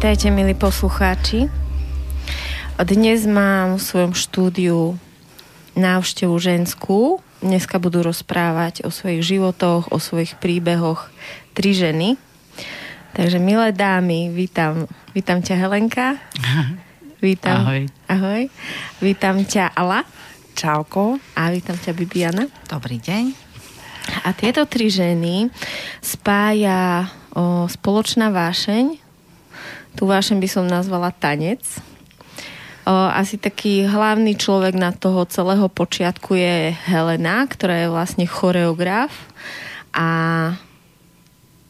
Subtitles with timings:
[0.00, 1.52] Vítajte, milí poslucháči.
[2.80, 4.96] Dnes mám v svojom štúdiu
[5.76, 7.20] návštevu ženskú.
[7.44, 11.12] Dneska budú rozprávať o svojich životoch, o svojich príbehoch
[11.52, 12.16] tri ženy.
[13.12, 16.16] Takže, milé dámy, vítam, vítam ťa Helenka.
[17.20, 17.68] Vítam.
[17.68, 17.84] Ahoj.
[18.08, 18.48] Ahoj.
[19.04, 20.08] Vítam ťa Ala.
[20.56, 21.20] Čauko.
[21.36, 22.48] A vítam ťa Bibiana.
[22.72, 23.36] Dobrý deň.
[24.24, 25.52] A tieto tri ženy
[26.00, 27.04] spája
[27.36, 29.09] o, spoločná vášeň.
[29.98, 31.62] Tu vášeň by som nazvala tanec
[32.90, 39.12] asi taký hlavný človek na toho celého počiatku je Helena, ktorá je vlastne choreograf
[39.92, 40.08] a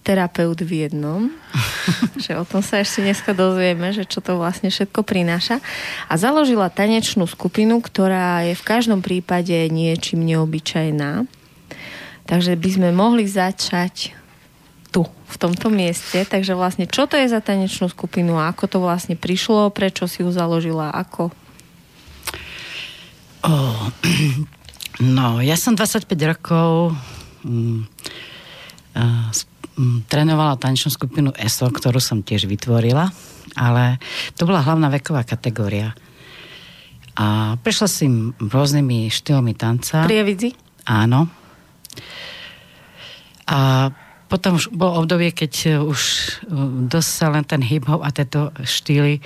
[0.01, 1.29] terapeut v jednom.
[2.25, 5.61] že o tom sa ešte dneska dozvieme, že čo to vlastne všetko prináša.
[6.09, 11.29] A založila tanečnú skupinu, ktorá je v každom prípade niečím neobyčajná.
[12.25, 14.20] Takže by sme mohli začať
[14.91, 16.27] tu, v tomto mieste.
[16.27, 20.27] Takže vlastne, čo to je za tanečnú skupinu a ako to vlastne prišlo, prečo si
[20.27, 21.31] ju založila, ako?
[23.47, 23.89] Oh,
[25.17, 26.93] no, ja som 25 rokov
[27.47, 27.87] um,
[28.99, 29.31] uh,
[29.79, 33.09] um, trénovala tanečnú skupinu ESO, ktorú som tiež vytvorila,
[33.57, 33.97] ale
[34.37, 35.97] to bola hlavná veková kategória.
[37.17, 38.07] A prešla si
[38.39, 40.05] rôznymi štýlmi tanca.
[40.09, 40.57] Prievidzi?
[40.89, 41.29] Áno.
[43.51, 43.91] A
[44.31, 46.23] potom už bolo obdobie, keď e, už e,
[46.87, 49.23] dosť sa len ten hip-hop a tieto štýly e,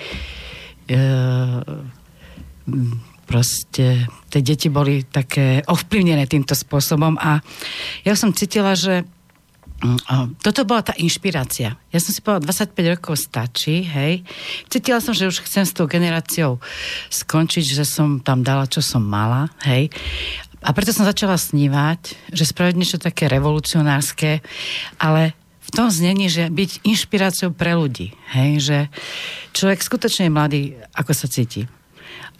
[3.29, 7.41] proste tie deti boli také ovplyvnené týmto spôsobom a
[8.01, 11.77] ja som cítila, že mm, toto bola tá inšpirácia.
[11.89, 14.25] Ja som si povedala, 25 rokov stačí, hej.
[14.69, 16.61] Cítila som, že už chcem s tou generáciou
[17.13, 19.89] skončiť, že som tam dala, čo som mala, hej.
[20.65, 24.41] A preto som začala snívať, že spraviť niečo také revolucionárske,
[24.97, 28.17] ale v tom znení, že byť inšpiráciou pre ľudí.
[28.33, 28.77] Hej, že
[29.53, 30.61] človek skutočne je mladý,
[30.97, 31.69] ako sa cíti.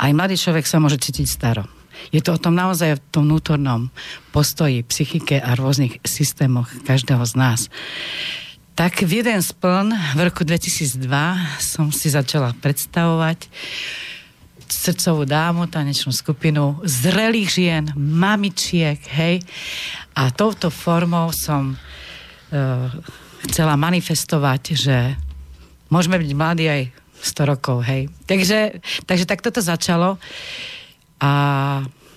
[0.01, 1.69] Aj mladý človek sa môže cítiť staro.
[2.09, 3.93] Je to o tom naozaj v tom vnútornom
[4.33, 7.59] postoji, psychike a rôznych systémoch každého z nás.
[8.75, 11.07] Tak v jeden spln v roku 2002
[11.63, 13.47] som si začala predstavovať
[14.69, 19.41] srdcovú dámu, tanečnú skupinu zrelých žien, mamičiek, hej.
[20.17, 22.89] A touto formou som uh,
[23.45, 24.97] chcela manifestovať, že
[25.89, 26.81] môžeme byť mladí aj
[27.25, 28.09] 100 rokov, hej.
[28.29, 30.21] Takže, takže tak toto začalo.
[31.21, 31.31] A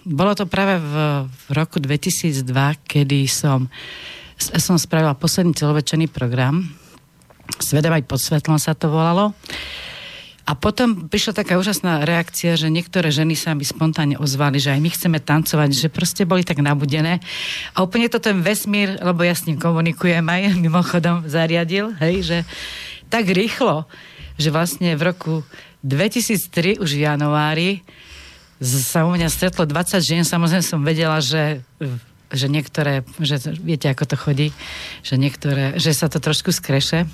[0.09, 0.95] bolo to práve v,
[1.29, 2.45] v roku 2002,
[2.89, 3.69] kedy som,
[4.37, 6.65] som spravila posledný celovečerný program.
[7.61, 9.33] Svedem pod svetlom sa to volalo.
[10.49, 14.81] A potom prišla taká úžasná reakcia, že niektoré ženy sa mi spontánne ozvali, že aj
[14.81, 17.21] my chceme tancovať, že proste boli tak nabudené.
[17.77, 22.39] A úplne to ten vesmír, lebo ja s ním komunikujem aj mimochodom zariadil, hej, že
[23.13, 23.85] tak rýchlo,
[24.41, 25.35] že vlastne v roku
[25.85, 27.71] 2003 už v januári
[28.65, 31.61] sa u mňa stretlo 20 žien, samozrejme som vedela, že
[32.29, 34.49] že niektoré, že viete, ako to chodí,
[35.01, 37.09] že niektoré, že sa to trošku skreše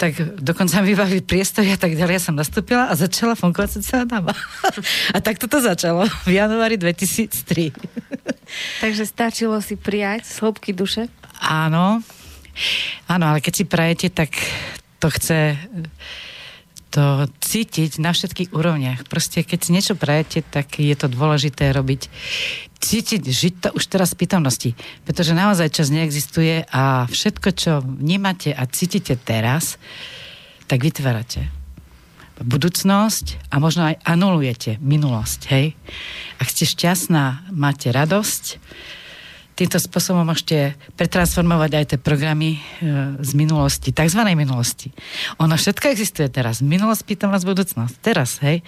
[0.00, 2.16] tak dokonca mi vybavili priestory a tak ďalej.
[2.16, 4.32] Ja som nastúpila a začala fungovať celá dáma.
[5.16, 7.28] A tak toto začalo v januári 2003.
[8.84, 11.12] Takže stačilo si prijať z hĺbky duše?
[11.36, 12.00] Áno.
[13.12, 14.32] Áno, ale keď si prajete, tak
[14.96, 15.60] to chce
[16.90, 19.06] to cítiť na všetkých úrovniach.
[19.06, 22.10] Proste keď si niečo prajete, tak je to dôležité robiť.
[22.80, 24.70] Cítiť, žiť to už teraz v prítomnosti.
[25.06, 29.78] Pretože naozaj čas neexistuje a všetko, čo vnímate a cítite teraz,
[30.66, 31.60] tak vytvárate
[32.40, 35.76] budúcnosť a možno aj anulujete minulosť, hej?
[36.40, 38.56] Ak ste šťastná, máte radosť,
[39.60, 42.60] týmto spôsobom môžete pretransformovať aj tie programy e,
[43.20, 44.24] z minulosti, tzv.
[44.32, 44.88] minulosti.
[45.36, 46.64] Ono všetko existuje teraz.
[46.64, 47.94] Minulosť, prítomnosť, budúcnosť.
[48.00, 48.64] Teraz, hej.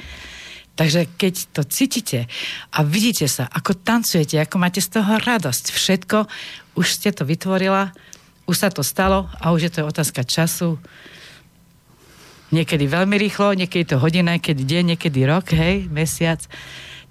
[0.76, 2.28] Takže keď to cítite
[2.68, 6.28] a vidíte sa, ako tancujete, ako máte z toho radosť, všetko,
[6.76, 7.96] už ste to vytvorila,
[8.44, 10.76] už sa to stalo a už je to otázka času.
[12.52, 16.40] Niekedy veľmi rýchlo, niekedy to hodina, niekedy deň, niekedy rok, hej, mesiac.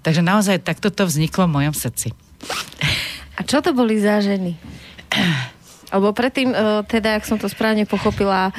[0.06, 2.14] Takže naozaj takto to vzniklo v mojom srdci.
[3.36, 4.56] A čo to boli za ženy?
[5.92, 6.56] Alebo predtým, e,
[6.88, 8.52] teda, ak som to správne pochopila, e,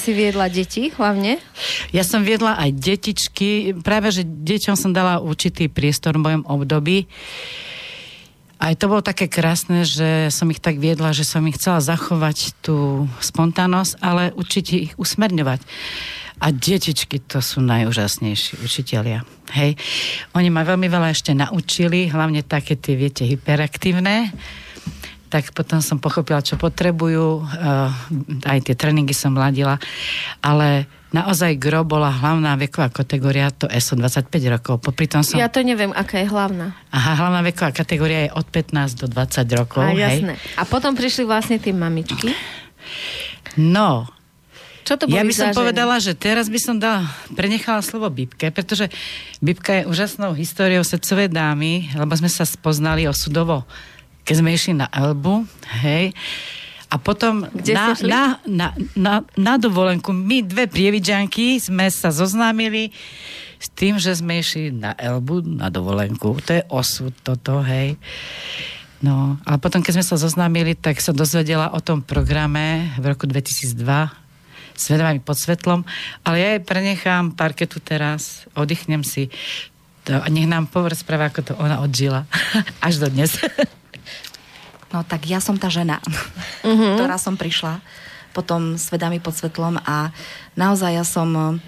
[0.00, 1.36] si viedla deti hlavne?
[1.92, 3.76] Ja som viedla aj detičky.
[3.84, 7.04] Práve, že deťom som dala určitý priestor v mojom období.
[8.56, 12.56] Aj to bolo také krásne, že som ich tak viedla, že som ich chcela zachovať
[12.64, 15.60] tú spontánnosť, ale určite ich usmerňovať.
[16.40, 19.26] A detičky to sú najúžasnejší učitelia.
[19.52, 19.76] Hej.
[20.32, 24.32] Oni ma veľmi veľa ešte naučili, hlavne také tie, viete, hyperaktívne.
[25.32, 27.40] Tak potom som pochopila, čo potrebujú.
[27.40, 27.88] Uh,
[28.44, 29.80] aj tie tréningy som mladila.
[30.44, 34.74] Ale naozaj gro bola hlavná veková kategória, to ESO 25 rokov.
[34.84, 35.40] Popri tom som...
[35.40, 36.76] Ja to neviem, aká je hlavná.
[36.92, 39.80] Aha, hlavná veková kategória je od 15 do 20 rokov.
[39.84, 40.20] A, hej.
[40.20, 40.34] jasné.
[40.56, 42.32] A potom prišli vlastne tie mamičky.
[43.56, 44.08] No,
[44.82, 47.06] Čo to ja by som povedala, že teraz by som dala,
[47.38, 48.90] prenechala slovo Bibke, pretože
[49.38, 53.62] Bibka je úžasnou históriou srdcovej dámy, lebo sme sa spoznali osudovo,
[54.26, 55.46] keď sme išli na Elbu,
[55.86, 56.10] hej,
[56.92, 62.92] a potom Kde na, na, na, na, na dovolenku my dve prievidžanky sme sa zoznámili
[63.56, 66.36] s tým, že sme išli na Elbu na dovolenku.
[66.44, 67.96] To je osud toto, hej.
[69.00, 73.24] No, ale potom, keď sme sa zoznámili, tak sa dozvedela o tom programe v roku
[73.24, 74.21] 2002
[74.76, 75.84] Svedomami pod svetlom,
[76.24, 79.28] ale ja jej prenechám parketu teraz, oddychnem si
[80.02, 82.26] to, a nech nám porozpráva, ako to ona odžila
[82.86, 83.38] až do dnes.
[84.90, 86.02] No tak ja som tá žena,
[86.60, 86.98] uh-huh.
[86.98, 87.80] ktorá som prišla
[88.32, 90.10] potom svedami pod svetlom a
[90.56, 91.60] naozaj ja som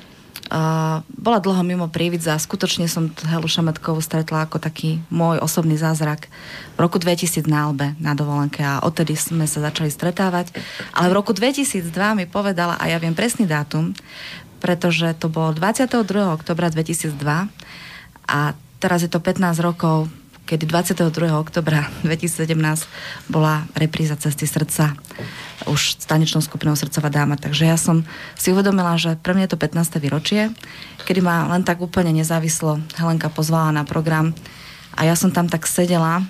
[1.18, 6.30] bola dlho mimo prívidza a skutočne som Helu Šemetkovú stretla ako taký môj osobný zázrak
[6.74, 10.54] v roku 2000 na Albe na dovolenke a odtedy sme sa začali stretávať.
[10.94, 13.98] Ale v roku 2002 mi povedala, a ja viem presný dátum,
[14.62, 16.06] pretože to bolo 22.
[16.30, 17.18] oktobra 2002
[18.30, 18.40] a
[18.78, 20.06] teraz je to 15 rokov
[20.54, 21.34] kedy 22.
[21.34, 22.46] oktobra 2017
[23.26, 24.94] bola repríza Cesty srdca
[25.66, 27.34] už s tanečnou skupinou Srdcová dáma.
[27.34, 28.06] Takže ja som
[28.38, 29.98] si uvedomila, že pre mňa je to 15.
[29.98, 30.54] výročie,
[31.10, 34.30] kedy ma len tak úplne nezávislo Helenka pozvala na program
[34.94, 36.22] a ja som tam tak sedela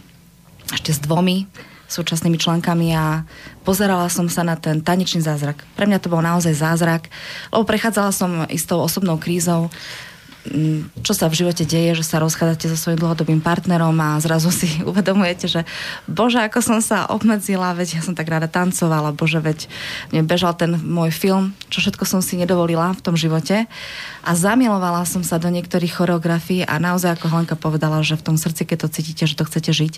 [0.73, 1.45] ešte s dvomi
[1.93, 3.29] súčasnými členkami a
[3.61, 5.61] pozerala som sa na ten tanečný zázrak.
[5.77, 7.13] Pre mňa to bol naozaj zázrak,
[7.53, 9.69] lebo prechádzala som istou osobnou krízou,
[11.01, 14.69] čo sa v živote deje, že sa rozchádzate so svojím dlhodobým partnerom a zrazu si
[14.91, 15.61] uvedomujete, že
[16.05, 19.65] bože, ako som sa obmedzila, veď ja som tak rada tancovala, bože, veď
[20.13, 23.65] mne bežal ten môj film, čo všetko som si nedovolila v tom živote.
[24.25, 28.37] A zamilovala som sa do niektorých choreografií a naozaj, ako Helenka povedala, že v tom
[28.37, 29.95] srdci, keď to cítite, že to chcete žiť,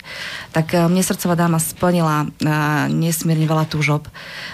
[0.54, 4.06] tak eh, mne srdcová dáma splnila uh, nesmierne veľa túžob,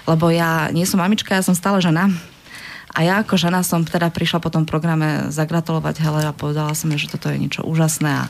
[0.08, 2.08] lebo ja nie som mamička, ja som stále žena,
[2.92, 6.92] a ja ako žena som teda prišla po tom programe zagratulovať Hele a povedala som
[6.92, 8.24] že toto je niečo úžasné a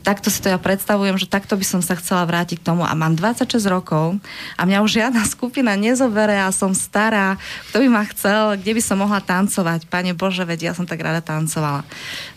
[0.00, 2.96] takto si to ja predstavujem, že takto by som sa chcela vrátiť k tomu a
[2.96, 4.16] mám 26 rokov
[4.56, 7.36] a mňa už žiadna skupina nezobere a som stará,
[7.68, 9.84] kto by ma chcel, kde by som mohla tancovať.
[9.92, 11.84] Pane Bože, veď ja som tak rada tancovala.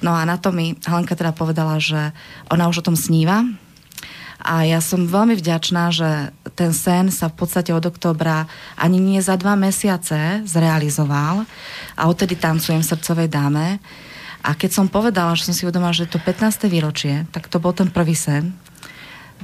[0.04, 2.12] No a na to mi Helenka teda povedala, že
[2.52, 3.48] ona už o tom sníva,
[4.42, 9.22] a ja som veľmi vďačná, že ten sen sa v podstate od oktobra ani nie
[9.22, 11.46] za dva mesiace zrealizoval
[11.94, 13.78] a odtedy tancujem v srdcovej dáme.
[14.42, 16.66] A keď som povedala, že som si uvedomila, že je to 15.
[16.66, 18.58] výročie, tak to bol ten prvý sen.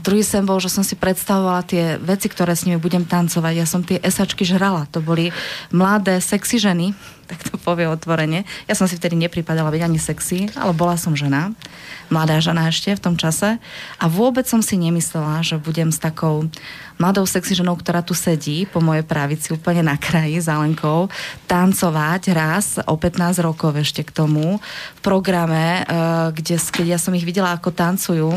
[0.01, 3.53] Druhý sen bol, že som si predstavovala tie veci, ktoré s nimi budem tancovať.
[3.57, 4.85] Ja som tie esačky žrala.
[4.93, 5.33] To boli
[5.73, 6.93] mladé, sexy ženy,
[7.27, 8.47] tak to povie otvorene.
[8.65, 11.51] Ja som si vtedy nepripadala byť ani sexy, ale bola som žena.
[12.07, 13.59] Mladá žena ešte v tom čase.
[13.99, 16.47] A vôbec som si nemyslela, že budem s takou
[16.97, 21.11] mladou sexy ženou, ktorá tu sedí po mojej pravici úplne na kraji za Lenkou,
[21.45, 24.57] tancovať raz o 15 rokov ešte k tomu
[24.97, 25.85] v programe, eh,
[26.33, 28.31] kde, keď ja som ich videla, ako tancujú,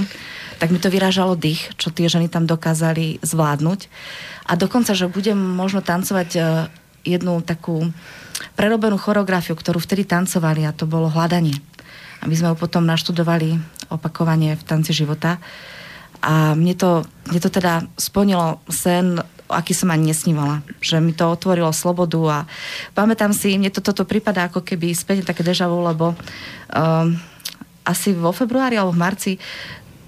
[0.61, 3.89] tak mi to vyrážalo dých, čo tie ženy tam dokázali zvládnuť.
[4.45, 6.45] A dokonca, že budem možno tancovať eh,
[7.05, 7.89] jednu takú
[8.57, 11.57] prerobenú choreografiu, ktorú vtedy tancovali a to bolo hľadanie.
[12.21, 13.57] A my sme ho potom naštudovali
[13.89, 15.41] opakovanie v tanci života.
[16.21, 19.17] A mne to, mne to teda splnilo sen,
[19.49, 20.61] aký som ani nesnívala.
[20.85, 22.39] Že mi to otvorilo slobodu a
[22.93, 27.17] pamätám si, mne to toto prípada ako keby späť také deja vu, lebo um,
[27.89, 29.33] asi vo februári alebo v marci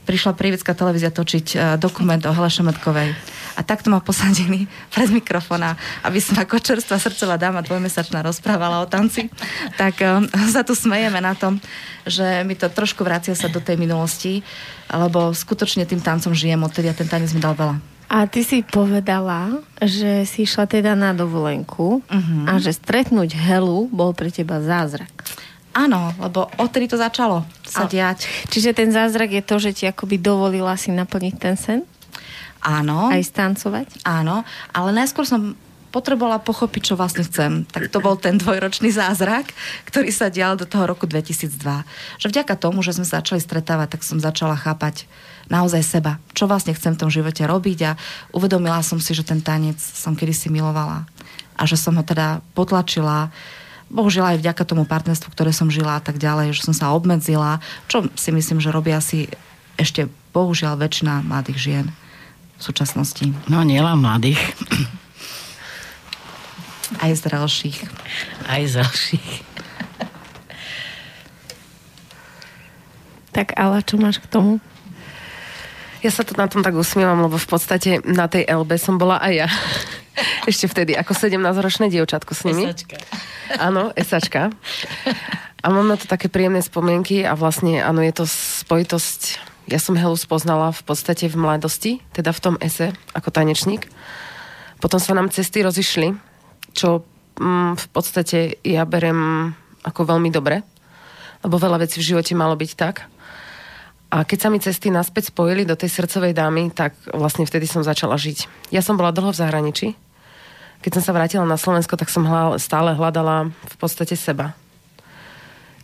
[0.04, 3.16] prišla Prievická televízia točiť uh, dokument o Hele Šemetkovej.
[3.56, 8.90] A takto ma posadili pred mikrofóna, aby som ako čerstvá srdcová dáma dvojmesačná rozprávala o
[8.90, 9.28] tanci.
[9.76, 11.60] Tak um, sa tu smejeme na tom,
[12.08, 14.42] že mi to trošku vracia sa do tej minulosti,
[14.90, 17.92] lebo skutočne tým tancom žijem, odtedy a ten tanec mi dal veľa.
[18.12, 22.44] A ty si povedala, že si išla teda na dovolenku uh-huh.
[22.44, 25.08] a že stretnúť Helu bol pre teba zázrak.
[25.72, 28.28] Áno, lebo odtedy to začalo sa A- diať.
[28.52, 31.80] Čiže ten zázrak je to, že ti akoby dovolila si naplniť ten sen?
[32.62, 33.10] Áno.
[33.10, 34.06] Aj stancovať?
[34.06, 35.58] Áno, ale najskôr som
[35.92, 37.68] potrebovala pochopiť, čo vlastne chcem.
[37.68, 39.52] Tak to bol ten dvojročný zázrak,
[39.84, 41.52] ktorý sa dial do toho roku 2002.
[42.16, 45.04] Že vďaka tomu, že sme sa začali stretávať, tak som začala chápať
[45.52, 46.16] naozaj seba.
[46.32, 47.92] Čo vlastne chcem v tom živote robiť a
[48.32, 51.04] uvedomila som si, že ten tanec som kedysi milovala.
[51.60, 53.28] A že som ho teda potlačila
[53.92, 57.60] bohužiaľ aj vďaka tomu partnerstvu, ktoré som žila a tak ďalej, že som sa obmedzila,
[57.92, 59.28] čo si myslím, že robia si
[59.76, 61.86] ešte bohužiaľ väčšina mladých žien
[62.62, 63.26] v súčasnosti.
[63.50, 64.38] No nielen mladých.
[67.02, 67.82] Aj zrelších.
[68.46, 69.42] Aj zrelších.
[73.34, 74.62] Tak ale čo máš k tomu?
[76.06, 79.18] Ja sa to na tom tak usmievam, lebo v podstate na tej LB som bola
[79.18, 79.48] aj ja.
[80.50, 82.70] Ešte vtedy, ako 17-ročné dievčatko s nimi.
[82.70, 82.98] Esačka.
[83.66, 84.54] Áno, esačka.
[85.62, 89.51] A mám na to také príjemné spomienky a vlastne, áno, je to spojitosť.
[89.70, 93.86] Ja som Helu spoznala v podstate v mladosti, teda v tom ese, ako tanečník.
[94.82, 96.18] Potom sa nám cesty rozišli,
[96.74, 97.06] čo
[97.38, 99.54] mm, v podstate ja berem
[99.86, 100.66] ako veľmi dobre,
[101.46, 103.06] lebo veľa vecí v živote malo byť tak.
[104.12, 107.80] A keď sa mi cesty naspäť spojili do tej srdcovej dámy, tak vlastne vtedy som
[107.80, 108.68] začala žiť.
[108.74, 109.88] Ja som bola dlho v zahraničí.
[110.82, 112.26] Keď som sa vrátila na Slovensko, tak som
[112.58, 114.52] stále hľadala v podstate seba.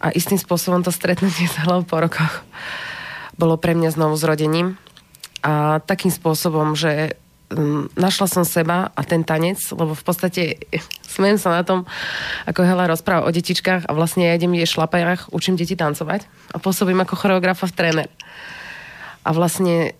[0.03, 2.45] A istým spôsobom to stretnutie sa po rokoch
[3.38, 4.75] bolo pre mňa znovu zrodením.
[5.47, 7.14] A takým spôsobom, že
[7.54, 10.42] um, našla som seba a ten tanec, lebo v podstate
[11.14, 11.87] smejem sa na tom,
[12.45, 16.59] ako Hela rozpráva o detičkách a vlastne ja idem jej šlapajach, učím deti tancovať a
[16.59, 18.09] pôsobím ako choreografa v tréner.
[19.23, 19.95] A vlastne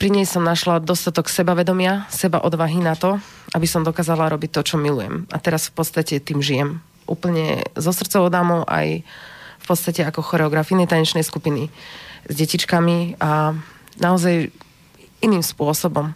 [0.00, 3.20] pri nej som našla dostatok sebavedomia, seba odvahy na to,
[3.52, 5.28] aby som dokázala robiť to, čo milujem.
[5.28, 6.80] A teraz v podstate tým žijem.
[7.04, 9.04] Úplne zo srdcov dámov aj
[9.60, 11.68] v podstate ako choreograf inej tanečnej skupiny
[12.26, 13.54] s detičkami a
[14.00, 14.50] naozaj
[15.20, 16.12] iným spôsobom.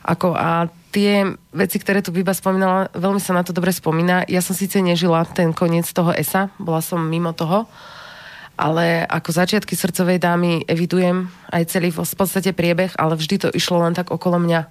[0.00, 4.26] Ako a tie veci, ktoré tu Biba spomínala, veľmi sa na to dobre spomína.
[4.26, 7.70] Ja som síce nežila ten koniec toho ESA, bola som mimo toho,
[8.58, 13.80] ale ako začiatky srdcovej dámy evidujem aj celý v podstate priebeh, ale vždy to išlo
[13.80, 14.68] len tak okolo mňa.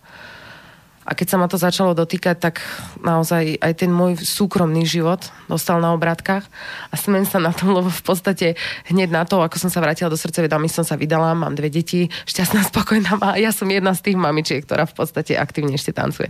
[1.09, 2.61] A keď sa ma to začalo dotýkať, tak
[3.01, 6.45] naozaj aj ten môj súkromný život dostal na obrátkach
[6.93, 8.53] a smem sa na tom, lebo v podstate
[8.93, 11.73] hneď na to, ako som sa vrátila do srdcovej dámy, som sa vydala, mám dve
[11.73, 15.97] deti, šťastná, spokojná a ja som jedna z tých mamičiek, ktorá v podstate aktívne ešte
[15.97, 16.29] tancuje.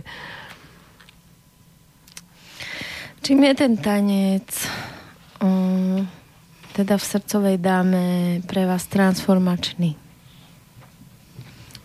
[3.20, 4.48] Čím je ten tanec
[5.44, 6.08] um,
[6.72, 8.04] teda v srdcovej dáme
[8.48, 10.09] pre vás transformačný?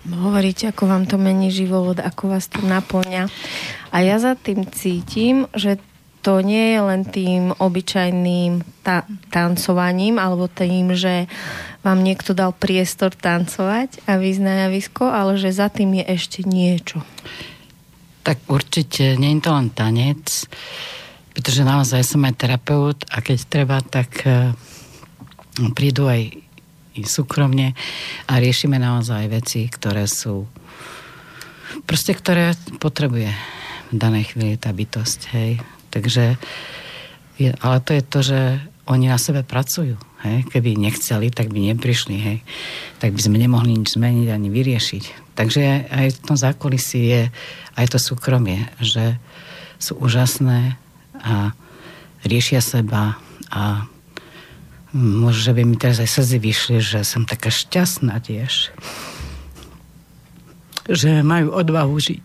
[0.10, 3.30] Hovoríte, ako vám to mení život, ako vás to naplňa.
[3.90, 5.82] A ja za tým cítim, že
[6.26, 11.30] to nie je len tým obyčajným ta- tancovaním alebo tým, že
[11.86, 16.42] vám niekto dal priestor tancovať a výsť na javisko, ale že za tým je ešte
[16.42, 17.06] niečo.
[18.26, 20.50] Tak určite nie je to len tanec,
[21.30, 24.50] pretože naozaj som aj terapeut a keď treba, tak eh,
[25.78, 26.45] prídu aj
[26.96, 27.76] i súkromne
[28.26, 30.48] a riešime naozaj veci, ktoré sú
[31.84, 33.30] proste, ktoré potrebuje
[33.92, 35.52] v danej chvíli tá bytosť, hej.
[35.92, 36.40] Takže,
[37.38, 38.40] je, ale to je to, že
[38.86, 40.38] oni na sebe pracujú, hej.
[40.50, 42.38] Keby nechceli, tak by neprišli, hej.
[43.04, 45.36] Tak by sme nemohli nič zmeniť ani vyriešiť.
[45.36, 47.22] Takže aj v tom zákulisí je
[47.76, 49.20] aj to súkromie, že
[49.78, 50.80] sú úžasné
[51.20, 51.52] a
[52.24, 53.20] riešia seba
[53.52, 53.86] a
[54.96, 58.72] Možno, že by mi teraz aj slzy vyšli, že som taká šťastná tiež.
[60.88, 62.24] Že majú odvahu žiť.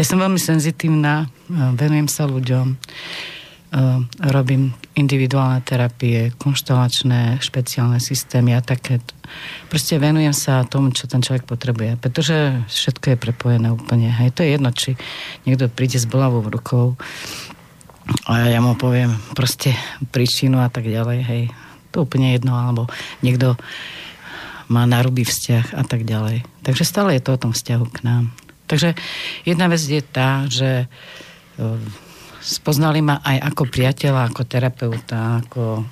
[0.00, 2.74] Ja som veľmi senzitívna, venujem sa ľuďom,
[4.32, 8.98] robím individuálne terapie, konštelačné, špeciálne systémy a také.
[9.70, 14.10] Proste venujem sa tomu, čo ten človek potrebuje, pretože všetko je prepojené úplne.
[14.10, 14.98] Hej, to je jedno, či
[15.46, 16.98] niekto príde s bolavou rukou,
[18.26, 19.74] a ja mu poviem proste
[20.10, 21.42] príčinu a tak ďalej, hej.
[21.90, 22.86] To úplne jedno, alebo
[23.22, 23.58] niekto
[24.70, 26.46] má narubý vzťah a tak ďalej.
[26.62, 28.30] Takže stále je to o tom vzťahu k nám.
[28.70, 28.94] Takže
[29.42, 31.66] jedna vec je tá, že e,
[32.38, 35.82] spoznali ma aj ako priateľa, ako terapeuta, ako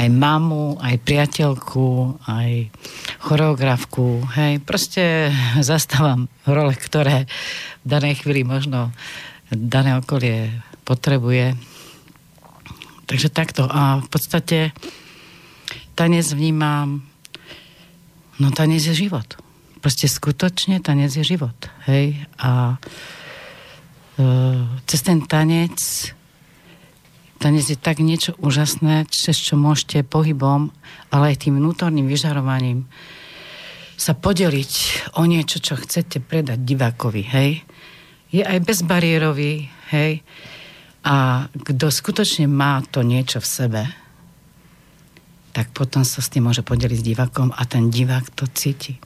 [0.00, 2.72] aj mamu, aj priateľku, aj
[3.20, 4.24] choreografku.
[4.32, 5.28] Hej, proste
[5.60, 7.28] zastávam role, ktoré
[7.84, 8.96] v danej chvíli možno
[9.52, 10.48] dané okolie
[10.90, 11.54] potrebuje.
[13.06, 13.70] Takže takto.
[13.70, 14.74] A v podstate
[15.94, 17.06] tanec vnímam,
[18.42, 19.38] no tanec je život.
[19.78, 21.54] Proste skutočne tanec je život.
[21.86, 22.18] Hej?
[22.42, 22.74] A
[24.18, 24.26] e,
[24.90, 25.78] cez ten tanec
[27.40, 30.68] tanec je tak niečo úžasné, cez čo môžete pohybom,
[31.08, 32.84] ale aj tým vnútorným vyžarovaním
[33.96, 34.72] sa podeliť
[35.16, 37.64] o niečo, čo chcete predať divákovi, hej?
[38.28, 40.20] Je aj bezbariérový, hej?
[41.00, 43.82] A kto skutočne má to niečo v sebe,
[45.50, 49.00] tak potom sa s tým môže podeliť s divákom a ten divák to cíti.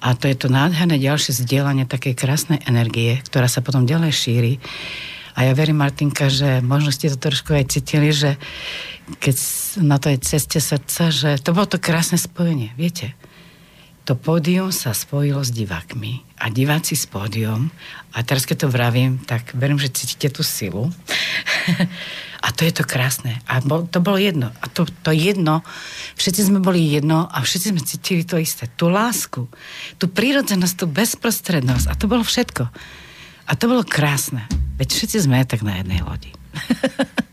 [0.00, 4.52] A to je to nádherné ďalšie zdieľanie takej krásnej energie, ktorá sa potom ďalej šíri.
[5.36, 8.40] A ja verím, Martinka, že možno ste to trošku aj cítili, že
[9.20, 9.36] keď
[9.84, 13.14] na tej ceste srdca, že to bolo to krásne spojenie, viete.
[14.10, 17.70] To pódium sa spojilo s divákmi a diváci s pódium
[18.10, 20.90] a teraz keď to vravím, tak verím, že cítite tú silu.
[22.42, 23.36] A to je to krásne.
[23.44, 24.48] A bol, to bolo jedno.
[24.48, 25.60] A to, to jedno,
[26.16, 29.44] všetci sme boli jedno a všetci sme cítili to isté, tú lásku,
[30.00, 31.92] tú prírodzenosť, tú bezprostrednosť.
[31.92, 32.64] A to bolo všetko.
[33.44, 34.48] A to bolo krásne,
[34.80, 36.32] veď všetci sme tak na jednej lodi.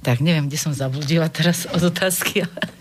[0.00, 2.79] Tak neviem, kde som zabludila teraz od otázky, ale...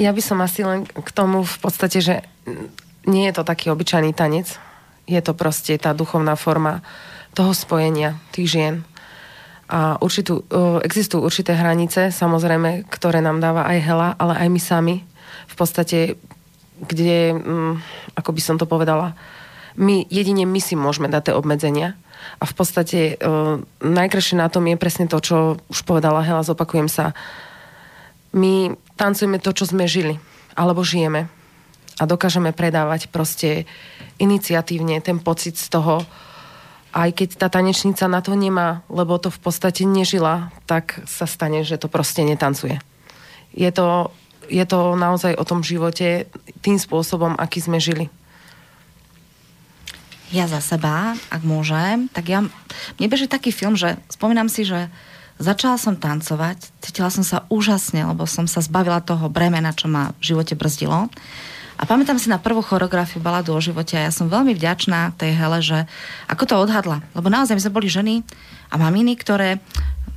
[0.00, 2.24] Ja by som asi len k tomu v podstate, že
[3.04, 4.56] nie je to taký obyčajný tanec.
[5.04, 6.80] Je to proste tá duchovná forma
[7.36, 8.74] toho spojenia tých žien.
[9.72, 10.44] A určitú,
[10.84, 14.96] existujú určité hranice, samozrejme, ktoré nám dáva aj Hela, ale aj my sami.
[15.48, 16.20] V podstate,
[16.84, 17.74] kde, mm,
[18.20, 19.16] ako by som to povedala,
[19.80, 21.96] my, jedine my si môžeme dať tie obmedzenia.
[22.38, 23.18] A v podstate
[23.82, 27.16] najkrajšie na tom je presne to, čo už povedala Hela, zopakujem sa.
[28.30, 30.18] My tancujeme to, čo sme žili,
[30.56, 31.28] alebo žijeme.
[32.00, 33.68] A dokážeme predávať proste
[34.16, 36.02] iniciatívne ten pocit z toho,
[36.92, 41.64] aj keď tá tanečnica na to nemá, lebo to v podstate nežila, tak sa stane,
[41.64, 42.80] že to proste netancuje.
[43.56, 44.12] Je to,
[44.48, 46.28] je to naozaj o tom živote
[46.60, 48.12] tým spôsobom, aký sme žili.
[50.32, 52.40] Ja za seba, ak môžem, tak ja,
[52.96, 54.88] mne beží taký film, že spomínam si, že
[55.42, 60.14] Začala som tancovať, cítila som sa úžasne, lebo som sa zbavila toho bremena, čo ma
[60.22, 61.10] v živote brzdilo.
[61.74, 65.34] A pamätám si na prvú choreografiu baladu o živote a ja som veľmi vďačná tej
[65.34, 65.90] Hele, že
[66.30, 67.02] ako to odhadla.
[67.18, 68.22] Lebo naozaj my sme boli ženy
[68.70, 69.58] a maminy, ktoré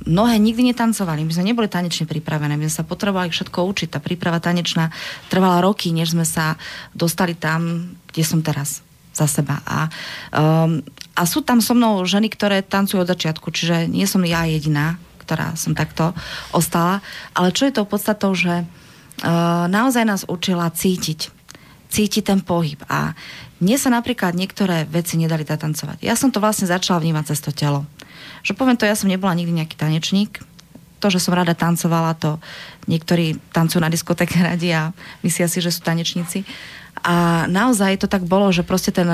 [0.06, 1.26] mnohé nikdy netancovali.
[1.26, 3.88] My sme neboli tanečne pripravené, my sme sa potrebovali všetko učiť.
[3.90, 4.94] Tá príprava tanečná
[5.26, 6.54] trvala roky, než sme sa
[6.94, 9.58] dostali tam, kde som teraz za seba.
[9.66, 9.90] A,
[10.38, 10.78] um,
[11.18, 15.02] a sú tam so mnou ženy, ktoré tancujú od začiatku, čiže nie som ja jediná,
[15.26, 16.14] ktorá som takto
[16.54, 17.02] ostala.
[17.34, 21.34] Ale čo je to podstatou, že uh, naozaj nás učila cítiť.
[21.90, 22.78] Cítiť ten pohyb.
[22.86, 23.18] A
[23.58, 26.06] mne sa napríklad niektoré veci nedali tancovať.
[26.06, 27.82] Ja som to vlastne začala vnímať cez to telo.
[28.46, 30.38] Že poviem to, ja som nebola nikdy nejaký tanečník.
[31.02, 32.40] To, že som rada tancovala, to
[32.88, 34.94] niektorí tancujú na diskotéke radi a
[35.26, 36.46] myslia si, že sú tanečníci.
[37.04, 39.08] A naozaj to tak bolo, že proste ten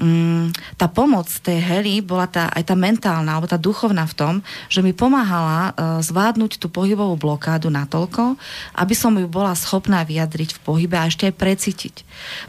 [0.00, 4.34] mm, tá pomoc tej Heli bola tá, aj tá mentálna, alebo tá duchovná v tom,
[4.72, 8.40] že mi pomáhala uh, zvládnuť tú pohybovú blokádu natoľko,
[8.74, 11.94] aby som ju bola schopná vyjadriť v pohybe a ešte aj precítiť.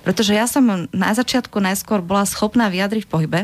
[0.02, 3.40] Pretože ja som na začiatku najskôr bola schopná vyjadriť v pohybe,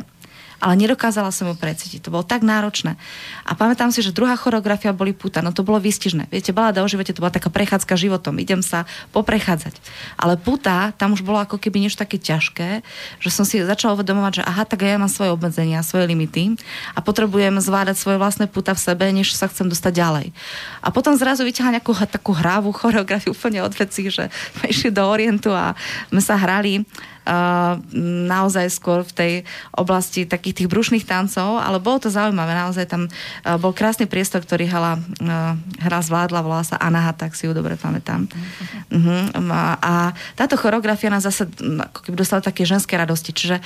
[0.58, 2.02] ale nedokázala som ju precítiť.
[2.06, 2.98] To bolo tak náročné.
[3.46, 6.30] A pamätám si, že druhá choreografia boli puta, no to bolo vystižné.
[6.34, 9.78] Viete, balada o živote to bola taká prechádzka životom, idem sa poprechádzať.
[10.18, 12.82] Ale puta, tam už bolo ako keby niečo také ťažké,
[13.22, 16.58] že som si začala uvedomovať, že aha, tak ja mám svoje obmedzenia, svoje limity
[16.98, 20.28] a potrebujem zvládať svoje vlastné puta v sebe, než sa chcem dostať ďalej.
[20.82, 25.04] A potom zrazu vyťahla nejakú takú hravú choreografiu úplne od vecí, že sme išli do
[25.06, 25.78] Orientu a
[26.10, 26.82] sme sa hrali
[28.28, 29.34] naozaj skôr v tej
[29.76, 33.12] oblasti takých tých brušných tancov, ale bolo to zaujímavé, naozaj tam
[33.60, 35.04] bol krásny priestor, ktorý hala,
[35.84, 38.32] hra zvládla, volala sa Anaha, tak si ju dobre pamätám.
[38.88, 39.28] Uh-huh.
[39.84, 43.60] A táto choreografia nás zase ako keby dostala také ženské radosti, čiže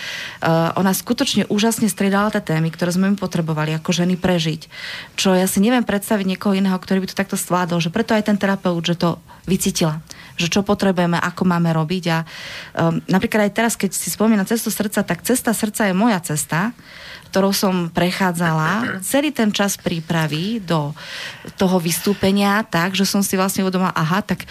[0.73, 4.65] ona skutočne úžasne striedala tie témy, ktoré sme my potrebovali ako ženy prežiť.
[5.13, 8.25] Čo ja si neviem predstaviť niekoho iného, ktorý by to takto zvládol, že preto aj
[8.25, 10.01] ten terapeut, že to vycítila
[10.41, 12.03] že čo potrebujeme, ako máme robiť.
[12.09, 16.17] A um, napríklad aj teraz, keď si spomínam cestu srdca, tak cesta srdca je moja
[16.25, 16.73] cesta,
[17.31, 20.91] ktorou som prechádzala celý ten čas prípravy do
[21.55, 24.43] toho vystúpenia tak, že som si vlastne uvedomila, aha, tak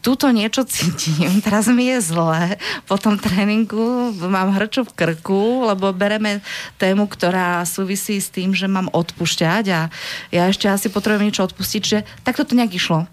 [0.00, 5.92] túto niečo cítim, teraz mi je zle, po tom tréningu mám hrču v krku, lebo
[5.94, 6.40] bereme
[6.80, 9.92] tému, ktorá súvisí s tým, že mám odpušťať a
[10.34, 13.04] ja ešte asi potrebujem niečo odpustiť, že takto to nejak išlo,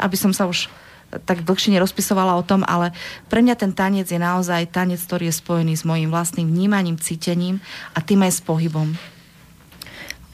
[0.00, 0.70] aby som sa už
[1.10, 2.94] tak dlhšie nerozpisovala o tom, ale
[3.26, 7.58] pre mňa ten tanec je naozaj tanec, ktorý je spojený s mojim vlastným vnímaním, cítením
[7.94, 8.94] a tým aj s pohybom.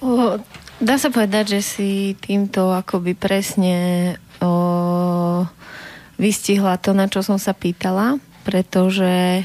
[0.05, 0.37] O,
[0.77, 3.77] dá sa povedať, že si týmto akoby presne
[4.45, 5.49] o,
[6.21, 9.45] vystihla to, na čo som sa pýtala, pretože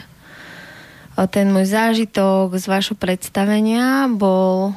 [1.32, 4.74] ten môj zážitok z vašho predstavenia bol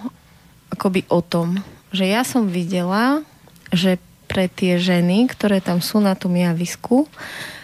[0.71, 1.63] akoby o tom,
[1.95, 3.23] že ja som videla,
[3.71, 4.03] že
[4.35, 7.07] pre tie ženy, ktoré tam sú na tom javisku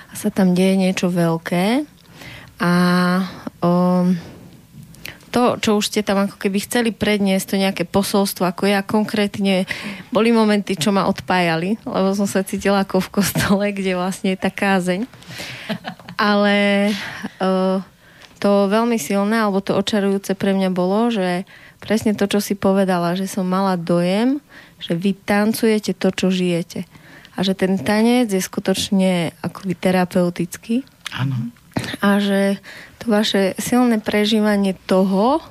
[0.07, 1.83] a sa tam deje niečo veľké
[2.63, 2.73] a
[3.59, 4.15] um,
[5.31, 9.65] to, čo už ste tam ako keby chceli predniesť, to nejaké posolstvo, ako ja konkrétne,
[10.11, 14.39] boli momenty, čo ma odpájali, lebo som sa cítila ako v kostole, kde vlastne je
[14.43, 15.07] tá kázeň.
[16.19, 16.91] Ale
[17.39, 17.79] uh,
[18.43, 21.47] to veľmi silné, alebo to očarujúce pre mňa bolo, že
[21.79, 24.43] presne to, čo si povedala, že som mala dojem,
[24.81, 26.89] že vy tancujete to, čo žijete.
[27.37, 31.51] A že ten tanec je skutočne akoby terapeutický Áno.
[32.05, 32.63] A že
[33.03, 35.43] to vaše silné prežívanie toho,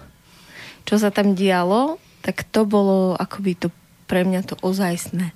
[0.87, 3.67] čo sa tam dialo, tak to bolo akoby to
[4.07, 5.35] pre mňa to ozajstné.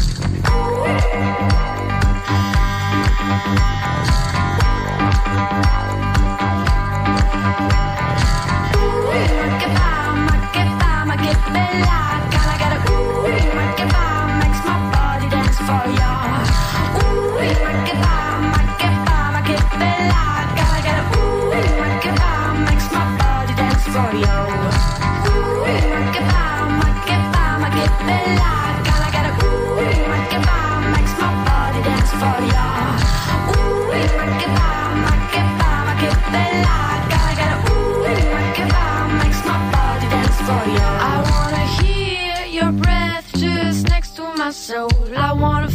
[44.51, 45.15] So soul.
[45.15, 45.70] I wanna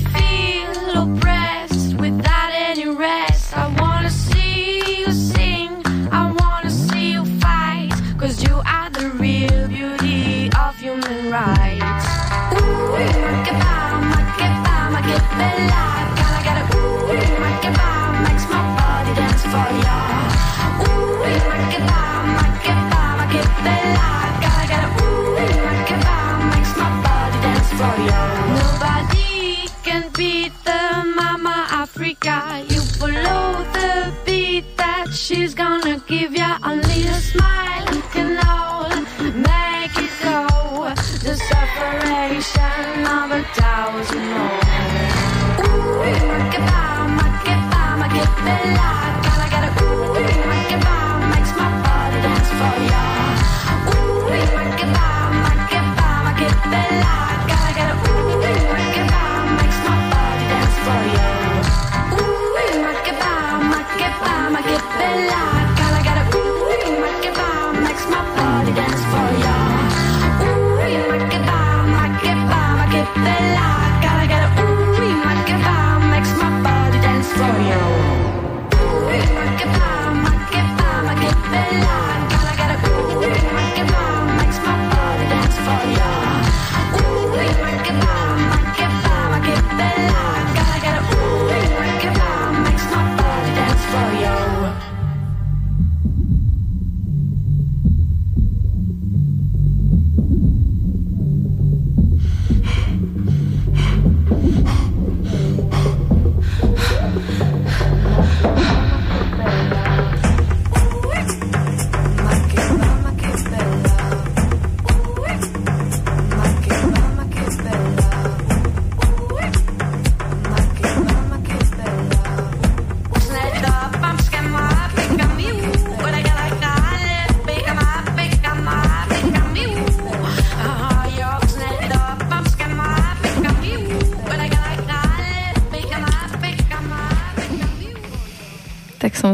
[48.47, 48.76] Bella.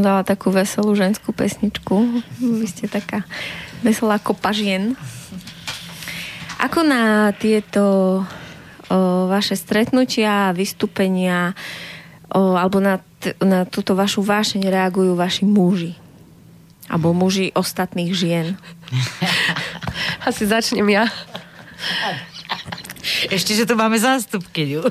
[0.02, 1.94] Som dala takú veselú ženskú pesničku.
[2.42, 3.22] Vy ste taká
[3.86, 4.98] veselá kopa žien.
[6.58, 11.54] Ako na tieto o, vaše stretnutia, vystúpenia
[12.34, 15.94] o, alebo na, t- na túto vašu vášeň reagujú vaši muži?
[16.90, 18.58] Alebo muži ostatných žien?
[20.26, 21.06] Asi začnem ja.
[23.30, 24.82] Ešte, že tu máme zástupkyňu.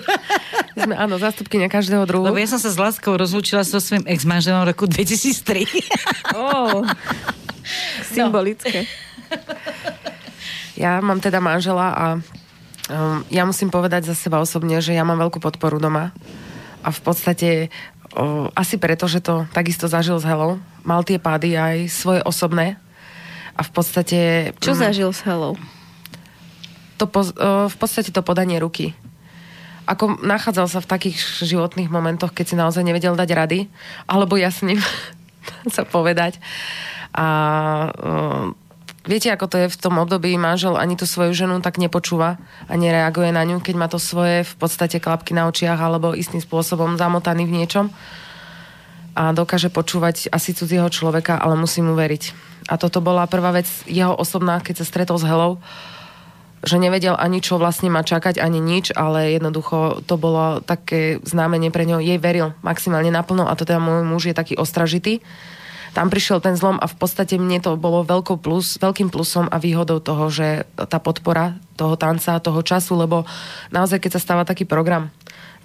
[0.72, 2.24] Sme, áno, zástupkyňa každého druhu.
[2.32, 5.68] Lebo ja som sa s láskou rozlúčila so svojím ex-manželom roku 2003.
[6.32, 6.88] Oh,
[8.16, 8.88] symbolické.
[10.80, 15.20] Ja mám teda manžela a um, ja musím povedať za seba osobne, že ja mám
[15.20, 16.16] veľkú podporu doma.
[16.82, 17.50] A v podstate
[18.16, 20.58] o, asi preto, že to takisto zažil s Helou.
[20.88, 22.80] Mal tie pády aj svoje osobné.
[23.60, 24.20] A v podstate...
[24.64, 25.60] Čo mm, zažil s Helou?
[26.98, 28.96] To po, o, v podstate to podanie ruky
[29.92, 33.60] ako nachádzal sa v takých životných momentoch, keď si naozaj nevedel dať rady,
[34.08, 34.80] alebo ja s ním
[35.68, 36.40] sa povedať.
[37.12, 37.28] A
[37.92, 38.56] uh,
[39.04, 42.40] viete, ako to je v tom období, manžel ani tú svoju ženu tak nepočúva
[42.72, 46.40] a nereaguje na ňu, keď má to svoje v podstate klapky na očiach alebo istým
[46.40, 47.86] spôsobom zamotaný v niečom.
[49.12, 52.32] a dokáže počúvať asi cudzieho človeka, ale musí mu veriť.
[52.72, 55.60] A toto bola prvá vec jeho osobná, keď sa stretol s Helou,
[56.62, 61.74] že nevedel ani čo vlastne má čakať, ani nič, ale jednoducho to bolo také znamenie
[61.74, 61.98] pre ňo.
[61.98, 65.26] Jej veril maximálne naplno a to teda môj muž je taký ostražitý.
[65.92, 69.60] Tam prišiel ten zlom a v podstate mne to bolo veľkou plus, veľkým plusom a
[69.60, 73.28] výhodou toho, že tá podpora toho tanca, toho času, lebo
[73.76, 75.12] naozaj keď sa stáva taký program,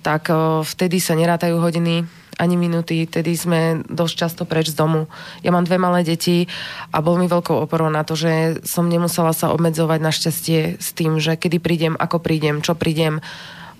[0.01, 0.31] tak
[0.63, 2.07] vtedy sa nerátajú hodiny,
[2.37, 5.09] ani minúty, tedy sme dosť často preč z domu.
[5.41, 6.45] Ja mám dve malé deti
[6.93, 10.93] a bol mi veľkou oporou na to, že som nemusela sa obmedzovať na šťastie s
[10.93, 13.25] tým, že kedy prídem, ako prídem, čo prídem.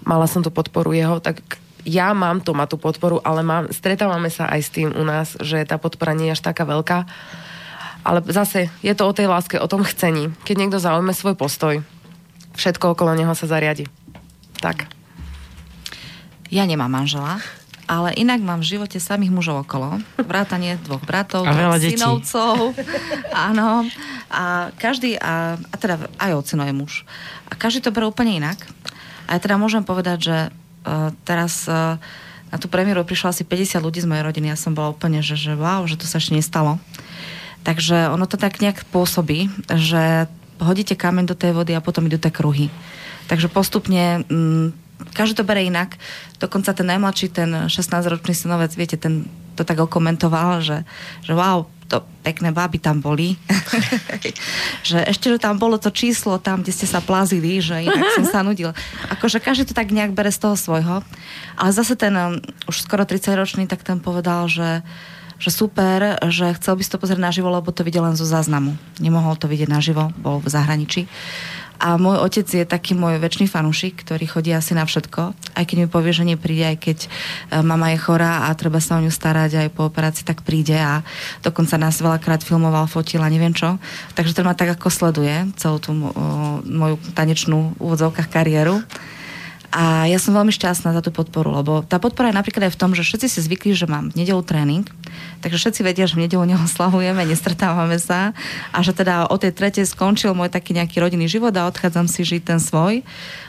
[0.09, 4.33] Mala som tú podporu jeho, tak ja mám to, má tú podporu, ale mám, stretávame
[4.33, 7.05] sa aj s tým u nás, že tá podpora nie je až taká veľká.
[8.07, 10.33] Ale zase je to o tej láske, o tom chcení.
[10.49, 11.85] Keď niekto zaujme svoj postoj,
[12.57, 13.85] všetko okolo neho sa zariadi.
[14.65, 14.96] Tak.
[16.51, 17.43] Ja nemám manžela,
[17.87, 20.03] ale inak mám v živote samých mužov okolo.
[20.19, 22.75] Vrátanie dvoch bratov, a veľa synovcov.
[23.51, 23.87] Áno.
[24.27, 26.93] A každý, a, a teda aj ocino je muž.
[27.47, 28.59] A každý to berú úplne inak.
[29.31, 31.99] A ja teda môžem povedať, že uh, teraz uh,
[32.51, 34.51] na tú premiéru prišlo asi 50 ľudí z mojej rodiny.
[34.51, 36.79] Ja som bola úplne, že, že wow, že to sa ešte nestalo.
[37.67, 40.31] Takže ono to tak nejak pôsobí, že
[40.63, 42.71] hodíte kameň do tej vody a potom idú tie kruhy.
[43.27, 45.97] Takže postupne mm, každý to bere inak.
[46.41, 50.85] Dokonca ten najmladší, ten 16-ročný synovec, viete, ten to tak okomentoval, že,
[51.25, 53.39] že wow, to pekné baby tam boli.
[54.89, 58.27] že ešte, že tam bolo to číslo tam, kde ste sa plazili, že inak som
[58.27, 58.75] sa nudil.
[59.09, 61.01] Akože každý to tak nejak bere z toho svojho.
[61.57, 62.37] Ale zase ten um,
[62.69, 64.85] už skoro 30-ročný, tak ten povedal, že
[65.37, 68.73] že super, že chcel by si to pozrieť naživo, lebo to videl len zo záznamu.
[68.97, 71.05] Nemohol to vidieť naživo, bol v zahraničí.
[71.81, 75.37] A môj otec je taký môj väčší fanúšik, ktorý chodí asi na všetko.
[75.57, 77.09] Aj keď mi povie, že nepríde, aj keď e,
[77.61, 81.05] mama je chorá a treba sa o ňu starať aj po operácii, tak príde a
[81.41, 83.77] dokonca nás veľakrát filmoval, fotil a neviem čo.
[84.17, 85.93] Takže to ma tak ako sleduje celú tú
[86.65, 88.81] moju tanečnú v úvodzovkách kariéru.
[89.75, 92.81] A ja som veľmi šťastná za tú podporu, lebo tá podpora je napríklad aj v
[92.81, 94.87] tom, že všetci si zvykli, že mám v nedelu tréning,
[95.43, 98.31] takže všetci vedia, že v nedelu neoslavujeme, nestretávame sa
[98.71, 102.23] a že teda o tej tretej skončil môj taký nejaký rodinný život a odchádzam si
[102.23, 103.03] žiť ten svoj.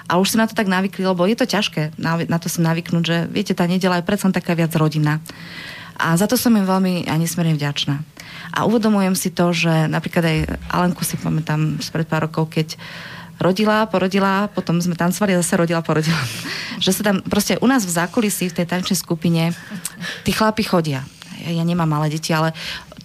[0.08, 3.04] A už si na to tak navykli, lebo je to ťažké na to si navyknúť,
[3.04, 5.20] že viete, tá nedela je predsa taká viac rodina.
[5.98, 8.06] A za to som im veľmi a nesmierne vďačná.
[8.54, 10.38] A uvedomujem si to, že napríklad aj
[10.70, 12.78] Alenku si pamätám spred pár rokov, keď
[13.38, 16.20] rodila, porodila, potom sme tancovali a zase rodila, porodila.
[16.84, 19.54] že sa tam proste u nás v zákulisí, v tej tančnej skupine,
[20.26, 21.06] tí chlapi chodia.
[21.46, 22.54] Ja, ja nemám malé deti, ale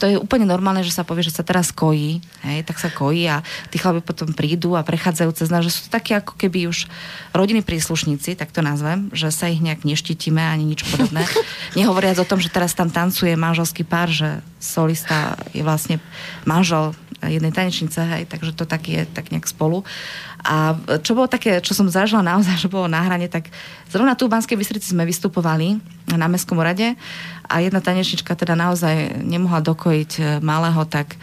[0.03, 3.31] to je úplne normálne, že sa povie, že sa teraz kojí, hej, tak sa kojí
[3.31, 3.39] a
[3.71, 6.91] tí chlapi potom prídu a prechádzajú cez nás, že sú to takí ako keby už
[7.31, 11.23] rodiny príslušníci, tak to nazvem, že sa ich nejak neštítime ani nič podobné.
[11.79, 16.03] Nehovoriac o tom, že teraz tam tancuje manželský pár, že solista je vlastne
[16.43, 19.87] manžel jednej tanečnice, hej, takže to tak je tak nejak spolu.
[20.43, 23.49] A čo bolo také, čo som zažila naozaj, že bolo na hrane, tak
[23.89, 25.79] zrovna tu v Banskej Bystrici sme vystupovali
[26.19, 26.99] na Mestskom rade
[27.47, 31.19] a jedna tanečnička teda naozaj nemohla dokojiť e, malého, tak e,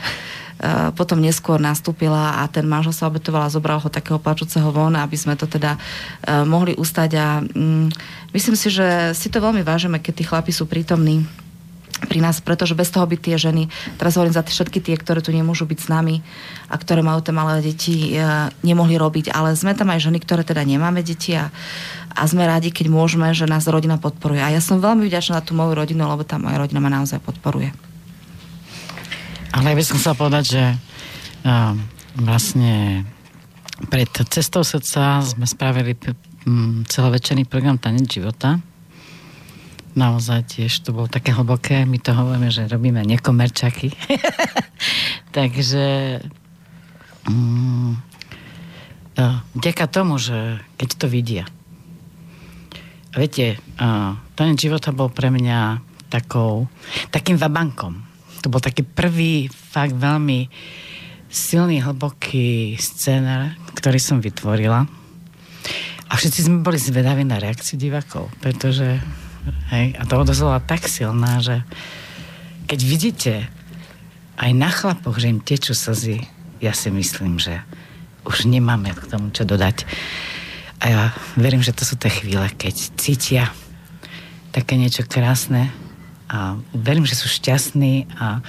[0.95, 5.17] potom neskôr nastúpila a ten manžel sa obetoval a zobral ho takého plačúceho von, aby
[5.19, 7.89] sme to teda uh, mohli ustať a um,
[8.31, 11.25] myslím si, že si to veľmi vážime, keď tí chlapi sú prítomní
[12.07, 13.67] pri nás, pretože bez toho by tie ženy,
[13.99, 16.23] teraz hovorím za všetky tie, ktoré tu nemôžu byť s nami
[16.71, 18.23] a ktoré majú tie malé deti, e,
[18.63, 21.51] nemohli robiť, ale sme tam aj ženy, ktoré teda nemáme deti a,
[22.15, 24.39] a sme radi, keď môžeme, že nás rodina podporuje.
[24.39, 27.19] A ja som veľmi vďačná na tú moju rodinu, lebo tá moja rodina ma naozaj
[27.19, 27.75] podporuje.
[29.49, 30.63] Ale by som chcela povedať, že
[31.43, 31.73] uh,
[32.21, 33.01] vlastne
[33.89, 35.97] pred cestou srdca sme spravili
[36.45, 38.61] um, celovečerný program Tanec života
[39.93, 41.85] naozaj tiež to bolo také hlboké.
[41.85, 43.93] My to hovoríme, že robíme nekomerčaky.
[45.37, 45.85] Takže
[47.29, 47.91] mm,
[49.55, 51.45] vďaka tomu, že keď to vidia.
[53.09, 55.81] Viete, uh, ten života bol pre mňa
[56.13, 56.69] takou,
[57.09, 58.05] takým vabankom.
[58.45, 60.47] To bol taký prvý, fakt veľmi
[61.29, 64.85] silný, hlboký scénar, ktorý som vytvorila.
[66.09, 68.97] A všetci sme boli zvedaví na reakciu divákov, pretože
[69.71, 69.95] Hej?
[69.97, 71.63] A to odozvala tak silná, že
[72.69, 73.33] keď vidíte
[74.39, 76.23] aj na chlapoch, že im tečú slzy,
[76.63, 77.59] ja si myslím, že
[78.23, 79.83] už nemáme k tomu čo dodať.
[80.79, 81.01] A ja
[81.35, 83.51] verím, že to sú tie chvíle, keď cítia
[84.55, 85.67] také niečo krásne
[86.29, 88.39] a verím, že sú šťastní a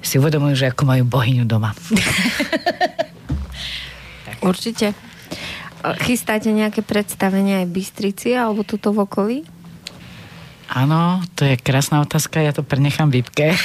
[0.00, 1.74] si uvedomujú, že ako majú bohyňu doma.
[4.48, 4.94] Určite.
[6.02, 9.38] Chystáte nejaké predstavenia aj Bystrici alebo tuto v okolí?
[10.68, 13.56] Áno, to je krásna otázka, ja to prenechám Vipke.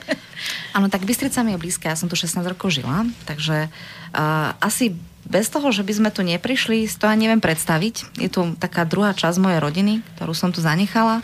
[0.76, 4.96] Áno, tak Bystrica mi je blízka, ja som tu 16 rokov žila, takže uh, asi
[5.28, 8.16] bez toho, že by sme tu neprišli, to ani neviem predstaviť.
[8.16, 11.20] Je tu taká druhá časť mojej rodiny, ktorú som tu zanechala.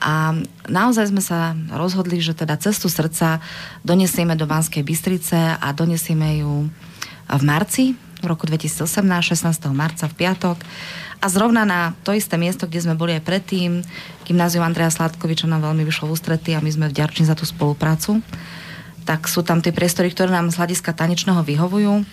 [0.00, 0.32] A
[0.64, 3.44] naozaj sme sa rozhodli, že teda cestu srdca
[3.84, 6.72] donesieme do Banskej Bystrice a donesieme ju
[7.28, 7.92] v marci,
[8.24, 9.68] v roku 2018, 16.
[9.76, 10.56] marca v piatok.
[11.24, 13.80] A zrovna na to isté miesto, kde sme boli aj predtým,
[14.28, 18.20] gymnázium Andreja Sladkoviča nám veľmi vyšlo v ústrety a my sme vďační za tú spoluprácu.
[19.08, 22.04] Tak sú tam tie priestory, ktoré nám z hľadiska tanečného vyhovujú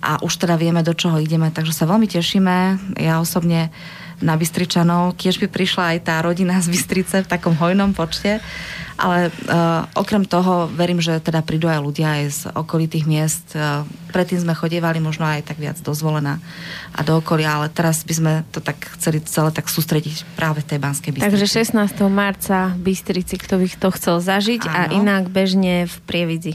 [0.00, 2.56] a už teda vieme, do čoho ideme, takže sa veľmi tešíme.
[2.96, 3.68] Ja osobne
[4.24, 8.40] na Bystričanov, tiež by prišla aj tá rodina z Bystrice v takom hojnom počte,
[8.96, 13.56] ale uh, okrem toho verím, že teda prídu aj ľudia aj z okolitých miest.
[13.56, 16.38] Uh, predtým sme chodievali možno aj tak viac dozvolená
[16.92, 20.68] a do okolia, ale teraz by sme to tak chceli celé tak sústrediť práve v
[20.68, 21.32] tej Banskej Bystrici.
[21.32, 22.12] Takže 16.
[22.12, 24.76] marca Bystrici, kto by to chcel zažiť Áno.
[24.76, 26.54] a inak bežne v Prievidzi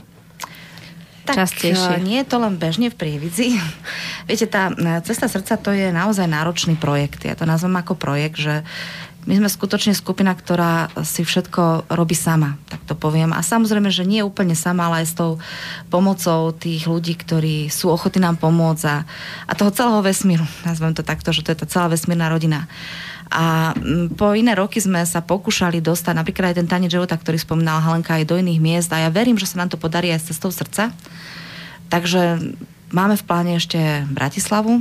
[1.28, 2.00] tak častejšie.
[2.00, 3.60] Eh, nie je to len bežne v Prievidzi.
[4.28, 4.72] Viete, tá
[5.04, 7.28] Cesta srdca to je naozaj náročný projekt.
[7.28, 8.64] Ja to nazvem ako projekt, že
[9.28, 13.36] my sme skutočne skupina, ktorá si všetko robí sama, tak to poviem.
[13.36, 15.36] A samozrejme, že nie úplne sama, ale aj s tou
[15.92, 19.04] pomocou tých ľudí, ktorí sú ochotní nám pomôcť a,
[19.44, 20.48] a toho celého vesmíru.
[20.68, 22.64] Nazvem to takto, že to je tá celá vesmírna rodina.
[23.28, 23.76] A
[24.16, 28.16] po iné roky sme sa pokúšali dostať napríklad aj ten tanec života, ktorý spomínala Helenka
[28.16, 30.48] aj do iných miest a ja verím, že sa nám to podarí aj s cestou
[30.48, 30.96] srdca.
[31.92, 32.40] Takže
[32.88, 33.76] máme v pláne ešte
[34.08, 34.80] Bratislavu.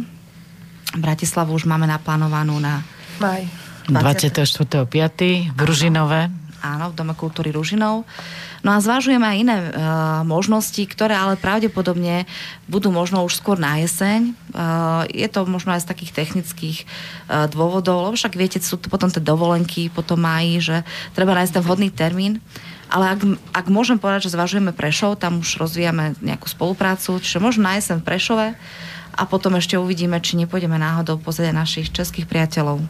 [0.96, 2.88] Bratislavu už máme naplánovanú na
[3.20, 3.67] maj.
[3.88, 5.56] 24.5.
[5.56, 6.28] v Ružinové.
[6.60, 8.04] Áno, v Dome kultúry Ružinov.
[8.66, 9.70] No a zvážujeme aj iné e,
[10.26, 12.26] možnosti, ktoré ale pravdepodobne
[12.66, 14.28] budú možno už skôr na jeseň.
[14.28, 14.32] E,
[15.14, 16.86] je to možno aj z takých technických e,
[17.54, 20.82] dôvodov, lebo však viete, sú to potom tie dovolenky, potom mají, že
[21.14, 22.44] treba nájsť ten vhodný termín.
[22.92, 23.20] Ale ak,
[23.54, 28.02] ak môžem povedať, že zvažujeme Prešov, tam už rozvíjame nejakú spoluprácu, čiže možno na jeseň
[28.02, 28.48] v Prešove
[29.18, 32.84] a potom ešte uvidíme, či nepôjdeme náhodou pozrieť našich českých priateľov.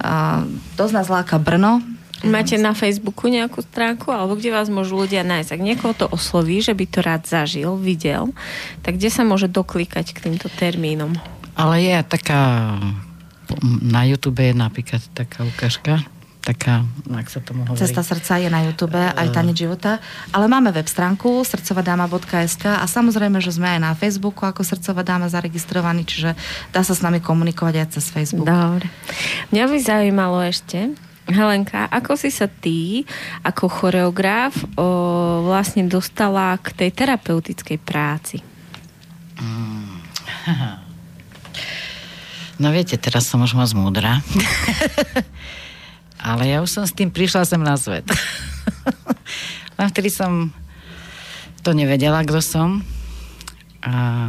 [0.00, 0.48] Uh,
[0.80, 1.84] dosť nás láka Brno,
[2.20, 5.56] Máte na Facebooku nejakú stránku, alebo kde vás môžu ľudia nájsť?
[5.56, 8.36] Ak niekoho to osloví, že by to rád zažil, videl,
[8.84, 11.16] tak kde sa môže doklikať k týmto termínom?
[11.56, 12.76] Ale je taká,
[13.64, 16.04] na YouTube je napríklad taká ukážka,
[16.40, 17.78] taká, ak sa tomu hovorí.
[17.78, 19.32] Cesta srdca je na YouTube, aj eh.
[19.32, 20.00] tanec života.
[20.32, 25.28] Ale máme web stránku srdcovadama.sk a samozrejme, že sme aj na Facebooku ako Srdcová dáma
[25.28, 26.34] zaregistrovaní, čiže
[26.72, 28.48] dá sa s nami komunikovať aj cez Facebook.
[28.48, 28.88] Dobre.
[29.52, 30.96] Mňa by zaujímalo ešte,
[31.30, 33.06] Helenka, ako si sa ty
[33.46, 38.42] ako choreograf o, vlastne dostala k tej terapeutickej práci?
[39.38, 40.80] Mm.
[42.60, 44.20] No viete, teraz som už moc múdra.
[46.20, 48.04] Ale ja už som s tým prišla sem na svet.
[49.80, 50.52] Len vtedy som
[51.64, 52.84] to nevedela, kto som.
[53.80, 54.28] A,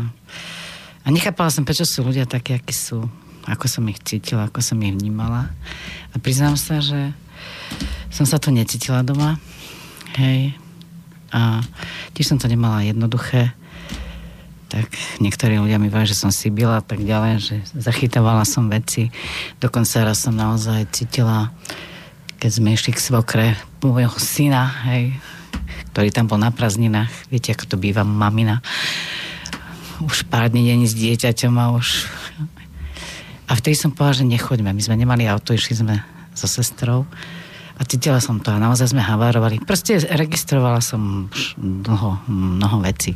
[1.03, 3.03] a nechápala som, prečo sú ľudia takí, akí sú
[3.49, 5.49] ako som ich cítila, ako som ich vnímala.
[6.13, 7.13] A priznám sa, že
[8.13, 9.41] som sa to necítila doma.
[10.19, 10.53] Hej.
[11.31, 11.63] A
[12.13, 13.55] tiež som to nemala jednoduché.
[14.71, 14.87] Tak
[15.19, 19.11] niektorí ľudia mi povedali, že som si byla a tak ďalej, že zachytávala som veci.
[19.59, 21.51] Dokonca raz som naozaj cítila,
[22.39, 25.11] keď sme išli k svokre môjho syna, hej,
[25.91, 27.11] ktorý tam bol na prázdninách.
[27.27, 28.63] Viete, ako to býva mamina.
[29.99, 32.07] Už pár dní není s dieťaťom a už
[33.51, 34.71] a vtedy som povedala, že nechoďme.
[34.71, 35.99] My sme nemali auto, išli sme
[36.31, 37.03] so sestrou
[37.75, 39.59] a cítila som to a naozaj sme havarovali.
[39.67, 41.27] Proste registrovala som
[41.59, 43.11] dlho, mnoho vecí.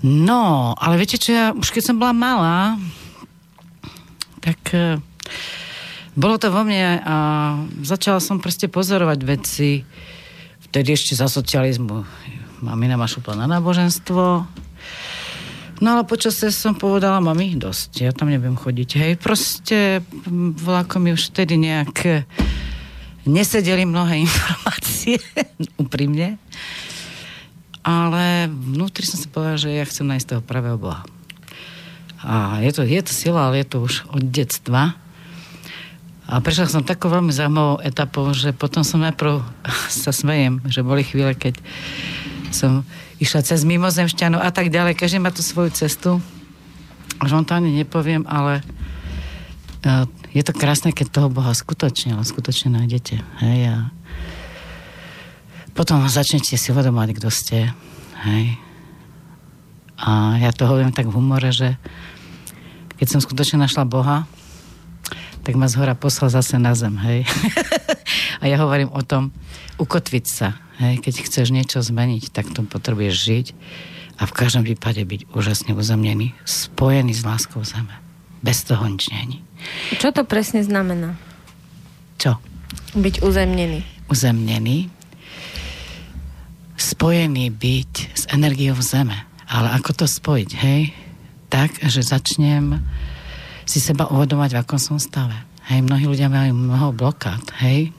[0.00, 2.80] No, ale viete čo, ja už keď som bola malá,
[4.40, 4.96] tak uh,
[6.16, 7.16] bolo to vo mne a
[7.84, 9.84] začala som proste pozorovať veci
[10.70, 12.04] vtedy ešte za socializmu.
[12.64, 14.48] Mamina ma šupla náboženstvo,
[15.80, 18.90] No ale počasie som povedala, mami, dosť, ja tam nebudem chodiť.
[19.00, 20.04] Hej, proste
[20.60, 22.20] vlako mi už vtedy nejak
[23.24, 25.16] nesedeli mnohé informácie,
[25.80, 26.36] úprimne.
[27.90, 31.02] Ale vnútri som si povedala, že ja chcem nájsť toho pravého Boha.
[32.22, 34.94] A je to, je to sila, ale je to už od detstva.
[36.30, 39.42] A prešla som takou veľmi zaujímavou etapou, že potom som najprv
[40.04, 41.58] sa smejem, že boli chvíle, keď
[42.54, 42.86] som
[43.18, 44.94] išla cez mimozemšťanov a tak ďalej.
[44.94, 46.22] Každý má tú svoju cestu.
[47.18, 48.62] Už vám to ani nepoviem, ale
[49.82, 53.18] e, je to krásne, keď toho Boha skutočne, ale skutočne nájdete.
[53.42, 53.76] Hej, a
[55.80, 57.72] potom začnete si uvedomať, kto ste.
[58.28, 58.60] Hej.
[59.96, 61.80] A ja to hovorím tak v humore, že
[63.00, 64.28] keď som skutočne našla Boha,
[65.40, 67.24] tak ma z hora poslal zase na zem, hej.
[68.44, 69.32] A ja hovorím o tom,
[69.80, 70.60] ukotviť sa.
[70.84, 73.46] Hej, keď chceš niečo zmeniť, tak to potrebuješ žiť
[74.20, 77.96] a v každom prípade byť úžasne uzemnený, spojený s láskou zeme.
[78.44, 79.40] Bez toho nič není.
[79.96, 81.16] Čo to presne znamená?
[82.20, 82.36] Čo?
[82.92, 83.80] Byť uzemnený.
[84.12, 84.99] Uzemnený,
[86.80, 89.28] spojený byť s energiou zeme.
[89.50, 90.94] Ale ako to spojiť, hej?
[91.50, 92.78] Tak, že začnem
[93.66, 95.34] si seba uvedomať, v akom som stave.
[95.66, 97.90] Hej, mnohí ľudia majú mnoho blokád, hej?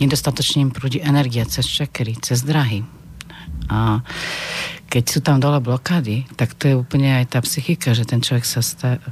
[0.00, 2.82] Nedostatočne im prúdi energia cez čakery, cez drahy.
[3.68, 4.00] A
[4.88, 8.44] keď sú tam dole blokády, tak to je úplne aj tá psychika, že ten človek
[8.48, 9.02] sa sta-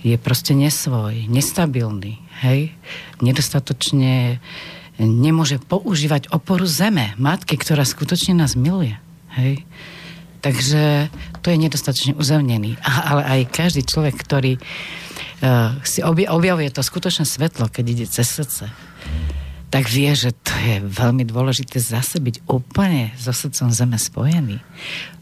[0.00, 2.72] je proste nesvoj, nestabilný, hej?
[3.20, 4.40] Nedostatočne
[5.06, 8.96] nemôže používať oporu zeme, matky, ktorá skutočne nás miluje,
[9.36, 9.64] hej?
[10.40, 11.12] Takže
[11.44, 12.80] to je nedostatočne uzemnený.
[12.84, 18.72] Ale aj každý človek, ktorý uh, si objavuje to skutočné svetlo, keď ide cez srdce,
[19.68, 24.58] tak vie, že to je veľmi dôležité zase byť úplne so srdcom zeme spojený.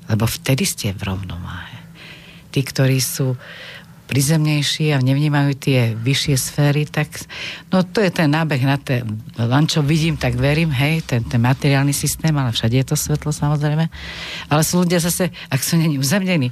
[0.08, 1.76] Lebo vtedy ste v rovnováhe.
[2.48, 3.36] Tí, ktorí sú
[4.08, 7.12] prizemnejší a nevnímajú tie vyššie sféry, tak
[7.68, 9.04] no to je ten nábeh na té,
[9.36, 13.28] len čo vidím, tak verím, hej, ten, ten materiálny systém, ale všade je to svetlo
[13.28, 13.84] samozrejme.
[14.48, 16.50] Ale sú ľudia zase, ak sú není uzemnení,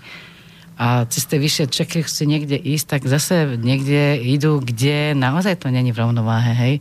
[0.77, 5.73] a cez tie vyššie čeky chcú niekde ísť, tak zase niekde idú, kde naozaj to
[5.73, 6.75] není v rovnováhe, hej.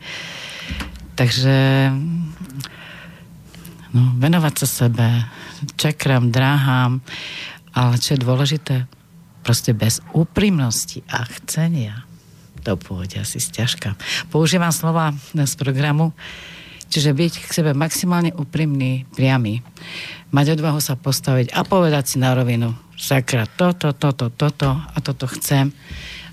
[1.16, 1.56] Takže
[3.96, 5.08] no, venovať sa sebe,
[5.80, 7.00] čakram, dráhám,
[7.72, 8.76] ale čo je dôležité,
[9.46, 12.02] proste bez úprimnosti a chcenia
[12.66, 13.94] to pôjde asi sťažka.
[14.34, 16.18] Používam slova z programu,
[16.90, 19.62] čiže byť k sebe maximálne úprimný, priamy.
[20.34, 25.30] Mať odvahu sa postaviť a povedať si na rovinu, sakra, toto, toto, toto a toto
[25.38, 25.70] chcem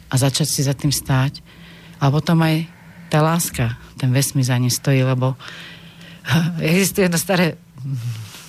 [0.09, 1.45] a začať si za tým stáť.
[2.01, 2.65] A potom aj
[3.13, 5.37] tá láska, ten vesmír za ním stojí, lebo
[6.65, 7.61] existuje jedno staré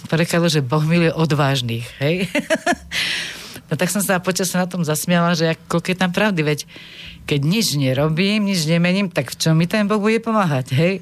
[0.07, 2.31] prekladlo, že Boh miluje odvážnych, hej?
[3.73, 6.59] no tak som sa počas na tom zasmiala, že koľko je tam pravdy, veď
[7.25, 10.93] keď nič nerobím, nič nemením, tak v čom mi ten Boh bude pomáhať, hej?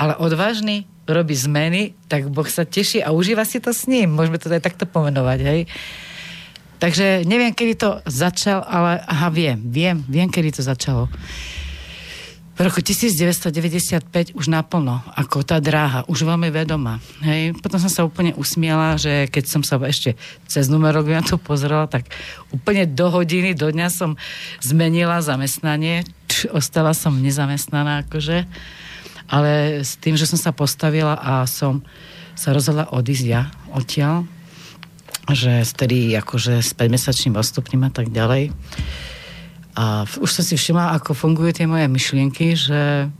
[0.00, 4.16] Ale odvážny robí zmeny, tak Boh sa teší a užíva si to s ním.
[4.16, 5.60] Môžeme to aj takto pomenovať, hej?
[6.80, 11.12] Takže neviem, kedy to začal, ale aha, viem, viem, viem, kedy to začalo
[12.54, 17.02] v roku 1995 už naplno, ako tá dráha, už veľmi vedomá.
[17.26, 17.58] Hej.
[17.58, 20.14] Potom som sa úplne usmiala, že keď som sa ešte
[20.46, 22.06] cez numerok na to pozrela, tak
[22.54, 24.14] úplne do hodiny, do dňa som
[24.62, 26.06] zmenila zamestnanie.
[26.54, 28.46] Ostala som nezamestnaná, akože.
[29.26, 31.82] Ale s tým, že som sa postavila a som
[32.38, 34.30] sa rozhodla odísť ja odtiaľ,
[35.32, 38.54] že vtedy akože s 5-mesačným odstupným a tak ďalej,
[39.74, 43.10] a už som si všimla, ako fungujú tie moje myšlienky, že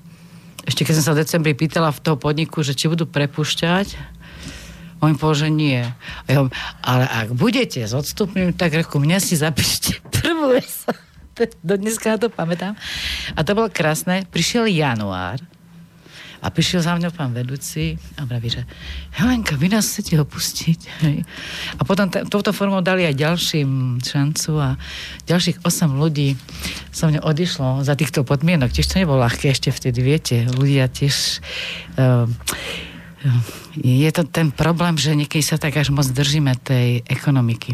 [0.65, 4.15] ešte keď som sa v decembri pýtala v toho podniku, že či budú prepušťať,
[5.03, 5.83] on mi povedal, že nie.
[6.25, 6.41] A ja,
[6.81, 10.57] ale ak budete s odstupným, tak reku, mňa si zapíšte prvú
[11.61, 12.79] Do dneska na to pamätám.
[13.37, 14.25] A to bolo krásne.
[14.31, 15.43] Prišiel január
[16.45, 18.69] a prišiel za mňou pán vedúci a vraví, že
[19.17, 20.79] Helenka, vy nás chcete opustiť.
[21.09, 21.25] Hej.
[21.81, 24.77] A potom t- touto formou dali aj ďalším šancu a
[25.25, 26.37] ďalších 8 ľudí
[26.93, 28.77] sa mňa odišlo za týchto podmienok.
[28.77, 30.45] Tiež to nebolo ľahké ešte vtedy, viete.
[30.45, 31.41] Ľudia tiež...
[31.97, 32.29] Uh,
[33.81, 37.73] je to ten problém, že niekedy sa tak až moc držíme tej ekonomiky.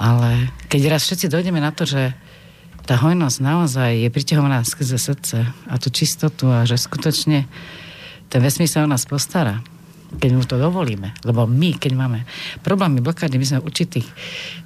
[0.00, 2.16] Ale keď raz všetci dojdeme na to, že
[2.88, 7.44] tá hojnosť naozaj je priťahovaná skrze srdce a tú čistotu a že skutočne
[8.32, 9.60] ten vesmír sa o nás postará
[10.08, 11.12] keď mu to dovolíme.
[11.20, 12.24] Lebo my, keď máme
[12.64, 14.08] problémy, blokády, my sme v určitých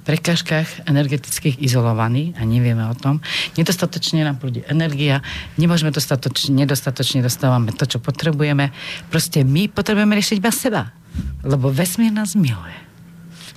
[0.07, 3.19] prekážkach energetických izolovaní a nevieme o tom.
[3.59, 5.19] Nedostatočne nám prúdi energia,
[5.59, 8.71] nemôžeme dostatočne, nedostatočne dostávame to, čo potrebujeme.
[9.11, 10.95] Proste my potrebujeme riešiť iba seba.
[11.43, 12.79] Lebo vesmír nás miluje.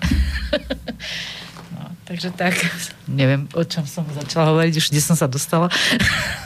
[2.06, 2.54] Takže tak,
[3.10, 5.66] neviem, o čom som začala hovoriť, už kde som sa dostala.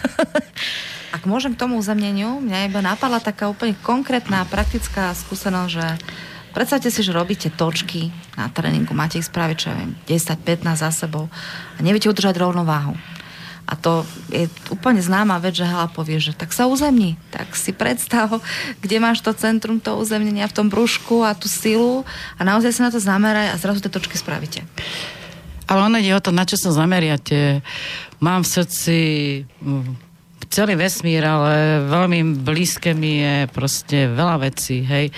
[1.17, 5.87] Ak môžem k tomu uzemneniu, mňa iba napadla taká úplne konkrétna, praktická skúsenosť, že
[6.57, 8.09] predstavte si, že robíte točky
[8.41, 11.29] na tréningu, máte ich spraviť, čo ja viem, 10-15 za sebou
[11.77, 12.97] a neviete udržať rovnováhu.
[13.69, 14.03] A to
[14.33, 17.21] je úplne známa vec, že Hala povie, že tak sa uzemni.
[17.31, 18.33] Tak si predstav,
[18.83, 22.09] kde máš to centrum toho uzemnenia v tom brúšku a tú silu
[22.41, 24.65] a naozaj sa na to zameraj a zrazu tie točky spravíte.
[25.71, 27.63] Ale ono je o to, na čo sa zameriate.
[28.19, 28.99] Mám v srdci
[30.51, 35.15] celý vesmír, ale veľmi blízke mi je proste veľa vecí, hej.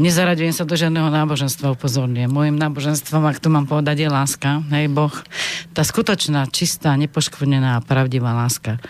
[0.00, 2.32] Nezaraďujem sa do žiadneho náboženstva, upozorňujem.
[2.32, 5.12] Mojím náboženstvom, ak tu mám povedať, je láska, hej, Boh.
[5.76, 8.80] Tá skutočná, čistá, nepoškvrnená a pravdivá láska.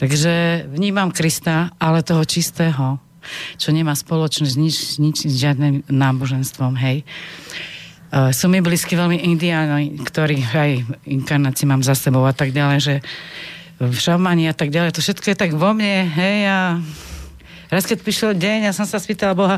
[0.00, 2.96] Takže vnímam Krista, ale toho čistého,
[3.60, 7.04] čo nemá spoločnosť nič, nič s žiadnym náboženstvom, hej.
[8.32, 10.70] Sú mi blízky veľmi indiáni, ktorí aj
[11.04, 12.94] inkarnácii mám za sebou a tak ďalej, že
[13.80, 16.80] šamani a tak ďalej, to všetko je tak vo mne, hej, a
[17.68, 19.56] raz keď prišiel deň, ja som sa spýtala Boha,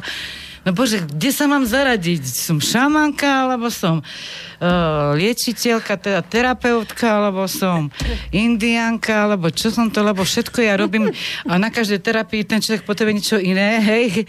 [0.63, 2.23] no bože, kde sa mám zaradiť?
[2.25, 7.91] Som šamanka, alebo som uh, liečiteľka, teda terapeutka, alebo som
[8.31, 11.11] indianka, alebo čo som to, lebo všetko ja robím
[11.47, 14.27] a na každej terapii ten človek potrebuje niečo iné, hej.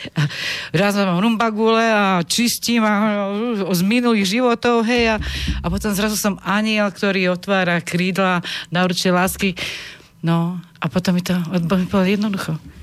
[0.73, 5.13] Raz mám rumbagule a čistím a, a z minulých životov, hej.
[5.13, 5.21] A,
[5.61, 8.41] a potom zrazu som aniel, ktorý otvára krídla
[8.73, 9.53] na určite lásky.
[10.19, 12.78] No, a potom mi to odpovedal jednoducho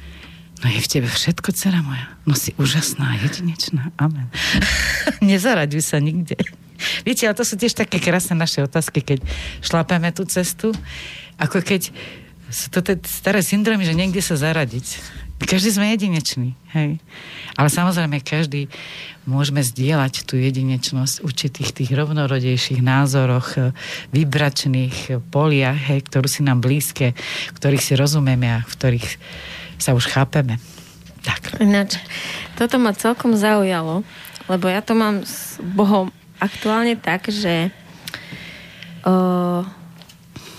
[0.65, 2.07] No je v tebe všetko, dcera moja.
[2.25, 3.93] No si úžasná, jedinečná.
[4.01, 4.33] Amen.
[5.25, 6.41] Nezaraďuj sa nikde.
[7.05, 9.25] Viete, ale to sú tiež také krásne naše otázky, keď
[9.61, 10.73] šlapeme tú cestu.
[11.37, 11.93] Ako keď
[12.49, 14.87] sú to tie staré syndromy, že niekde sa zaradiť.
[15.37, 16.97] Každý sme jedinečný, hej.
[17.61, 18.73] Ale samozrejme, každý
[19.29, 23.77] môžeme zdieľať tú jedinečnosť v určitých tých rovnorodejších názoroch,
[24.17, 27.13] vybračných poliach, hej, ktorú si nám blízke,
[27.53, 29.09] ktorých si rozumieme a v ktorých
[29.79, 30.61] sa už chápeme.
[31.27, 31.59] Tak.
[31.59, 31.99] Ináč,
[32.55, 34.07] toto ma celkom zaujalo,
[34.47, 37.75] lebo ja to mám s Bohom aktuálne tak, že
[39.03, 39.67] uh,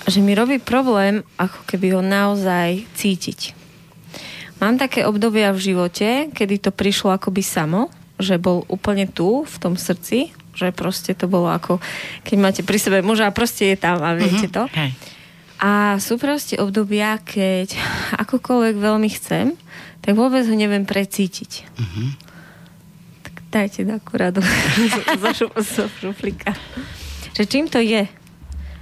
[0.08, 3.52] že mi robí problém, ako keby ho naozaj cítiť.
[4.58, 9.58] Mám také obdobia v živote, kedy to prišlo akoby samo, že bol úplne tu, v
[9.62, 11.78] tom srdci, že proste to bolo ako,
[12.26, 14.58] keď máte pri sebe muža a proste je tam a viete mm-hmm.
[14.58, 14.64] to.
[14.74, 14.92] Hej.
[15.58, 17.74] A sú proste obdobia, keď
[18.24, 19.58] akokoľvek veľmi chcem,
[20.06, 21.52] tak vôbec ho neviem precítiť.
[21.68, 22.10] Uh-huh.
[23.26, 24.40] Tak dajte takú radu
[25.20, 26.54] zo, zo šuflíka.
[27.36, 28.08] Že čím to je,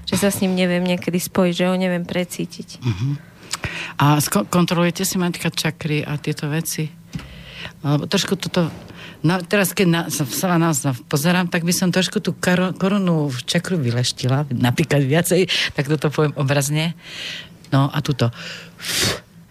[0.05, 2.83] že sa s ním neviem niekedy spojiť, že ho neviem precítiť.
[2.83, 3.13] Uh-huh.
[3.97, 4.19] A
[4.51, 6.91] kontrolujete si matka čakry a tieto veci?
[7.81, 8.69] Lebo trošku toto
[9.25, 13.33] No teraz, keď na, sa na nás pozerám, tak by som trošku tú karo, korunu
[13.33, 16.93] v čakru vyleštila, napríklad viacej, tak toto poviem obrazne.
[17.73, 18.29] No a tuto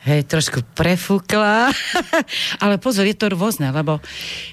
[0.07, 1.75] hej, trošku prefúkla.
[2.63, 3.99] Ale pozor, je to rôzne, lebo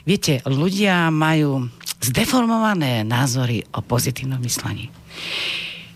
[0.09, 1.69] viete, ľudia majú
[2.01, 4.89] zdeformované názory o pozitívnom myslení.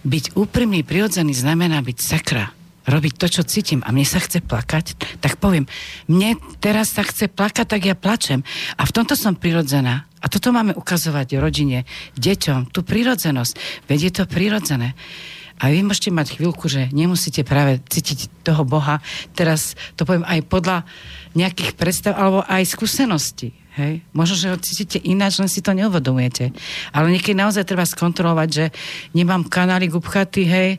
[0.06, 2.54] Byť úprimný, prirodzený znamená byť sakra
[2.86, 5.66] robiť to, čo cítim a mne sa chce plakať, tak poviem,
[6.06, 8.46] mne teraz sa chce plakať, tak ja plačem.
[8.78, 10.06] A v tomto som prirodzená.
[10.22, 11.86] A toto máme ukazovať rodine,
[12.18, 13.86] deťom, tú prirodzenosť.
[13.86, 14.98] Veď je to prirodzené.
[15.56, 19.00] A vy môžete mať chvíľku, že nemusíte práve cítiť toho Boha.
[19.38, 20.78] Teraz to poviem aj podľa
[21.32, 23.56] nejakých predstav alebo aj skúseností.
[23.76, 24.08] Hej?
[24.16, 26.56] Možno, že ho cítite ináč, len si to neuvedomujete.
[26.96, 28.66] Ale niekedy naozaj treba skontrolovať, že
[29.12, 30.70] nemám kanály upchatý, hej,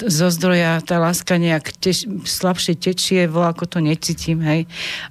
[0.00, 4.64] zo zdroja tá láska nejak teš, slabšie tečie, ako to necítim, hej.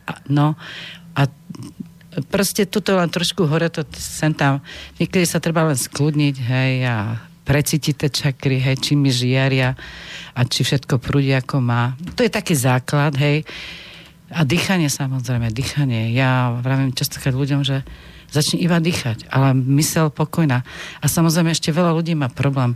[0.09, 0.57] A, no,
[1.13, 1.29] a
[2.33, 4.65] proste tuto len trošku hore, to sem tam,
[4.97, 9.77] niekedy sa treba len skľudniť, hej, a precítiť tie čakry, hej, či mi žiaria
[10.33, 11.93] a či všetko prúdi ako má.
[12.17, 13.45] To je taký základ, hej
[14.31, 16.11] a dýchanie samozrejme, dýchanie.
[16.11, 17.87] Ja vravím častokrát ľuďom, že
[18.27, 20.67] začni iba dýchať, ale mysel pokojná.
[20.99, 22.75] A samozrejme ešte veľa ľudí má problém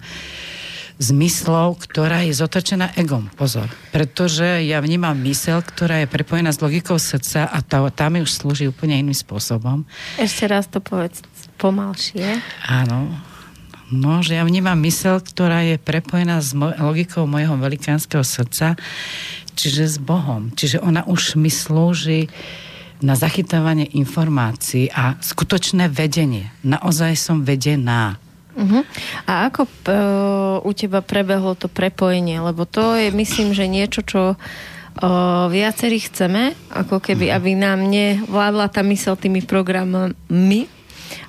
[1.02, 3.26] s myslou, ktorá je zotočená egom.
[3.34, 3.66] Pozor.
[3.90, 8.30] Pretože ja vnímam mysel, ktorá je prepojená s logikou srdca a tá, tá mi už
[8.30, 9.82] slúži úplne iným spôsobom.
[10.22, 11.26] Ešte raz to povedz
[11.58, 12.38] pomalšie.
[12.70, 13.31] Áno.
[13.92, 18.80] No, že ja vnímam mysel, ktorá je prepojená s moj, logikou mojho velikánskeho srdca,
[19.60, 20.48] čiže s Bohom.
[20.56, 22.32] Čiže ona už mi slúži
[23.04, 26.56] na zachytávanie informácií a skutočné vedenie.
[26.64, 28.16] Naozaj som vedená.
[28.56, 28.84] Uh-huh.
[29.28, 29.72] A ako uh,
[30.64, 32.40] u teba prebehlo to prepojenie?
[32.40, 37.38] Lebo to je, myslím, že niečo, čo uh, viacerí chceme, ako keby, uh-huh.
[37.42, 40.70] aby nám nevládla tá mysel tými programami,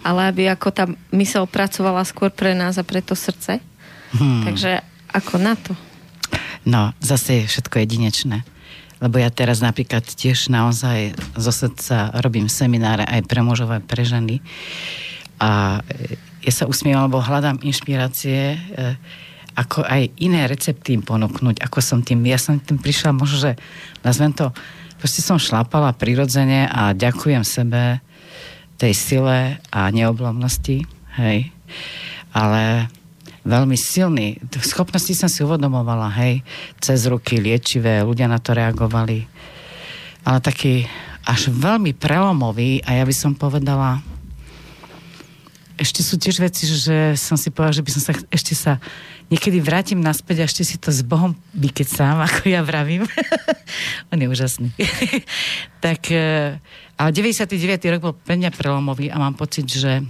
[0.02, 0.84] ale aby ako tá
[1.14, 3.62] mysel pracovala skôr pre nás a pre to srdce.
[4.12, 4.44] Hmm.
[4.44, 4.82] Takže
[5.14, 5.72] ako na to?
[6.62, 8.46] No, zase je všetko jedinečné.
[9.02, 14.06] Lebo ja teraz napríklad tiež naozaj zo srdca robím semináre aj pre mužov, aj pre
[14.06, 14.38] ženy.
[15.42, 15.82] A
[16.42, 18.58] ja sa usmievam, lebo hľadám inšpirácie, e,
[19.58, 23.52] ako aj iné recepty im ponúknuť, ako som tým, ja som tým prišla možno, že
[24.06, 24.54] nazvem to,
[25.02, 27.98] proste som šlapala prirodzene a ďakujem sebe
[28.76, 30.84] tej sile a neoblomnosti,
[31.18, 31.38] hej.
[32.32, 32.88] Ale
[33.42, 34.38] veľmi silný.
[34.62, 36.46] Schopnosti som si uvedomovala, hej,
[36.78, 39.26] cez ruky liečivé, ľudia na to reagovali.
[40.22, 40.86] Ale taký
[41.22, 44.02] až veľmi prelomový a ja by som povedala
[45.82, 48.78] ešte sú tiež veci, že som si povedala, že by som sa ešte sa
[49.32, 51.32] niekedy vrátim naspäť a ešte si to s Bohom
[51.88, 53.08] sám, ako ja vravím.
[54.12, 54.68] On je úžasný.
[55.84, 56.60] tak, e,
[57.00, 57.56] ale 99.
[57.96, 60.04] rok bol pre mňa prelomový a mám pocit, že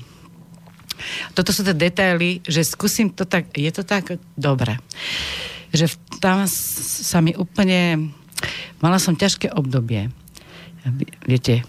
[1.35, 4.79] toto sú tie detaily, že skúsim to tak, je to tak dobre.
[5.71, 8.11] Že tam sa mi úplne,
[8.79, 10.11] mala som ťažké obdobie.
[11.27, 11.63] Viete,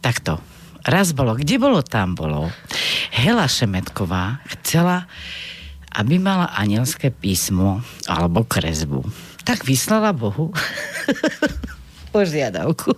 [0.00, 0.40] takto.
[0.82, 2.50] Raz bolo, kde bolo, tam bolo.
[3.12, 5.06] Hela Šemetková chcela,
[5.92, 9.04] aby mala anielské písmo alebo kresbu.
[9.44, 10.52] Tak vyslala Bohu
[12.12, 12.92] požiadavku.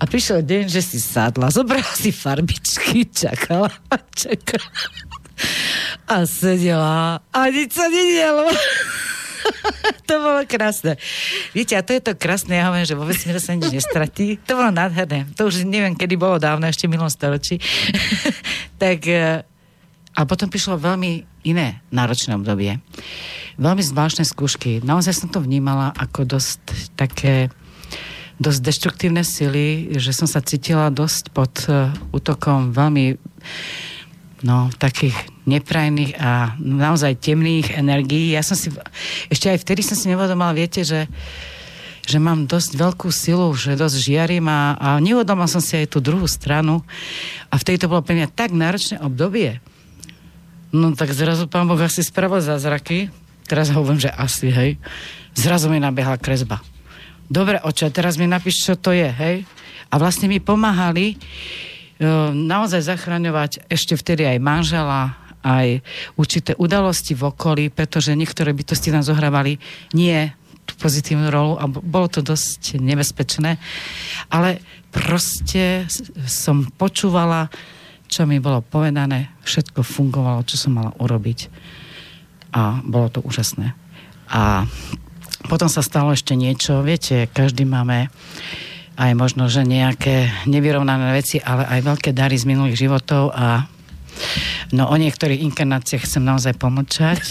[0.00, 4.72] A prišiel deň, že si sadla, zobrala si farbičky, čakala a čakala.
[6.08, 8.48] A sedela a nič sa nedialo.
[10.08, 11.00] to bolo krásne.
[11.56, 14.36] Viete, a to je to krásne, ja hovorím, že vo vesmíre sa nič nestratí.
[14.44, 15.28] To bolo nádherné.
[15.36, 17.56] To už neviem, kedy bolo dávno, ešte v minulom storočí.
[18.82, 19.48] tak, e,
[20.20, 22.76] a potom prišlo veľmi iné náročné obdobie.
[23.56, 24.84] Veľmi zvláštne skúšky.
[24.84, 26.60] Naozaj som to vnímala ako dosť
[26.92, 27.48] také
[28.40, 33.20] dosť deštruktívne sily, že som sa cítila dosť pod uh, útokom veľmi
[34.48, 35.12] no, takých
[35.44, 38.32] neprajných a naozaj temných energií.
[38.32, 38.72] Ja som si,
[39.28, 41.08] ešte aj vtedy som si nevedomala, viete, že
[42.00, 46.02] že mám dosť veľkú silu, že dosť žiarím a, a neuvedomala som si aj tú
[46.02, 46.82] druhú stranu
[47.52, 49.62] a vtedy to bolo pre mňa tak náročné obdobie.
[50.70, 53.10] No tak zrazu pán Boh asi spravil zázraky,
[53.50, 54.70] teraz hovorím, že asi, hej.
[55.34, 56.62] Zrazu mi nabehla kresba
[57.30, 59.46] dobre oče, teraz mi napíš, čo to je, hej?
[59.88, 65.80] A vlastne mi pomáhali uh, naozaj zachraňovať ešte vtedy aj manžela, aj
[66.18, 69.62] určité udalosti v okolí, pretože niektoré bytosti nám zohrávali
[69.94, 70.34] nie
[70.68, 73.56] tú pozitívnu rolu a bolo to dosť nebezpečné.
[74.28, 74.60] Ale
[74.92, 75.88] proste
[76.28, 77.48] som počúvala,
[78.10, 81.46] čo mi bolo povedané, všetko fungovalo, čo som mala urobiť.
[82.50, 83.78] A bolo to úžasné.
[84.34, 84.66] A
[85.46, 88.10] potom sa stalo ešte niečo, viete, každý máme
[88.98, 93.64] aj možno, že nejaké nevyrovnané veci, ale aj veľké dary z minulých životov a
[94.74, 97.22] no o niektorých inkarnáciách chcem naozaj pomlčať,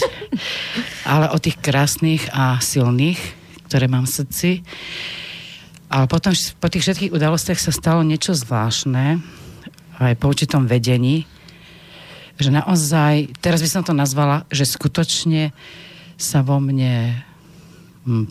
[1.12, 3.20] ale o tých krásnych a silných,
[3.70, 4.50] ktoré mám v srdci.
[5.90, 9.22] Ale potom po tých všetkých udalostiach sa stalo niečo zvláštne,
[10.00, 11.28] aj po určitom vedení,
[12.40, 15.52] že naozaj, teraz by som to nazvala, že skutočne
[16.16, 17.20] sa vo mne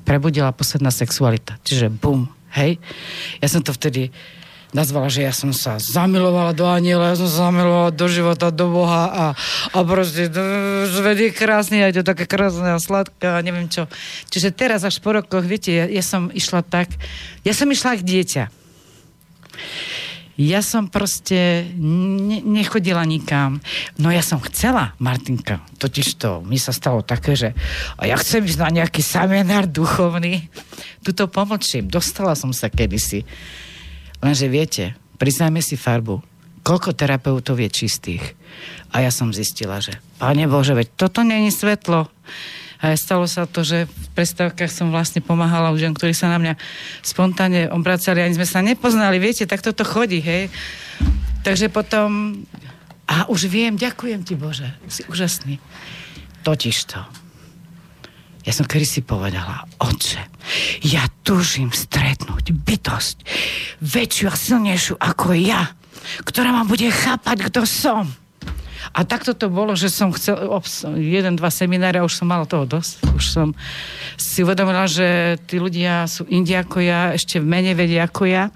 [0.02, 1.62] prebudila posledná sexualita.
[1.62, 2.26] Čiže bum,
[2.58, 2.82] hej.
[3.38, 4.10] Ja som to vtedy
[4.70, 8.70] nazvala, že ja som sa zamilovala do aniela, ja som sa zamilovala do života, do
[8.70, 9.26] Boha a,
[9.74, 10.30] a proste
[10.90, 13.90] svet je krásny, aj to také krásne a sladké a neviem čo.
[14.30, 16.90] Čiže teraz až po rokoch, viete, ja, ja som išla tak,
[17.42, 18.44] ja som išla ako dieťa.
[20.40, 23.60] Ja som proste ne, nechodila nikam.
[24.00, 27.52] No ja som chcela, Martinka, totiž to, mi sa stalo také, že
[28.00, 30.48] a ja chcem ísť na nejaký seminár duchovný.
[31.04, 33.28] Tuto pomlčím, dostala som sa kedysi.
[34.24, 36.24] Lenže viete, priznajme si farbu,
[36.64, 38.24] koľko terapeutov je čistých.
[38.96, 42.08] A ja som zistila, že Pane Bože, veď toto není svetlo.
[42.80, 46.54] A stalo sa to, že v predstavkách som vlastne pomáhala ľuďom, ktorí sa na mňa
[47.04, 50.48] spontánne obracali, ani sme sa nepoznali, viete, tak toto chodí, hej.
[51.44, 52.40] Takže potom,
[53.04, 55.60] a už viem, ďakujem ti Bože, si úžasný.
[56.48, 57.04] Totiž to.
[58.48, 60.24] Ja som kedy si povedala, oče,
[60.88, 63.18] ja túžim stretnúť bytosť
[63.84, 65.76] väčšiu a silnejšiu ako ja,
[66.24, 68.08] ktorá ma bude chápať, kto som.
[68.90, 70.50] A takto to bolo, že som chcel,
[70.98, 73.06] jeden, dva semináre už som mala toho dosť.
[73.14, 73.48] Už som
[74.18, 78.50] si uvedomila, že tí ľudia sú indi ako ja, ešte v mene vedia ako ja.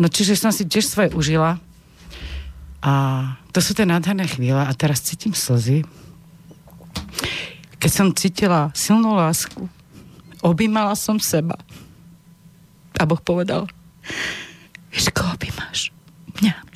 [0.00, 1.60] No čiže som si tiež svoje užila.
[2.82, 2.92] A
[3.52, 5.84] to sú tie nádherné chvíle a teraz cítim slzy.
[7.78, 9.68] Keď som cítila silnú lásku,
[10.40, 11.60] objímala som seba.
[12.98, 13.68] A Boh povedal,
[14.90, 15.94] vieš, koho objímaš?
[16.40, 16.71] Mňa.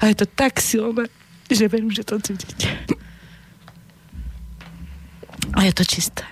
[0.00, 1.04] A je to tak silné,
[1.50, 2.68] že verím, že to cítite.
[5.54, 6.22] A je to čisté.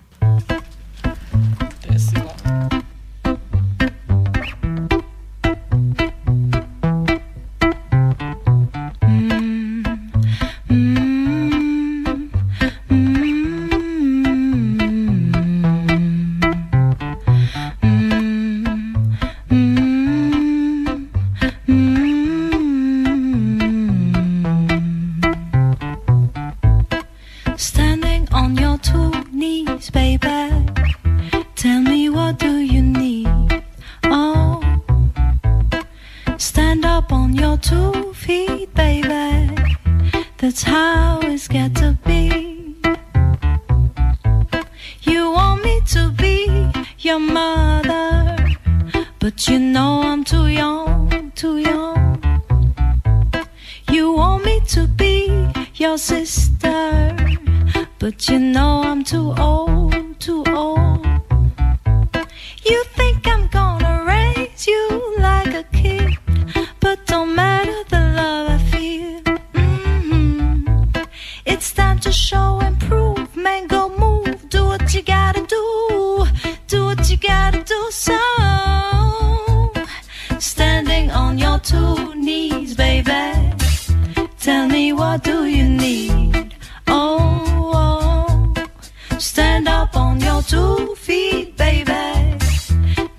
[89.28, 92.38] Stand up on your two feet, baby.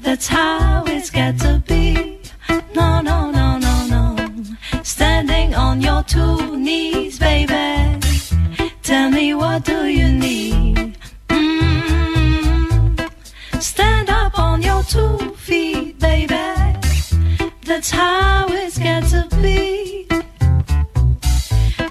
[0.01, 2.20] That's how it's got to be.
[2.74, 4.03] No, no, no, no, no.
[4.82, 7.99] Standing on your two knees, baby.
[8.82, 10.97] Tell me what do you need?
[11.28, 13.12] Mm.
[13.62, 16.47] Stand up on your two feet, baby.
[17.68, 20.07] That's how it's got to be.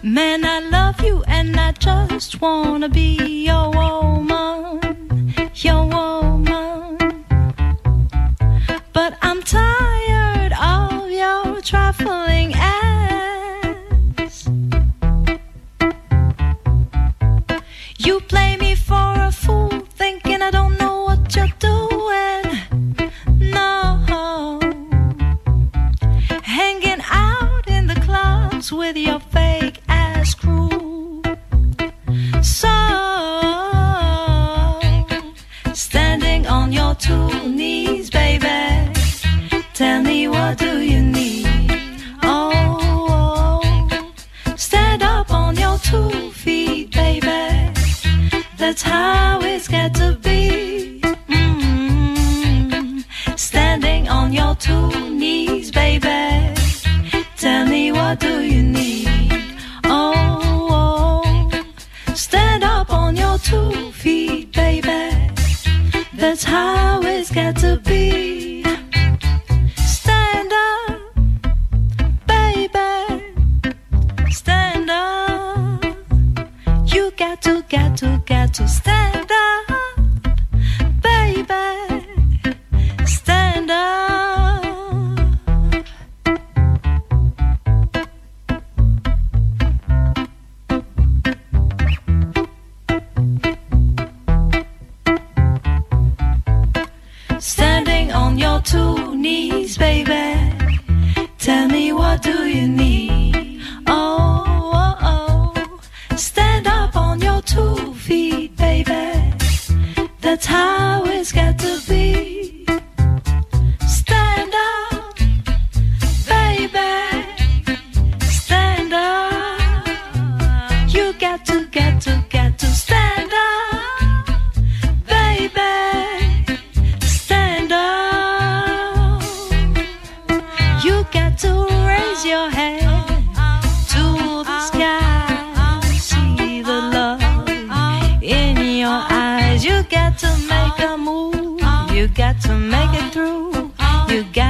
[0.02, 1.70] Man, I love you and I
[2.18, 4.47] just wanna be your woman,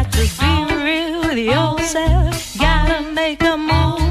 [0.02, 2.56] got to be real with yourself.
[2.56, 4.07] Gotta make a move.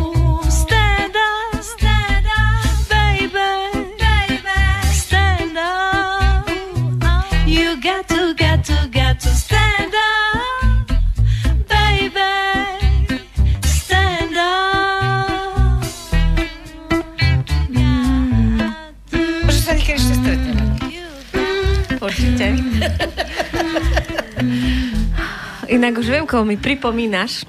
[25.77, 27.45] Inak už viem, koho mi pripomínaš.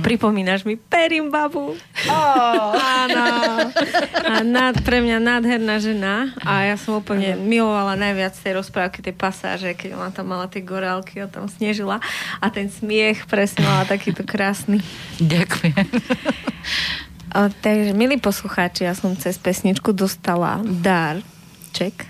[0.00, 1.76] Pripomínaš mi Perim babu.
[2.08, 2.72] Oh.
[2.72, 3.68] Áno.
[4.24, 6.32] A nad, pre mňa nádherná žena.
[6.40, 10.64] A ja som úplne milovala najviac tej rozprávky, tej pasáže, keď ona tam mala tie
[10.64, 12.00] gorálky a tam snežila.
[12.40, 14.80] A ten smiech presne mala takýto krásny.
[15.20, 15.86] Ďakujem.
[17.36, 22.08] O, takže, milí poslucháči, ja som cez pesničku dostala darček,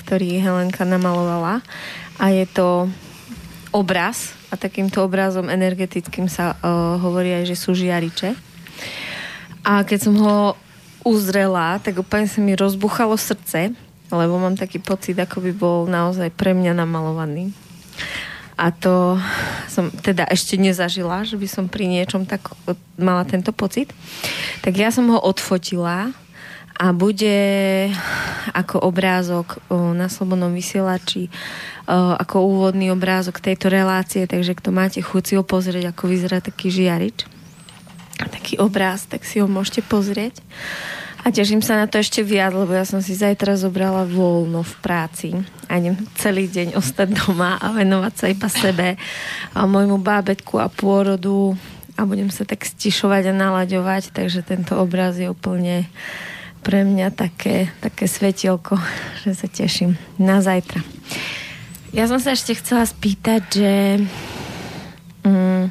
[0.00, 1.60] ktorý Helenka namalovala.
[2.16, 2.88] A je to
[3.68, 8.32] obraz a takýmto obrazom energetickým sa uh, hovorí aj, že sú žiariče.
[9.64, 10.56] A keď som ho
[11.04, 13.76] uzrela, tak úplne sa mi rozbuchalo srdce,
[14.08, 17.52] lebo mám taký pocit, ako by bol naozaj pre mňa namalovaný.
[18.58, 19.14] A to
[19.70, 22.42] som teda ešte nezažila, že by som pri niečom tak
[22.98, 23.94] mala tento pocit.
[24.66, 26.10] Tak ja som ho odfotila
[26.78, 27.38] a bude
[28.54, 31.26] ako obrázok na Slobodnom vysielači
[31.90, 36.70] ako úvodný obrázok tejto relácie, takže kto máte chuť si ho pozrieť, ako vyzerá taký
[36.70, 37.26] žiarič
[38.26, 40.42] taký obráz, tak si ho môžete pozrieť.
[41.22, 44.74] A teším sa na to ešte viac, lebo ja som si zajtra zobrala voľno v
[44.82, 45.28] práci
[45.66, 48.88] a idem celý deň ostať doma a venovať sa iba sebe
[49.52, 51.58] a môjmu bábetku a pôrodu
[51.98, 55.90] a budem sa tak stišovať a nalaďovať, takže tento obraz je úplne
[56.60, 58.78] pre mňa také, také svetielko,
[59.24, 60.82] že sa teším na zajtra.
[61.96, 63.72] Ja som sa ešte chcela spýtať, že
[65.24, 65.64] mm,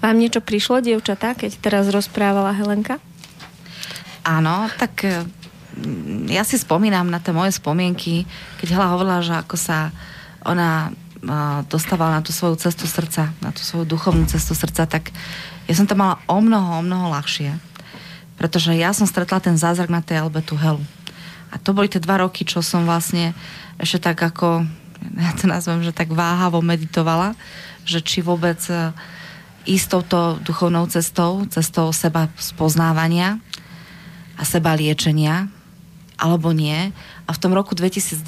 [0.00, 2.96] vám niečo prišlo, dievčatá, keď teraz rozprávala Helenka?
[4.24, 8.24] Áno, tak mm, ja si spomínam na tie moje spomienky,
[8.58, 9.92] keď Hela hovorila, že ako sa
[10.40, 10.88] ona
[11.68, 15.12] dostávala na tú svoju cestu srdca, na tú svoju duchovnú cestu srdca, tak
[15.68, 17.52] ja som to mala o mnoho, o mnoho ľahšie.
[18.40, 20.80] Pretože ja som stretla ten zázrak na tej Albetu Helu.
[21.52, 23.36] A to boli tie dva roky, čo som vlastne
[23.76, 24.64] ešte tak ako,
[25.20, 27.36] ja to nazvem, že tak váhavo meditovala,
[27.84, 28.96] že či vôbec uh,
[29.68, 33.36] ísť touto duchovnou cestou, cestou seba spoznávania
[34.40, 35.52] a seba liečenia,
[36.16, 36.92] alebo nie.
[37.24, 38.24] A v tom roku 2002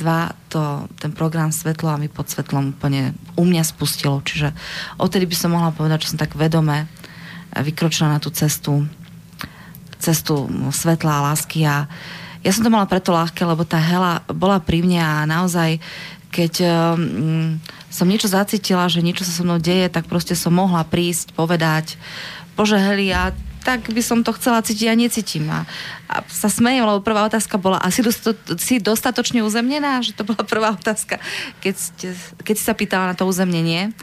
[0.53, 4.21] to, ten program Svetlo a my pod svetlom úplne u mňa spustilo.
[4.25, 4.53] Čiže
[5.01, 6.89] odtedy by som mohla povedať, že som tak vedome
[7.53, 8.89] vykročila na tú cestu
[10.03, 11.87] cestu svetla a lásky a
[12.43, 15.79] ja som to mala preto ľahké, lebo tá hela bola pri mne a naozaj
[16.33, 17.61] keď um,
[17.93, 22.01] som niečo zacítila, že niečo sa so mnou deje, tak proste som mohla prísť, povedať,
[22.57, 25.47] bože Heli, ja tak by som to chcela cítiť a necítim.
[25.47, 25.63] A,
[26.11, 30.01] a sa smejem, lebo prvá otázka bola, a si, dosto, si dostatočne uzemnená?
[30.07, 31.23] Že to bola prvá otázka,
[31.63, 32.07] keď, ste,
[32.43, 33.95] keď si sa pýtala na to uzemnenie.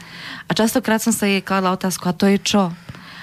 [0.48, 2.72] A častokrát som sa jej kladla otázku, a to je čo?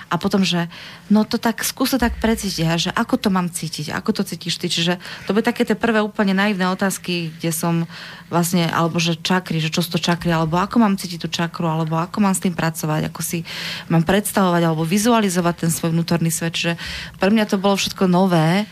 [0.08, 0.72] A potom, že
[1.12, 4.56] no to tak skús to tak precítiť, že ako to mám cítiť, ako to cítiš
[4.56, 4.72] ty.
[4.72, 7.84] Čiže to by také tie prvé úplne naivné otázky, kde som
[8.32, 11.68] vlastne, alebo že čakry, že čo sú to čakry, alebo ako mám cítiť tú čakru,
[11.68, 13.44] alebo ako mám s tým pracovať, ako si
[13.92, 16.56] mám predstavovať alebo vizualizovať ten svoj vnútorný svet.
[16.56, 16.74] Čiže
[17.20, 18.64] pre mňa to bolo všetko nové,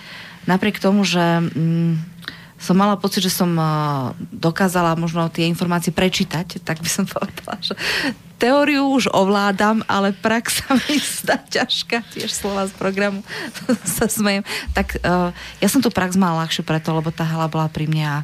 [0.47, 2.14] napriek tomu, že mm,
[2.65, 3.53] som mala pocit, že som
[4.33, 7.77] dokázala možno tie informácie prečítať, tak by som povedala, že
[8.35, 13.23] teóriu už ovládam, ale prax sa mi zdá ťažká, tiež slova z programu
[13.97, 14.43] sa smejem.
[14.75, 15.31] Tak uh,
[15.63, 18.17] ja som tu prax mala ľahšie preto, lebo tá hala bola pri mne a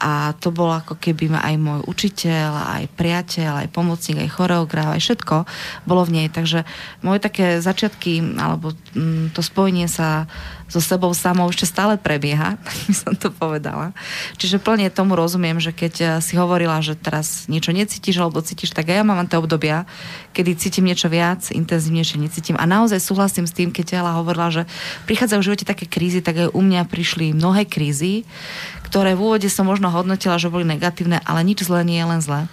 [0.00, 5.00] a to bol ako keby aj môj učiteľ, aj priateľ, aj pomocník, aj choreograf, aj
[5.04, 5.44] všetko
[5.84, 6.26] bolo v nej.
[6.32, 6.64] Takže
[7.04, 10.24] moje také začiatky, alebo mm, to spojenie sa
[10.70, 12.54] so sebou samou ešte stále prebieha,
[12.86, 13.90] by som to povedala.
[14.38, 18.70] Čiže plne tomu rozumiem, že keď eh, si hovorila, že teraz niečo necítiš alebo cítiš,
[18.70, 19.84] tak aj ja mám tie obdobia,
[20.30, 22.56] kedy cítim niečo viac, intenzívnejšie necítim.
[22.56, 24.62] A naozaj súhlasím s tým, keď Ela hovorila, že
[25.10, 28.22] prichádzajú v živote také krízy, tak aj u mňa prišli mnohé krízy,
[28.90, 32.20] ktoré v úvode som možno hodnotila, že boli negatívne, ale nič zlé nie je len
[32.20, 32.50] zlé.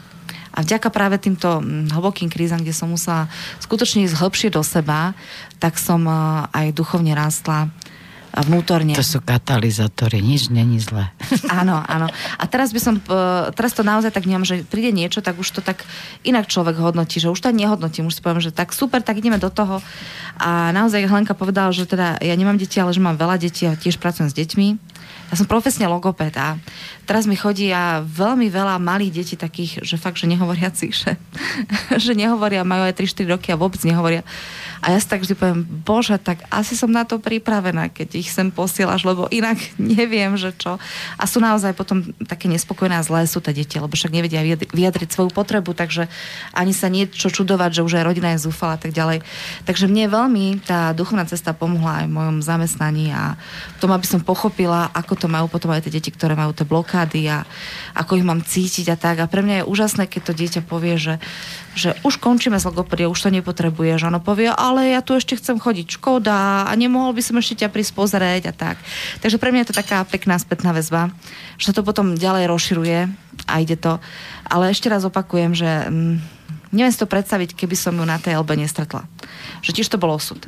[0.54, 3.26] A vďaka práve týmto mm, hlbokým krízam, kde som musela
[3.62, 5.18] skutočne ísť hlbšie do seba,
[5.58, 6.16] tak som eh,
[6.54, 7.74] aj duchovne rástla
[8.38, 8.94] a vnútorne.
[8.94, 11.10] To sú katalizátory, nič není zlé.
[11.50, 12.06] Áno, áno.
[12.38, 15.58] A teraz by som, e, teraz to naozaj tak nemám, že príde niečo, tak už
[15.58, 15.82] to tak
[16.22, 19.42] inak človek hodnotí, že už to nehodnotím, už si poviem, že tak super, tak ideme
[19.42, 19.82] do toho.
[20.38, 23.74] A naozaj Hlenka povedala, že teda ja nemám deti, ale že mám veľa detí a
[23.74, 24.68] tiež pracujem s deťmi.
[25.28, 26.55] Ja som profesne logoped a
[27.03, 31.11] teraz mi chodí a veľmi veľa malých detí takých, že fakt, že nehovoriacich, že,
[32.03, 34.23] že nehovoria, majú aj 3-4 roky a vôbec nehovoria.
[34.82, 38.30] A ja si tak vždy poviem, bože, tak asi som na to pripravená, keď ich
[38.30, 40.78] sem posielaš, lebo inak neviem, že čo.
[41.17, 45.09] A sú naozaj potom také nespokojné a zlé sú tie deti, lebo však nevedia vyjadriť
[45.09, 46.09] svoju potrebu, takže
[46.53, 49.25] ani sa niečo čudovať, že už aj rodina je zúfala a tak ďalej.
[49.65, 53.36] Takže mne veľmi tá duchovná cesta pomohla aj v mojom zamestnaní a
[53.78, 57.30] tom, aby som pochopila, ako to majú potom aj tie deti, ktoré majú tie blokády
[57.30, 57.45] a
[57.93, 59.21] ako ich mám cítiť a tak.
[59.21, 61.13] A pre mňa je úžasné, keď to dieťa povie, že
[61.78, 65.38] že už končíme s logopediou, už to nepotrebuje, že ono povie, ale ja tu ešte
[65.38, 68.82] chcem chodiť, škoda a nemohol by som ešte ťa prísť pozrieť a tak.
[69.21, 71.13] Takže pre mňa je to taká pekná spätná väzba,
[71.61, 72.99] že to potom ďalej rozširuje
[73.45, 74.01] a ide to.
[74.49, 76.17] Ale ešte raz opakujem, že mm,
[76.73, 79.05] neviem si to predstaviť, keby som ju na tej LB nestretla.
[79.61, 80.41] Že tiež to bol osud.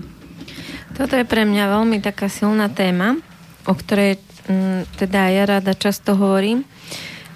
[0.97, 3.21] Toto je pre mňa veľmi taká silná téma,
[3.69, 4.17] o ktorej
[4.49, 6.65] mm, teda ja rada často hovorím,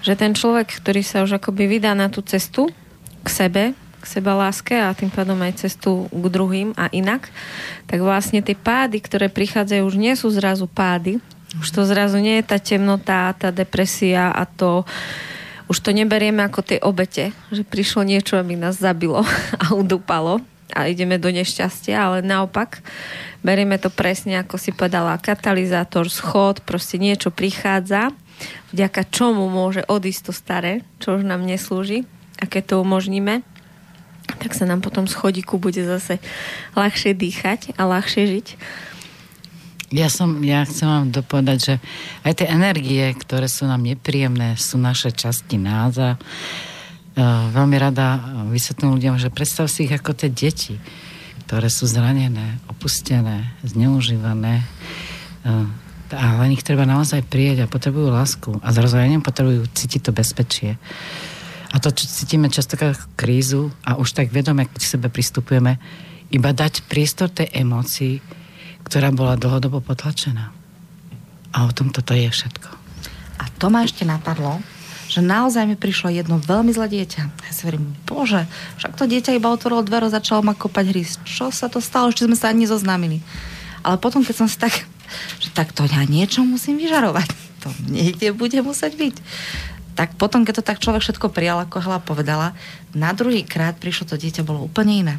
[0.02, 2.74] že ten človek, ktorý sa už akoby vydá na tú cestu
[3.24, 3.64] k sebe,
[4.04, 7.32] k seba láske a tým pádom aj cestu k druhým a inak,
[7.88, 11.24] tak vlastne tie pády, ktoré prichádzajú, už nie sú zrazu pády.
[11.56, 14.84] Už to zrazu nie je tá temnota, tá depresia a to
[15.72, 19.24] už to neberieme ako tie obete, že prišlo niečo, aby nás zabilo
[19.64, 20.44] a udúpalo
[20.76, 22.84] a ideme do nešťastia, ale naopak
[23.46, 28.12] berieme to presne, ako si povedala, katalizátor, schod, proste niečo prichádza,
[28.74, 32.10] vďaka čomu môže odísť to staré, čo už nám neslúži
[32.42, 33.46] a keď to umožníme,
[34.40, 36.20] tak sa nám potom z chodíku bude zase
[36.76, 38.48] ľahšie dýchať a ľahšie žiť.
[39.94, 41.74] Ja som, ja chcem vám dopovedať, že
[42.26, 48.18] aj tie energie, ktoré sú nám nepríjemné, sú naše časti nás a uh, veľmi rada
[48.50, 50.82] vysvetlím ľuďom, že predstav si ich ako tie deti,
[51.46, 54.66] ktoré sú zranené, opustené, zneužívané.
[56.14, 58.58] A len ich treba naozaj prieť a potrebujú lásku.
[58.66, 60.82] A zrazu potrebujú cítiť to bezpečie.
[61.74, 62.78] A to, čo cítime často
[63.18, 65.82] krízu a už tak vedome k sebe pristupujeme,
[66.30, 68.22] iba dať priestor tej emócii,
[68.86, 70.54] ktorá bola dlhodobo potlačená.
[71.54, 72.70] A o tom toto je všetko.
[73.42, 74.62] A to ma ešte napadlo,
[75.10, 77.22] že naozaj mi prišlo jedno veľmi zlé dieťa.
[77.22, 78.50] Ja si verím, bože,
[78.82, 81.04] však to dieťa iba otvorilo dvere, začalo ma kopať hry.
[81.26, 82.10] Čo sa to stalo?
[82.10, 83.22] Ešte sme sa ani zoznámili.
[83.86, 84.74] Ale potom, keď som si tak,
[85.38, 87.30] že tak to ja niečo musím vyžarovať.
[87.62, 89.16] To niekde bude musieť byť.
[89.94, 92.58] Tak potom, keď to tak človek všetko prijal, ako Hela povedala,
[92.98, 95.16] na druhý krát prišlo to dieťa, bolo úplne iné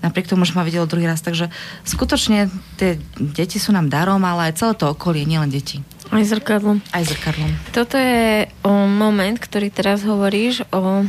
[0.00, 1.20] napriek tomu, že ma videlo druhý raz.
[1.20, 1.52] Takže
[1.84, 2.48] skutočne
[2.80, 5.84] tie deti sú nám darom, ale aj celé to okolie, nielen deti.
[6.10, 6.82] Aj zrkadlom.
[6.90, 7.52] Aj zrkadlom.
[7.70, 11.06] Toto je o moment, ktorý teraz hovoríš o,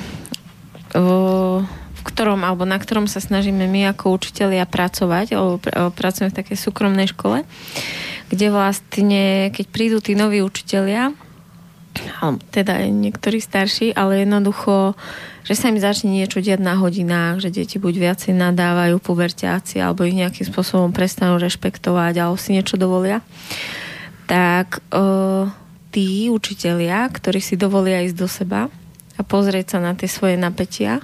[0.94, 1.06] o
[2.02, 6.38] v ktorom, alebo na ktorom sa snažíme my ako učitelia pracovať, o, o, pracujeme v
[6.42, 7.46] takej súkromnej škole,
[8.34, 11.14] kde vlastne, keď prídu tí noví učitelia,
[12.50, 14.96] teda aj niektorí starší, ale jednoducho
[15.42, 20.06] že sa im začne niečo diať na hodinách, že deti buď viacej nadávajú pubertiáci alebo
[20.06, 23.26] ich nejakým spôsobom prestanú rešpektovať alebo si niečo dovolia,
[24.30, 25.50] tak uh,
[25.90, 28.70] tí učitelia, ktorí si dovolia ísť do seba
[29.18, 31.02] a pozrieť sa na tie svoje napätia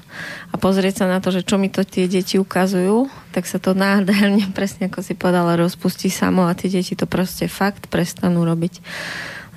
[0.53, 3.73] a pozrieť sa na to, že čo mi to tie deti ukazujú, tak sa to
[3.73, 8.85] nádherne, presne ako si povedala, rozpustí samo a tie deti to proste fakt prestanú robiť.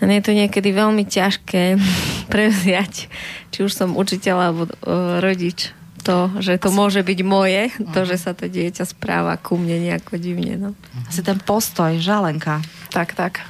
[0.01, 1.77] A je to niekedy veľmi ťažké
[2.33, 3.13] prevziať,
[3.53, 8.17] či už som učiteľ alebo uh, rodič, to, že to môže byť moje, to, že
[8.17, 10.57] sa to dieťa správa ku mne nejako divne.
[10.57, 10.71] No.
[11.05, 12.65] Asi ten postoj, žalenka.
[12.89, 13.45] Tak, tak.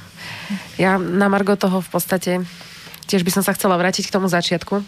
[0.75, 2.43] Ja na Margo toho v podstate
[3.07, 4.83] tiež by som sa chcela vrátiť k tomu začiatku.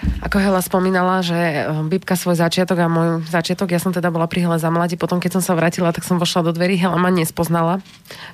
[0.00, 4.24] Ako Hela spomínala, že eh, Bibka svoj začiatok a môj začiatok, ja som teda bola
[4.24, 6.96] pri Hele za mladí, potom keď som sa vrátila, tak som vošla do dverí, Hela
[6.96, 7.84] ma nespoznala.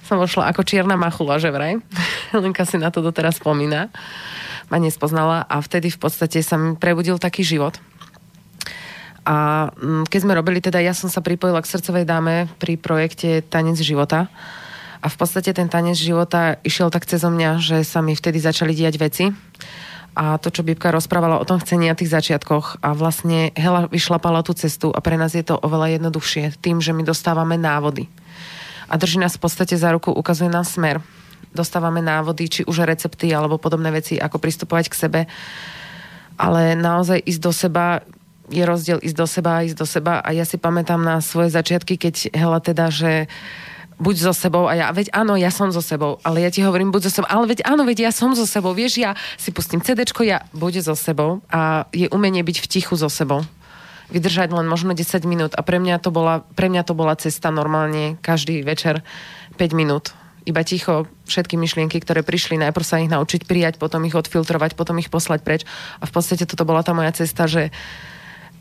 [0.07, 1.83] Som vošla ako čierna machula, že vraj.
[2.35, 3.91] Helenka si na to doteraz spomína.
[4.71, 7.79] Ma nespoznala a vtedy v podstate sa mi prebudil taký život.
[9.27, 13.43] A mm, keď sme robili, teda ja som sa pripojila k srdcovej dáme pri projekte
[13.43, 14.31] Tanec života.
[15.03, 18.75] A v podstate ten tanec života išiel tak cez mňa, že sa mi vtedy začali
[18.75, 19.25] diať veci
[20.17, 24.41] a to, čo Bibka rozprávala o tom chcení a tých začiatkoch a vlastne Hela vyšlapala
[24.41, 28.09] tú cestu a pre nás je to oveľa jednoduchšie tým, že my dostávame návody.
[28.89, 31.05] A drží nás v podstate za ruku, ukazuje nám smer.
[31.53, 35.21] Dostávame návody, či už recepty alebo podobné veci, ako pristupovať k sebe.
[36.41, 38.01] Ale naozaj ísť do seba
[38.49, 41.53] je rozdiel ísť do seba a ísť do seba a ja si pamätám na svoje
[41.53, 43.29] začiatky, keď Hela teda, že
[43.97, 46.93] buď so sebou a ja, veď áno, ja som so sebou, ale ja ti hovorím,
[46.93, 49.81] buď so sebou, ale veď áno, veď ja som so sebou, vieš, ja si pustím
[49.81, 53.45] CDčko, ja buď so sebou a je umenie byť v tichu so sebou.
[54.07, 57.51] Vydržať len možno 10 minút a pre mňa to bola, pre mňa to bola cesta
[57.51, 59.03] normálne každý večer
[59.59, 60.15] 5 minút
[60.47, 64.95] iba ticho všetky myšlienky, ktoré prišli, najprv sa ich naučiť prijať, potom ich odfiltrovať, potom
[65.03, 65.67] ich poslať preč.
[65.99, 67.75] A v podstate toto bola tá moja cesta, že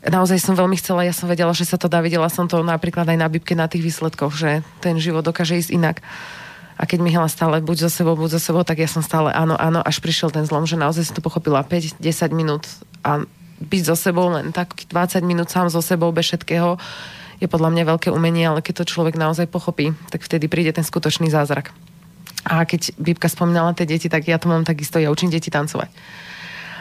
[0.06, 3.06] naozaj som veľmi chcela, ja som vedela, že sa to dá, videla som to napríklad
[3.06, 5.96] aj na Bibke na tých výsledkoch, že ten život dokáže ísť inak.
[6.76, 9.32] A keď mi Hela stále buď so sebou, buď so sebou, tak ja som stále
[9.32, 12.02] áno, áno, až prišiel ten zlom, že naozaj som to pochopila 5-10
[12.36, 12.68] minút
[13.00, 13.24] a
[13.56, 16.76] byť so sebou len tak 20 minút sám so sebou bez všetkého
[17.40, 20.84] je podľa mňa veľké umenie, ale keď to človek naozaj pochopí, tak vtedy príde ten
[20.84, 21.72] skutočný zázrak.
[22.46, 25.90] A keď Bibka spomínala tie deti, tak ja to mám takisto, ja učím deti tancovať.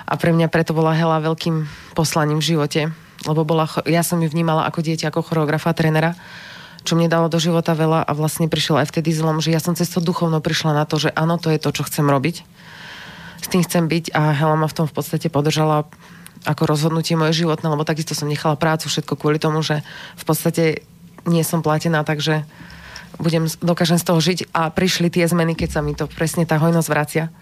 [0.06, 1.66] A pre mňa preto bola Hela veľkým
[1.98, 2.82] poslaním v živote,
[3.26, 6.14] lebo bola, ja som ju vnímala ako dieťa, ako choreografa, trénera,
[6.86, 9.74] čo mne dalo do života veľa a vlastne prišiel aj vtedy zlom, že ja som
[9.74, 12.46] cez to duchovno prišla na to, že áno, to je to, čo chcem robiť.
[13.42, 15.90] S tým chcem byť a Hela ma v tom v podstate podržala
[16.46, 19.82] ako rozhodnutie moje životné, lebo takisto som nechala prácu, všetko kvôli tomu, že
[20.16, 20.86] v podstate
[21.26, 22.46] nie som platená, takže
[23.18, 26.62] budem, dokážem z toho žiť a prišli tie zmeny, keď sa mi to presne tá
[26.62, 27.34] hojnosť vracia.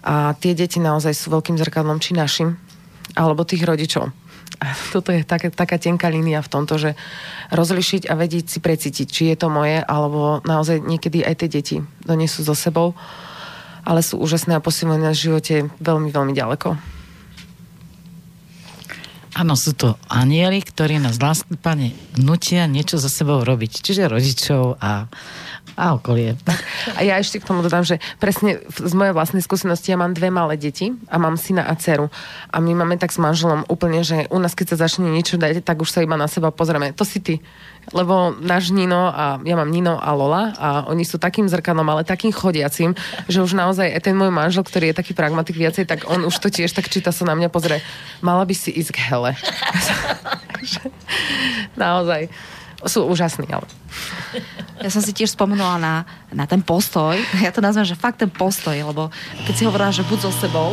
[0.00, 2.56] A tie deti naozaj sú veľkým zrkadlom či našim,
[3.12, 4.08] alebo tých rodičov.
[4.94, 6.90] Toto je taká, taká tenká línia v tomto, že
[7.50, 11.76] rozlišiť a vedieť si precítiť, či je to moje, alebo naozaj niekedy aj tie deti
[12.04, 12.92] donesú so sebou.
[13.80, 16.76] ale sú úžasné a posilujú v živote veľmi, veľmi ďaleko.
[19.40, 21.16] Áno, sú to anieli, ktorí nás
[21.62, 23.78] pane, nutia niečo za sebou robiť.
[23.80, 25.06] Čiže rodičov a,
[25.78, 26.36] a okolie.
[26.98, 30.28] A ja ešte k tomu dodám, že presne z mojej vlastnej skúsenosti ja mám dve
[30.28, 32.12] malé deti a mám syna a dceru.
[32.52, 35.64] A my máme tak s manželom úplne, že u nás keď sa začne niečo dať,
[35.64, 36.92] tak už sa iba na seba pozrieme.
[36.92, 37.40] To si ty
[37.90, 42.06] lebo náš Nino a ja mám Nino a Lola a oni sú takým zrkanom, ale
[42.06, 42.94] takým chodiacim,
[43.26, 46.52] že už naozaj ten môj manžel, ktorý je taký pragmatik viacej, tak on už to
[46.52, 47.82] tiež tak číta sa na mňa pozrie.
[48.22, 49.34] Mala by si ísť k hele.
[51.80, 52.30] naozaj
[52.88, 53.66] sú úžasní, ale...
[54.80, 55.94] Ja som si tiež spomenula na,
[56.32, 57.16] na ten postoj.
[57.44, 59.12] Ja to nazvem, že fakt ten postoj, lebo
[59.44, 60.72] keď si hovorila, že buď so sebou,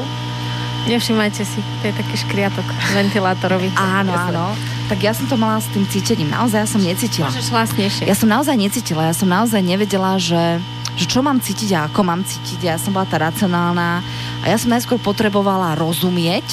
[0.87, 2.63] Nevšimajte si, to je taký škriatok
[2.95, 3.75] ventilátorový.
[3.99, 4.55] Áno, áno.
[4.87, 6.31] Tak ja som to mala s tým cítením.
[6.31, 7.27] Naozaj ja som necítila.
[7.27, 8.03] Môžeš hlasnejšie.
[8.07, 9.03] Ja som naozaj necítila.
[9.03, 10.63] Ja som naozaj nevedela, že,
[10.95, 12.71] že čo mám cítiť a ako mám cítiť.
[12.71, 13.99] Ja som bola tá racionálna
[14.39, 16.47] a ja som najskôr potrebovala rozumieť.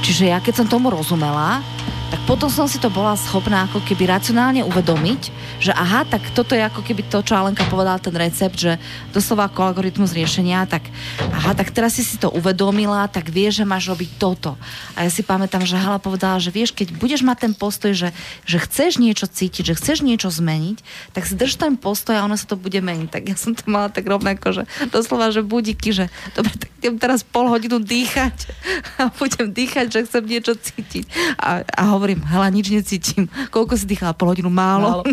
[0.00, 1.60] Čiže ja keď som tomu rozumela,
[2.08, 6.54] tak potom som si to bola schopná ako keby racionálne uvedomiť, že aha, tak toto
[6.54, 8.78] je ako keby to, čo Alenka povedala, ten recept, že
[9.10, 10.86] doslova ako algoritmus riešenia, tak
[11.18, 14.54] aha, tak teraz si si to uvedomila, tak vieš, že máš robiť toto.
[14.94, 18.14] A ja si pamätám, že Hala povedala, že vieš, keď budeš mať ten postoj, že,
[18.46, 20.78] že chceš niečo cítiť, že chceš niečo zmeniť,
[21.10, 23.10] tak si drž ten postoj a ono sa to bude meniť.
[23.10, 24.62] Tak ja som to mala tak rovnako, že
[24.94, 26.06] doslova, že budíky, že
[26.38, 28.54] dobre, tak idem teraz pol hodinu dýchať
[29.02, 31.10] a budem dýchať, že chcem niečo cítiť.
[31.42, 33.26] A, a hovorím, hele, nič necítim.
[33.50, 34.16] Koľko si dýchala?
[34.16, 35.00] Pol hodinu málo.
[35.00, 35.04] málo.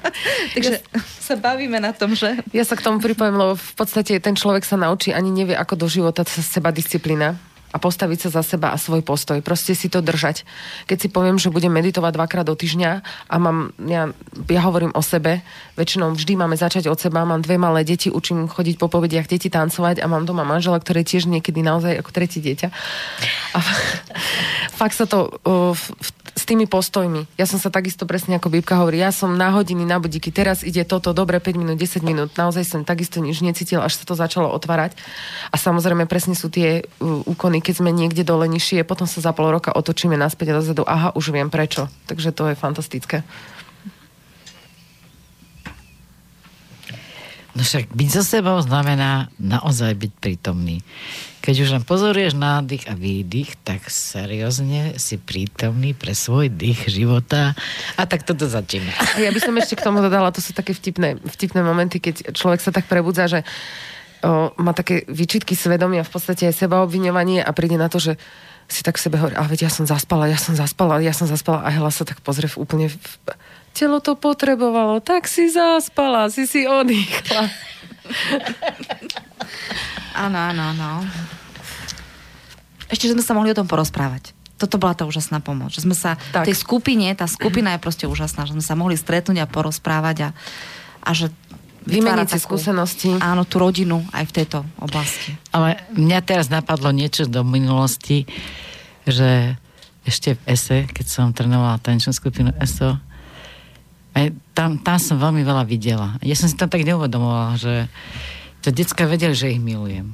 [0.54, 2.38] Takže ja, sa bavíme na tom, že...
[2.52, 5.74] Ja sa k tomu pripojím, lebo v podstate ten človek sa naučí, ani nevie, ako
[5.74, 9.40] do života sa seba disciplína a postaviť sa za seba a svoj postoj.
[9.40, 10.44] Proste si to držať.
[10.84, 12.90] Keď si poviem, že budem meditovať dvakrát do týždňa
[13.32, 14.12] a mám, ja,
[14.52, 15.40] ja hovorím o sebe,
[15.80, 19.48] väčšinou vždy máme začať od seba, mám dve malé deti, učím chodiť po povediach deti
[19.48, 22.68] tancovať a mám doma manžela, ktoré tiež niekedy naozaj ako tretie dieťa.
[23.56, 23.58] A
[24.80, 25.72] fakt sa to uh,
[26.32, 27.28] s tými postojmi.
[27.40, 30.66] Ja som sa takisto presne ako Bíbka hovorí, ja som na hodiny, na budíky, teraz
[30.66, 34.18] ide toto, dobre, 5 minút, 10 minút, naozaj som takisto nič necítil, až sa to
[34.18, 34.92] začalo otvárať.
[35.52, 39.30] A samozrejme presne sú tie uh, úkony, keď sme niekde dole nižšie, potom sa za
[39.30, 41.86] pol roka otočíme naspäť a dozadu, aha, už viem prečo.
[42.10, 43.22] Takže to je fantastické.
[47.52, 50.80] No však byť so sebou znamená naozaj byť prítomný.
[51.44, 57.52] Keď už len pozoruješ nádych a výdych, tak seriózne si prítomný pre svoj dých života.
[58.00, 58.88] A tak toto začína.
[59.20, 62.62] Ja by som ešte k tomu dodala, to sú také vtipné, vtipné momenty, keď človek
[62.64, 63.44] sa tak prebudza, že
[64.22, 68.16] o, má také výčitky svedomia, v podstate aj sebaobviňovanie a príde na to, že
[68.70, 71.28] si tak v sebe hovorí, ale veď ja som zaspala, ja som zaspala, ja som
[71.28, 72.86] zaspala a Hela sa tak pozrie v úplne...
[72.88, 72.96] V...
[73.76, 77.44] Telo to potrebovalo, tak si zaspala, si si oddychla.
[80.12, 80.90] Áno, áno, áno.
[82.92, 84.36] Ešte, že sme sa mohli o tom porozprávať.
[84.60, 85.72] Toto bola tá úžasná pomoc.
[85.72, 86.44] Že sme sa tak.
[86.44, 90.36] tej skupine, tá skupina je proste úžasná, že sme sa mohli stretnúť a porozprávať a,
[91.00, 91.32] a že
[91.86, 93.10] vymeniť si skúsenosti.
[93.18, 95.34] Áno, tú rodinu aj v tejto oblasti.
[95.50, 98.26] Ale mňa teraz napadlo niečo do minulosti,
[99.06, 99.58] že
[100.02, 102.98] ešte v ESE, keď som trénovala tanečnú skupinu ESO,
[104.12, 106.20] aj tam, tam som veľmi veľa videla.
[106.20, 107.88] Ja som si tam tak neuvedomovala, že
[108.60, 110.12] to detská vedeli, že ich milujem.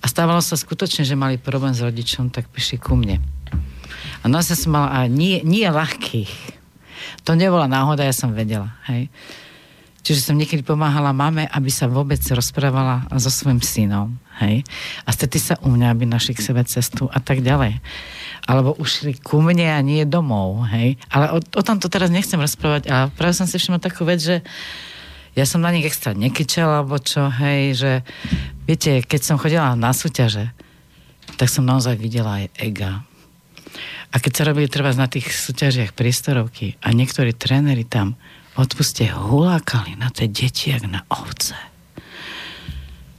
[0.00, 3.20] A stávalo sa skutočne, že mali problém s rodičom, tak prišli ku mne.
[4.22, 6.32] A naozaj som mala aj nie, nie ľahkých.
[7.28, 8.72] To nebola náhoda, ja som vedela.
[8.88, 9.12] Hej.
[10.04, 14.20] Čiže som niekedy pomáhala mame, aby sa vôbec rozprávala so svojím synom.
[14.36, 14.60] Hej.
[15.08, 17.80] A stretli sa u mňa, aby našli k sebe cestu a tak ďalej.
[18.44, 20.68] Alebo ušli ku mne a nie domov.
[20.76, 21.00] Hej.
[21.08, 22.84] Ale o, o tom to teraz nechcem rozprávať.
[22.92, 24.44] A práve som si všimla takú vec, že
[25.32, 27.92] ja som na nich extra nekečala, alebo čo, hej, že
[28.68, 30.52] viete, keď som chodila na súťaže,
[31.40, 33.02] tak som naozaj videla aj ega.
[34.14, 38.14] A keď sa robili treba na tých súťažiach priestorovky a niektorí tréneri tam
[38.54, 41.58] odpuste hulákali na tie deti jak na ovce,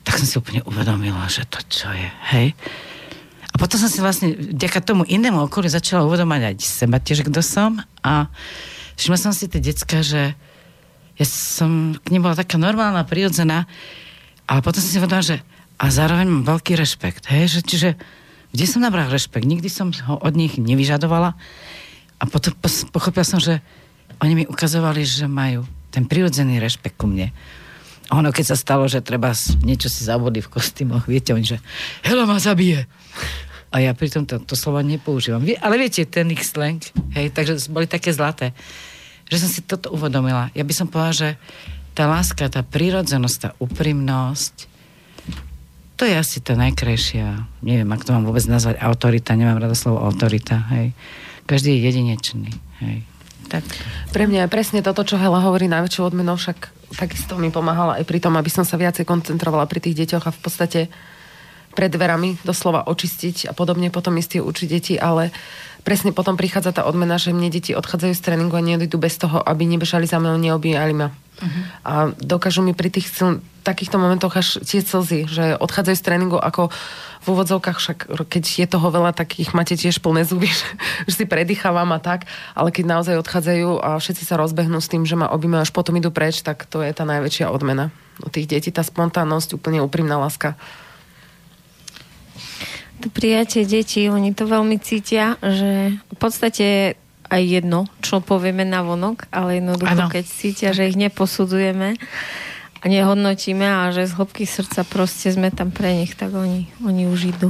[0.07, 2.47] tak som si úplne uvedomila, že to čo je, hej.
[3.51, 7.39] A potom som si vlastne vďaka tomu inému okoliu začala uvedomať aj seba tiež, kto
[7.39, 8.27] som a
[8.99, 10.35] všimla som si tie decka, že
[11.15, 13.63] ja som k nim bola taká normálna, prirodzená,
[14.43, 15.37] ale potom som si povedala, že
[15.75, 17.89] a zároveň mám veľký rešpekt, hej, že, čiže
[18.55, 19.43] kde som nabral rešpekt?
[19.43, 21.35] Nikdy som ho od nich nevyžadovala
[22.19, 22.55] a potom
[22.95, 23.59] pochopila som, že
[24.21, 27.31] oni mi ukazovali, že majú ten prirodzený rešpekt ku mne.
[28.13, 29.33] Ono, keď sa stalo, že treba
[29.65, 31.57] niečo si zabudli v kostýmoch, viete, oni, že
[32.05, 32.85] Hela ma zabije.
[33.73, 35.41] A ja pritom to, to slovo nepoužívam.
[35.59, 36.79] Ale viete, ten ich slang,
[37.17, 38.53] hej, takže boli také zlaté
[39.25, 40.53] že som si toto uvedomila.
[40.53, 41.29] Ja by som povedala, že
[41.97, 44.75] tá láska, tá prírodzenosť, tá úprimnosť
[45.95, 50.03] to je asi to najkrajšia, neviem, ak to mám vôbec nazvať autorita, nemám rada slovo
[50.03, 50.91] autorita, hej.
[51.47, 52.51] Každý je jedinečný,
[52.83, 53.07] hej.
[53.45, 53.63] Tak.
[54.09, 58.05] Pre mňa je presne toto, čo Hela hovorí najväčšiu odmenou, však takisto mi pomáhala aj
[58.07, 60.79] pri tom, aby som sa viacej koncentrovala pri tých deťoch a v podstate
[61.75, 65.35] pred dverami doslova očistiť a podobne potom istý učiť deti, ale
[65.85, 69.37] presne potom prichádza tá odmena, že mne deti odchádzajú z tréningu a neodídu bez toho,
[69.45, 71.13] aby nebežali za mnou, neobíjali ma.
[71.13, 71.63] Uh-huh.
[71.85, 76.37] A dokážu mi pri tých siln- takýchto momentoch až tie slzy, že odchádzajú z tréningu
[76.37, 76.69] ako
[77.25, 77.97] v úvodzovkách, však
[78.29, 80.69] keď je toho veľa, tak ich máte tiež plné zuby, že,
[81.09, 85.03] že si predýchávam a tak, ale keď naozaj odchádzajú a všetci sa rozbehnú s tým,
[85.03, 87.89] že ma objímajú až potom idú preč, tak to je tá najväčšia odmena.
[88.21, 90.55] U tých detí tá spontánnosť, úplne úprimná láska.
[93.03, 96.95] To prijatie detí, oni to veľmi cítia, že v podstate
[97.27, 100.13] aj jedno, čo povieme na vonok, ale jednoducho, ano.
[100.13, 101.97] keď cítia, že ich neposudzujeme
[102.79, 107.09] a nehodnotíme a že z hĺbky srdca proste sme tam pre nich, tak oni, oni
[107.09, 107.49] už idú.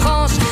[0.00, 0.49] France,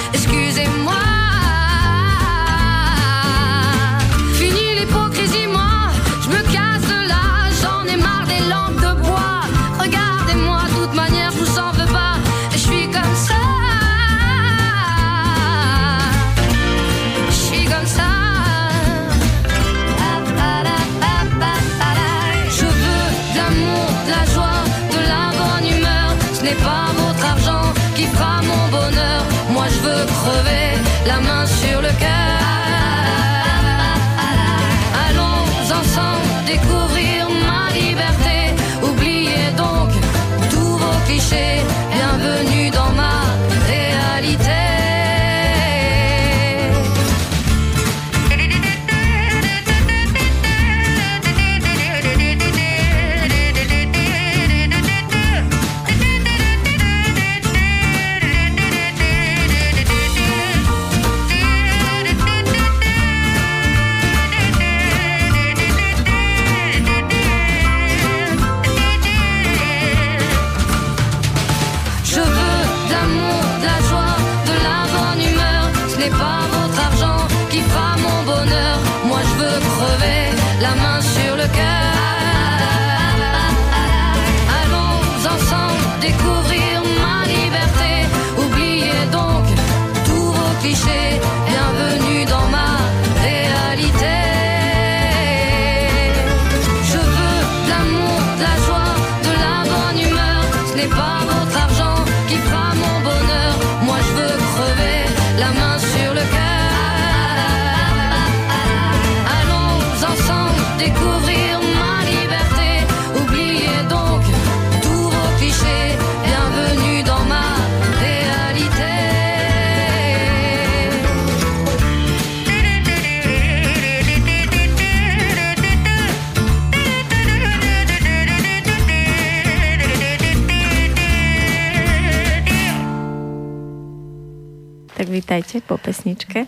[135.18, 136.46] vítajte po pesničke.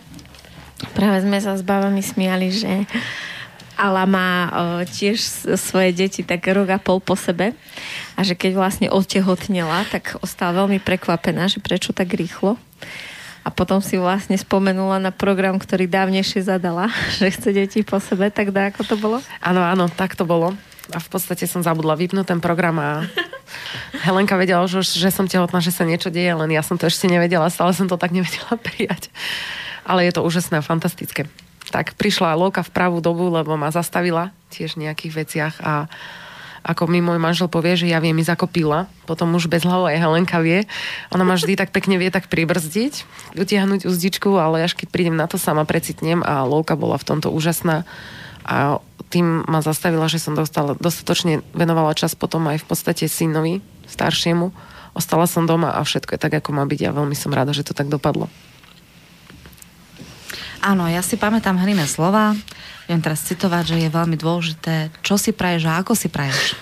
[0.95, 2.87] Práve sme sa s babami smiali, že
[3.75, 4.49] Ala má o,
[4.85, 7.51] tiež s- svoje deti tak rok a pol po sebe
[8.13, 12.55] a že keď vlastne otehotnela, tak ostala veľmi prekvapená, že prečo tak rýchlo.
[13.41, 18.29] A potom si vlastne spomenula na program, ktorý dávnejšie zadala, že chce deti po sebe,
[18.29, 19.17] tak dá, ako to bolo?
[19.41, 20.53] Áno, áno, tak to bolo.
[20.89, 22.89] A v podstate som zabudla vypnúť ten program a
[24.05, 27.05] Helenka vedela, že, že som tehotná, že sa niečo deje, len ja som to ešte
[27.05, 29.13] nevedela, stále som to tak nevedela prijať.
[29.85, 31.29] Ale je to úžasné a fantastické.
[31.69, 35.85] Tak prišla Loka v pravú dobu, lebo ma zastavila tiež v nejakých veciach a
[36.61, 39.89] ako mi môj manžel povie, že ja viem ísť ako pila, potom už bez hlavu
[39.89, 40.69] aj Helenka vie.
[41.09, 43.01] Ona ma vždy tak pekne vie tak pribrzdiť,
[43.33, 47.33] utiahnuť uzdičku, ale až keď prídem na to sama precitnem a Lovka bola v tomto
[47.33, 47.81] úžasná
[48.45, 48.81] a
[49.11, 53.59] tým ma zastavila, že som dostala, dostatočne venovala čas potom aj v podstate synovi,
[53.91, 54.55] staršiemu.
[54.95, 57.67] Ostala som doma a všetko je tak, ako má byť a veľmi som rada, že
[57.67, 58.31] to tak dopadlo.
[60.61, 62.37] Áno, ja si pamätám Hrine slova.
[62.85, 66.53] Viem teraz citovať, že je veľmi dôležité, čo si praješ a ako si praješ.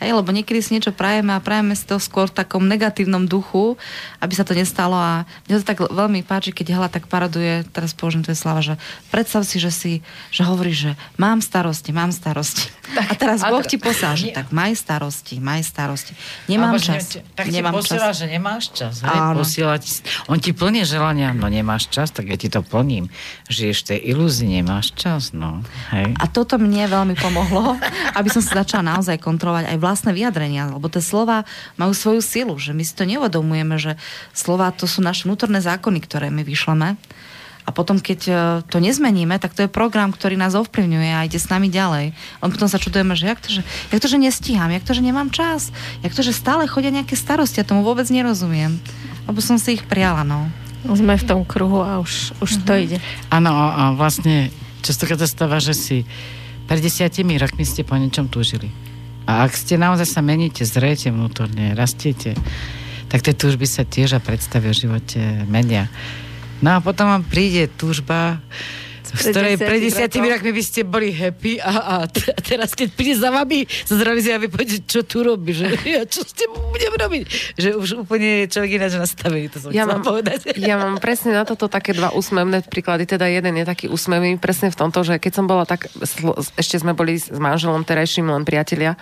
[0.00, 3.76] Hej, lebo niekedy si niečo prajeme a prajeme si to skôr v takom negatívnom duchu,
[4.22, 7.92] aby sa to nestalo a mne to tak veľmi páči, keď Hela tak paraduje, teraz
[7.92, 8.74] použijem to slava, že
[9.10, 9.92] predstav si, že si,
[10.30, 12.70] že hovoríš, že mám starosti, mám starosti.
[12.92, 16.12] Tak, a teraz Boh ti posá, že tak maj starosti, maj starosti.
[16.44, 17.16] Nemám Alebo, čas.
[17.16, 18.16] Ne, tak nemám ti posiela, čas.
[18.20, 18.94] že nemáš čas.
[19.00, 19.18] Hej?
[19.32, 19.90] Posiela ti,
[20.28, 23.08] on ti plní želania, no nemáš čas, tak ja ti to plním.
[23.48, 25.32] Žiješ tej ilúzii, nemáš čas.
[25.32, 25.64] No.
[25.94, 26.12] Hej.
[26.20, 27.80] A toto mne veľmi pomohlo,
[28.18, 31.48] aby som sa začala naozaj kontrolovať aj vlastné vyjadrenia, lebo tie slova
[31.78, 33.92] majú svoju silu, že my si to neuvedomujeme, že
[34.34, 36.98] slova to sú naše vnútorné zákony, ktoré my vyšleme.
[37.62, 38.32] A potom, keď e,
[38.66, 42.10] to nezmeníme, tak to je program, ktorý nás ovplyvňuje a ide s nami ďalej.
[42.42, 43.62] On potom sa čudujeme, že jak to, že,
[43.94, 45.70] jak to, že nestíham, jak to, že nemám čas,
[46.02, 48.82] jak to, že stále chodia nejaké starosti, ja tomu vôbec nerozumiem.
[49.30, 50.50] Lebo som si ich priala, no.
[50.82, 52.66] Sme v tom kruhu a už, už uh-huh.
[52.66, 52.82] to mhm.
[52.82, 52.96] ide.
[53.30, 54.50] Áno, a vlastne
[54.82, 56.02] častokrát sa stáva, že si
[56.66, 58.74] pred desiatimi rokmi ste po niečom túžili.
[59.32, 62.36] A ak ste naozaj sa meníte, zrejete vnútorne, rastiete,
[63.08, 65.88] tak tie túžby sa tiež a predstavy o živote menia.
[66.60, 68.44] No a potom vám príde túžba,
[69.10, 73.18] z ktorej pred desiatimi rokmi by ste boli happy a, a, a teraz keď príde
[73.18, 75.66] za vami, sa zrealizuje a vy poviete, čo tu robíš, že
[75.98, 76.32] ja čo s
[76.72, 77.22] budem robiť,
[77.58, 80.54] že už úplne človek ináč nastavený, to som ja mám, povedať.
[80.62, 84.70] Ja mám presne na toto také dva úsmevné príklady, teda jeden je taký úsmevný presne
[84.70, 85.90] v tomto, že keď som bola tak,
[86.56, 88.94] ešte sme boli s manželom terajším len priatelia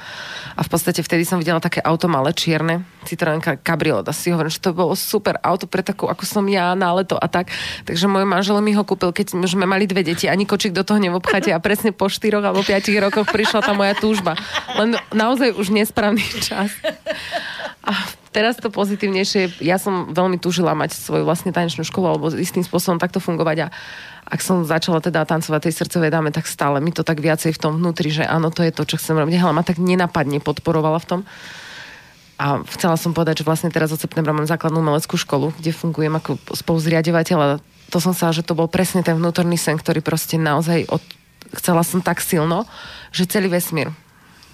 [0.56, 4.52] a v podstate vtedy som videla také auto malé, čierne, Citroen Cabriolet a si hovorím,
[4.52, 7.48] že to bolo super auto pre takú, ako som ja na leto a tak.
[7.88, 10.86] Takže môj manžel mi ho kúpil, keď už sme mali dve deti, ani kočík do
[10.86, 14.38] toho nevobcháte a presne po 4 alebo 5 rokoch prišla tá moja túžba.
[14.78, 16.70] Len naozaj už nesprávny čas.
[17.82, 17.92] A
[18.30, 23.02] teraz to pozitívnejšie, ja som veľmi túžila mať svoju vlastne tanečnú školu alebo istým spôsobom
[23.02, 23.72] takto fungovať a
[24.30, 27.58] ak som začala teda tancovať tej srdcovej dáme, tak stále mi to tak viacej v
[27.58, 29.42] tom vnútri, že áno, to je to, čo chcem robiť.
[29.42, 31.20] Hala ma tak nenapadne podporovala v tom.
[32.40, 36.14] A chcela som povedať, že vlastne teraz od septembra mám základnú umeleckú školu, kde fungujem
[36.16, 37.48] ako spoluzriadovateľ a
[37.90, 41.02] to som sa, že to bol presne ten vnútorný sen, ktorý proste naozaj od,
[41.58, 42.64] chcela som tak silno,
[43.10, 43.90] že celý vesmír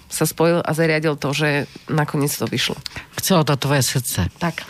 [0.09, 2.79] sa spojil a zariadil to, že nakoniec to vyšlo.
[3.19, 4.31] Chcelo to tvoje srdce.
[4.41, 4.65] Tak.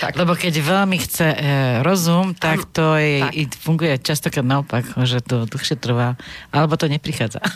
[0.00, 0.16] Tak.
[0.16, 1.38] Lebo keď veľmi chce e,
[1.84, 3.60] rozum, tak to je, tak.
[3.60, 6.16] funguje častokrát naopak, že to dlhšie trvá,
[6.48, 7.44] alebo to neprichádza.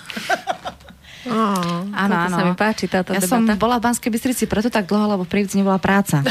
[1.29, 2.37] Oh, áno, áno.
[2.39, 3.33] sa mi páči táto ja debata.
[3.35, 6.23] som bola v Banskej Bystrici preto tak dlho, lebo Prievidzi nebola práca.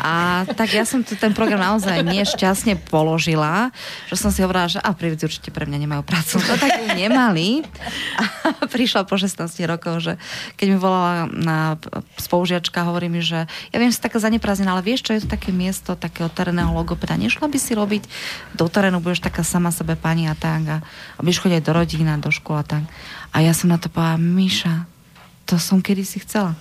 [0.00, 3.70] A tak ja som tu ten program naozaj nešťastne položila,
[4.08, 6.40] že som si hovorila, že a Prievidzi určite pre mňa nemajú prácu.
[6.42, 7.62] No tak ju nemali.
[8.16, 10.12] A prišla po 16 rokoch, že
[10.56, 11.76] keď mi volala na
[12.16, 15.52] spolužiačka, hovorí mi, že ja viem, si taká zaneprázdnená, ale vieš čo, je to také
[15.52, 17.14] miesto takého terénneho logopeda.
[17.20, 18.02] Nešla by si robiť
[18.56, 20.78] do terénu, budeš taká sama sebe pani a tak a,
[21.16, 22.84] a budeš chodiť do rodín a do školy a tak.
[23.32, 24.84] A ja som na to povedala, Miša,
[25.46, 26.54] to som kedy si chcela.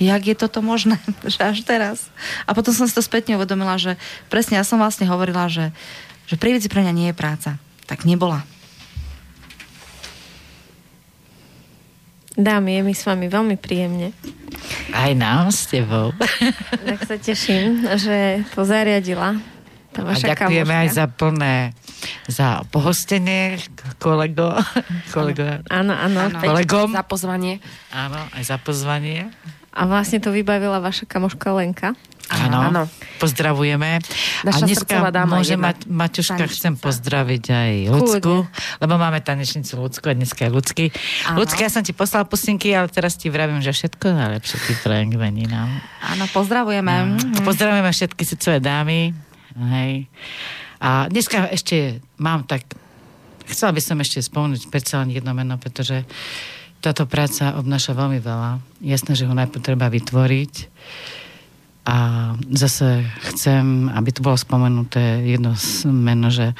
[0.00, 0.96] Jak je toto možné,
[1.32, 2.08] že až teraz?
[2.48, 4.00] A potom som si to spätne uvedomila, že
[4.32, 5.70] presne ja som vlastne hovorila, že,
[6.24, 7.60] že prívedzi pre mňa nie je práca.
[7.84, 8.42] Tak nebola.
[12.40, 14.16] Dámy, je mi s vami veľmi príjemne.
[14.96, 16.16] Aj nám s tebou.
[16.88, 19.36] Tak sa teším, že to zariadila
[19.90, 20.82] tá vaša A ďakujeme kamoška.
[20.82, 21.54] aj za plné
[22.30, 23.60] za pohostenie
[24.00, 24.56] kolego,
[25.14, 26.96] kolego áno, áno, kolegom.
[26.96, 27.60] Za pozvanie.
[27.92, 29.28] Áno, aj za pozvanie.
[29.70, 31.94] A vlastne to vybavila vaša kamoška Lenka.
[32.30, 32.82] Áno, áno.
[33.18, 33.98] pozdravujeme.
[34.46, 36.58] Naša a dneska dáma môže mať, Maťuška, Tanečnica.
[36.62, 38.46] chcem pozdraviť aj Lucku,
[38.78, 40.86] lebo máme tanečnicu Lucku a dneska je Lucky.
[41.34, 45.10] Lucka, ja som ti poslala pusinky, ale teraz ti vravím, že všetko najlepšie ti prajem
[45.10, 45.82] k meninám.
[46.06, 46.94] Áno, pozdravujeme.
[47.18, 47.42] No.
[47.42, 49.10] Pozdravujeme všetky srdcové dámy.
[49.56, 50.06] Hej.
[50.80, 52.64] A dneska ešte mám tak,
[53.50, 56.06] chcela by som ešte spomenúť predsa len jedno meno, pretože
[56.80, 58.62] táto práca obnáša veľmi veľa.
[58.80, 60.54] Jasné, že ho najprv treba vytvoriť.
[61.84, 61.96] A
[62.54, 65.52] zase chcem, aby tu bolo spomenuté jedno
[65.90, 66.56] meno, že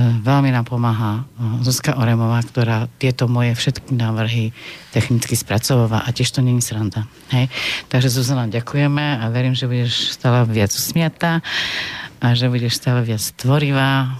[0.00, 4.56] veľmi nám pomáha e, Zuzka Oremová, ktorá tieto moje všetky návrhy
[4.88, 7.04] technicky spracováva a tiež to není sranda.
[7.28, 7.52] Hej?
[7.92, 11.44] Takže Zuzana, ďakujeme a verím, že budeš stále viac usmiatá
[12.24, 14.16] a že budeš stále viac tvorivá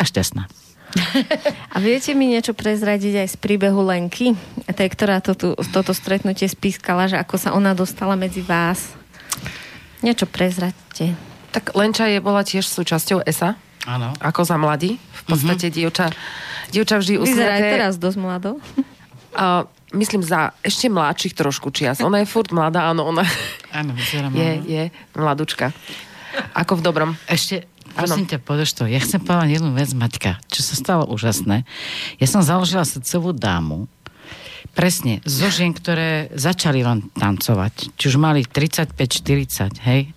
[0.00, 0.48] a šťastná.
[1.72, 4.36] A viete mi niečo prezradiť aj z príbehu Lenky,
[4.76, 8.92] tej, ktorá to tu, toto stretnutie spískala, že ako sa ona dostala medzi vás?
[10.04, 11.16] Niečo prezradte.
[11.48, 13.56] Tak Lenča je, bola tiež súčasťou ESA,
[13.86, 14.14] Áno.
[14.22, 14.98] ako za mladí.
[14.98, 15.76] V podstate uh-huh.
[15.76, 16.06] dievča,
[16.70, 18.54] dievča vždy Vyzerá aj teraz dosť mladou.
[19.32, 22.00] A myslím za ešte mladších trošku čias.
[22.04, 23.24] Ona je furt mladá, áno, ona
[23.72, 24.68] Áno, vyzerá je, mladá.
[24.68, 24.82] je
[25.16, 25.66] mladučka.
[26.56, 27.10] Ako v dobrom.
[27.28, 28.88] Ešte, prosím ťa, podaš to.
[28.88, 31.64] Ja chcem povedať jednu vec, Maťka, čo sa stalo úžasné.
[32.20, 33.88] Ja som založila srdcovú dámu,
[34.72, 37.92] presne, zo žien, ktoré začali len tancovať.
[37.96, 40.12] Či už mali 35-40, hej?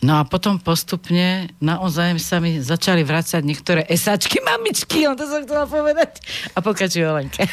[0.00, 5.44] No a potom postupne naozaj sa mi začali vrácať niektoré esačky, mamičky, on to som
[5.44, 6.24] chcela povedať.
[6.56, 7.44] A pokračuje Lenke.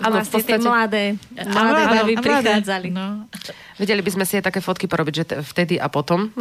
[0.00, 1.02] Áno, v vlastne tie podstate- mladé,
[1.36, 2.88] mladé Áno, baby prichádzali.
[2.88, 3.28] No.
[3.76, 6.32] Vedeli by sme si aj také fotky porobiť, že vtedy a potom.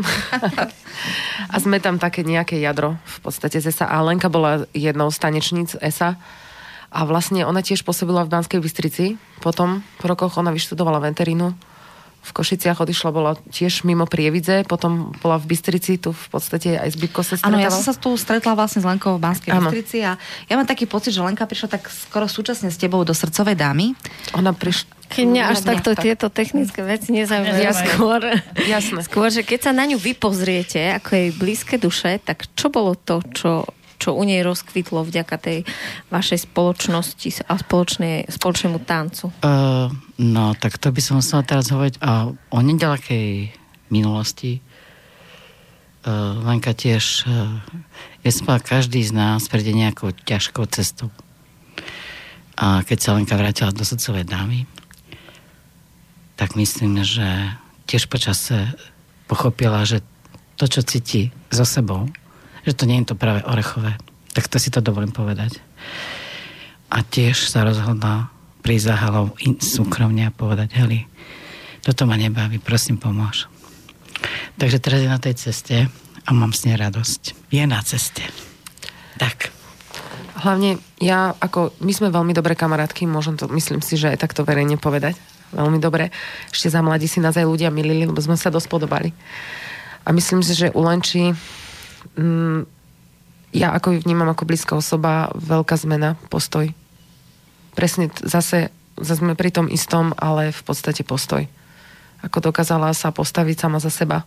[1.54, 3.92] a sme tam také nejaké jadro v podstate z ESA.
[3.92, 6.16] A Lenka bola jednou z tanečníc ESA.
[6.94, 9.06] A vlastne ona tiež pôsobila v Banskej Bystrici.
[9.42, 11.73] Potom, po rokoch, ona vyštudovala veterínu.
[12.24, 16.96] V Košiciach odišla, bola tiež mimo Prievidze, potom bola v Bystrici, tu v podstate aj
[16.96, 19.68] s Bibko sa Áno, ja som sa tu stretla vlastne s Lenkou v Banskej Áno.
[19.68, 20.16] Bystrici a
[20.48, 23.92] ja mám taký pocit, že Lenka prišla tak skoro súčasne s tebou do srdcovej dámy.
[24.40, 25.04] Ona prišla...
[25.14, 26.04] Keď mňa až takto tak.
[26.10, 27.62] tieto technické veci nezaujímajú.
[27.62, 28.22] Ja skôr,
[28.66, 29.06] Jasné.
[29.06, 33.22] skôr, že keď sa na ňu vypozriete, ako jej blízke duše, tak čo bolo to,
[33.30, 33.70] čo,
[34.02, 35.58] čo u nej rozkvitlo vďaka tej
[36.10, 39.30] vašej spoločnosti a spoločnej, spoločnému tancu?
[39.46, 43.54] Uh, no, tak to by som musela teraz hovoriť o, o nedalekej
[43.90, 44.62] minulosti.
[46.04, 47.58] Uh, Lenka tiež, uh,
[48.22, 51.08] ja som každý z nás prejde nejakou ťažkou cestou.
[52.60, 54.68] A keď sa Lenka vrátila do srdcovej dámy,
[56.36, 57.26] tak myslím, že
[57.88, 58.74] tiež počase
[59.32, 60.04] pochopila, že
[60.60, 62.12] to, čo cíti so sebou,
[62.68, 63.96] že to nie je to práve orechové.
[64.36, 65.64] Tak to si to dovolím povedať
[66.94, 68.30] a tiež sa rozhodla
[68.64, 71.04] prísť za halou súkromne a povedať, Heli,
[71.84, 73.52] toto ma nebaví, prosím, pomôž.
[74.56, 75.92] Takže teraz je na tej ceste
[76.24, 77.52] a mám s nej radosť.
[77.52, 78.24] Je na ceste.
[79.20, 79.52] Tak.
[80.40, 84.48] Hlavne ja, ako my sme veľmi dobré kamarátky, môžem to, myslím si, že aj takto
[84.48, 85.20] verejne povedať.
[85.54, 86.10] Veľmi dobre.
[86.50, 89.14] Ešte za mladí si nás aj ľudia milili, lebo sme sa dosť podobali.
[90.04, 91.30] A myslím si, že u Lenči
[92.18, 92.60] mm,
[93.54, 96.74] ja ako ju vnímam ako blízka osoba, veľká zmena, postoj.
[97.74, 101.46] Presne zase, zase sme pri tom istom, ale v podstate postoj.
[102.24, 104.24] Ako dokázala sa postaviť sama za seba.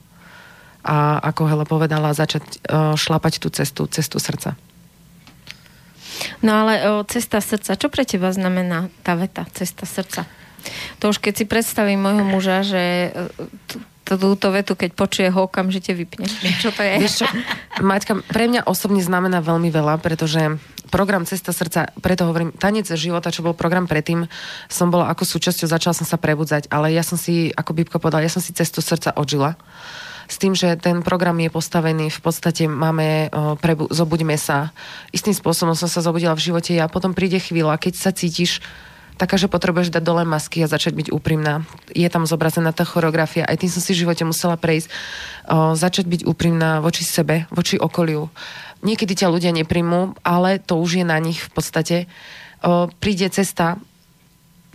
[0.87, 4.55] A ako Hele povedala, začať uh, šlapať tú cestu, cestu srdca.
[6.41, 10.25] No ale o, cesta srdca, čo pre teba znamená tá veta, cesta srdca?
[10.99, 13.21] To už keď si predstavím môjho muža, že e,
[14.03, 16.27] túto vetu, keď počuje ho, okamžite vypne.
[16.63, 16.95] Čo to je?
[16.99, 17.27] Vieš čo,
[17.83, 20.59] Maťka, pre mňa osobne znamená veľmi veľa, pretože
[20.89, 24.27] program Cesta srdca, preto hovorím, Tanec života, čo bol program predtým,
[24.71, 28.25] som bola ako súčasťou, začala som sa prebudzať, ale ja som si, ako Bibka povedala,
[28.25, 29.59] ja som si Cestu srdca odžila.
[30.27, 33.31] S tým, že ten program je postavený, v podstate máme,
[33.63, 34.75] prebu- zobuďme sa.
[35.15, 38.59] Istým spôsobom som sa zobudila v živote a potom príde chvíľa, keď sa cítiš
[39.17, 41.65] taká, že potrebuješ dať dole masky a začať byť úprimná.
[41.95, 44.89] Je tam zobrazená tá choreografia, aj tým som si v živote musela prejsť.
[45.49, 48.29] O, začať byť úprimná voči sebe, voči okoliu.
[48.87, 51.97] Niekedy ťa ľudia nepríjmú, ale to už je na nich v podstate.
[52.63, 53.83] O, príde cesta,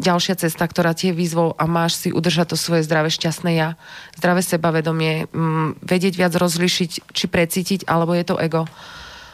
[0.03, 3.79] ďalšia cesta, ktorá tie výzvou a máš si udržať to svoje zdravé, šťastné ja,
[4.19, 8.67] zdravé sebavedomie, mm, vedieť viac rozlišiť, či precítiť, alebo je to ego.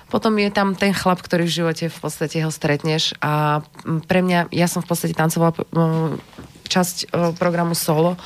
[0.07, 4.21] Potom je tam ten chlap, ktorý v živote v podstate ho stretneš a mm, pre
[4.21, 6.21] mňa, ja som v podstate tancovala mm,
[6.67, 8.19] časť programu solo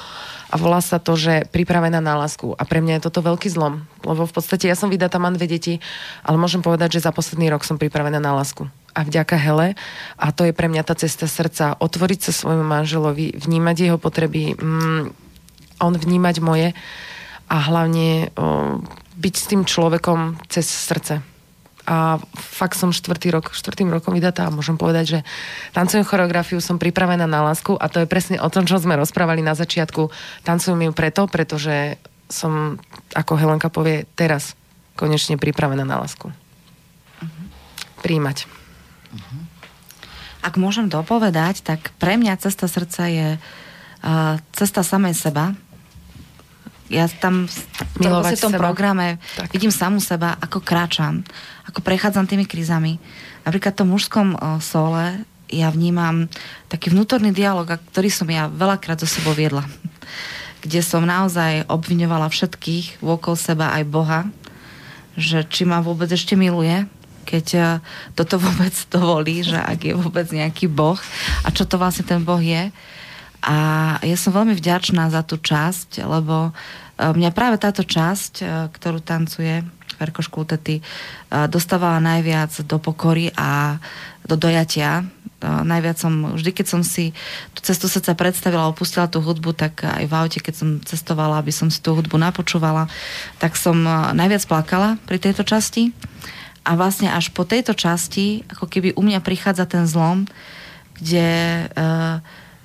[0.52, 2.52] a volá sa to, že pripravená na lásku.
[2.60, 5.48] A pre mňa je toto veľký zlom, lebo v podstate ja som vydatá, mám dve
[5.48, 5.80] deti,
[6.28, 8.68] ale môžem povedať, že za posledný rok som pripravená na lásku.
[8.91, 9.80] A vďaka Hele,
[10.19, 14.60] a to je pre mňa tá cesta srdca, otvoriť sa svojmu manželovi, vnímať jeho potreby,
[14.60, 15.02] mm,
[15.80, 16.68] on vnímať moje
[17.48, 18.84] a hlavne o,
[19.15, 21.31] byť s tým človekom cez srdce.
[21.90, 25.20] A fakt som štvrtý rok, štvrtým rokom vydatá a môžem povedať, že
[25.74, 29.41] tancujem choreografiu, som pripravená na lásku a to je presne o tom, čo sme rozprávali
[29.41, 30.14] na začiatku.
[30.45, 31.98] Tancujem ju preto, pretože
[32.30, 32.78] som,
[33.18, 34.53] ako Helenka povie, teraz
[34.94, 36.30] konečne pripravená na lásku.
[38.06, 38.45] Príjmať.
[40.41, 45.53] Ak môžem dopovedať, tak pre mňa cesta srdca je uh, cesta samej seba.
[46.91, 47.47] Ja tam
[47.95, 48.68] Milovať v tom seba.
[48.68, 49.55] programe Tak.
[49.55, 51.23] vidím samú seba, ako kráčam,
[51.72, 52.99] ako prechádzam tými krízami.
[53.47, 56.27] Napríklad v tom mužskom sole ja vnímam
[56.68, 59.63] taký vnútorný dialog, ktorý som ja veľakrát so sebou viedla.
[60.63, 64.19] Kde som naozaj obviňovala všetkých okolo seba, aj Boha,
[65.18, 66.88] že či ma vôbec ešte miluje,
[67.27, 67.68] keď eh,
[68.15, 70.99] toto vôbec dovolí, že ak je vôbec nejaký Boh
[71.43, 72.72] a čo to vlastne ten Boh je.
[73.41, 78.47] A ja som veľmi vďačná za tú časť, lebo eh, mňa práve táto časť, eh,
[78.69, 79.65] ktorú tancuje
[79.97, 80.84] Verko Škultety, eh,
[81.49, 83.81] dostávala najviac do pokory a
[84.22, 85.09] do dojatia.
[85.41, 87.18] Najviac som, vždy keď som si
[87.57, 91.49] tú cestu srdca predstavila opustila tú hudbu, tak aj v aute, keď som cestovala, aby
[91.49, 92.85] som si tú hudbu napočúvala,
[93.41, 93.73] tak som
[94.13, 95.97] najviac plakala pri tejto časti.
[96.61, 100.30] A vlastne až po tejto časti, ako keby u mňa prichádza ten zlom,
[101.01, 102.22] kde uh,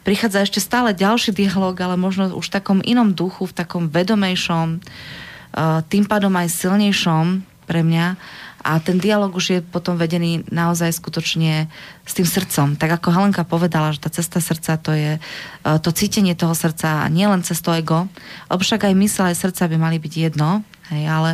[0.07, 4.79] prichádza ešte stále ďalší dialog, ale možno už v takom inom duchu, v takom vedomejšom,
[4.79, 8.15] uh, tým pádom aj silnejšom pre mňa.
[8.67, 11.71] A ten dialog už je potom vedený naozaj skutočne
[12.03, 12.75] s tým srdcom.
[12.75, 17.03] Tak ako Helenka povedala, že tá cesta srdca to je uh, to cítenie toho srdca
[17.03, 18.07] a nielen cez to ego,
[18.47, 21.31] lebo však aj mysle, aj srdca by mali byť jedno, Hej, ale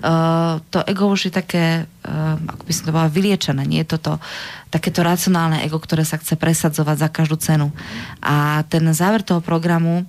[0.00, 3.62] uh, to ego už je také, uh, ako by som to bola, vyliečené.
[3.68, 4.16] Nie je toto
[4.72, 7.68] takéto racionálne ego, ktoré sa chce presadzovať za každú cenu.
[8.24, 10.08] A ten záver toho programu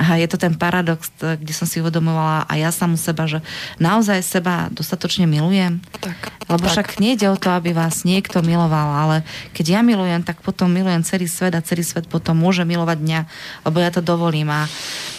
[0.00, 3.44] a je to ten paradox, kde som si uvedomovala a ja samú seba, že
[3.76, 5.84] naozaj seba dostatočne milujem.
[6.00, 6.48] Tak.
[6.48, 9.16] Lebo však nejde o to, aby vás niekto miloval, ale
[9.52, 13.20] keď ja milujem, tak potom milujem celý svet a celý svet potom môže milovať mňa,
[13.68, 14.48] lebo ja to dovolím.
[14.48, 14.64] A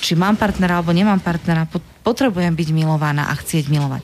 [0.01, 1.69] či mám partnera alebo nemám partnera,
[2.03, 4.03] potrebujem byť milovaná a chcieť milovať.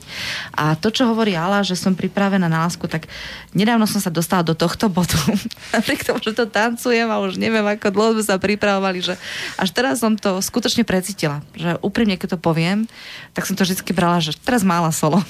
[0.56, 3.06] A to, čo hovorí Ala, že som pripravená na lásku, tak
[3.52, 5.20] nedávno som sa dostala do tohto bodu.
[5.76, 9.14] Napriek tomu, že to tancujem a už neviem, ako dlho sme sa pripravovali, že
[9.60, 11.44] až teraz som to skutočne precítila.
[11.52, 12.88] Že úprimne, keď to poviem,
[13.36, 15.20] tak som to vždy brala, že teraz mála solo.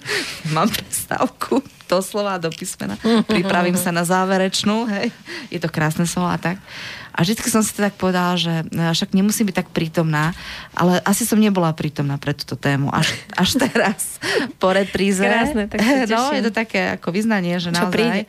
[0.54, 2.94] Mám prestávku do slova a do písmena.
[3.30, 5.10] Pripravím sa na záverečnú, hej.
[5.50, 6.62] Je to krásne solo a tak.
[7.14, 10.32] A vždy som si tak povedala, že e, však nemusím byť tak prítomná,
[10.74, 12.90] ale asi som nebola prítomná pre túto tému.
[12.92, 14.22] Až, až teraz,
[14.62, 15.22] po repríze.
[15.22, 16.36] Krásne, tak sa No, teším.
[16.40, 18.20] je to také ako vyznanie, že Čo naozaj, príde?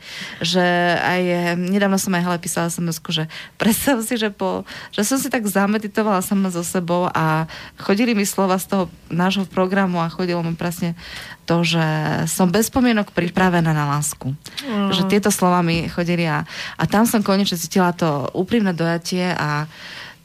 [0.42, 0.66] že
[0.98, 3.24] aj, e, nedávno som aj hele písala sms že
[3.60, 4.64] predstav si, že, po,
[4.94, 9.44] že som si tak zameditovala sama so sebou a chodili mi slova z toho nášho
[9.48, 10.96] programu a chodilo mi presne
[11.44, 11.84] to, že
[12.30, 14.32] som bez pomienok pripravená na lásku.
[14.64, 14.94] Mm.
[14.94, 16.46] Že tieto slova mi chodili a,
[16.78, 19.66] a tam som konečne cítila to úprimné dojatie a,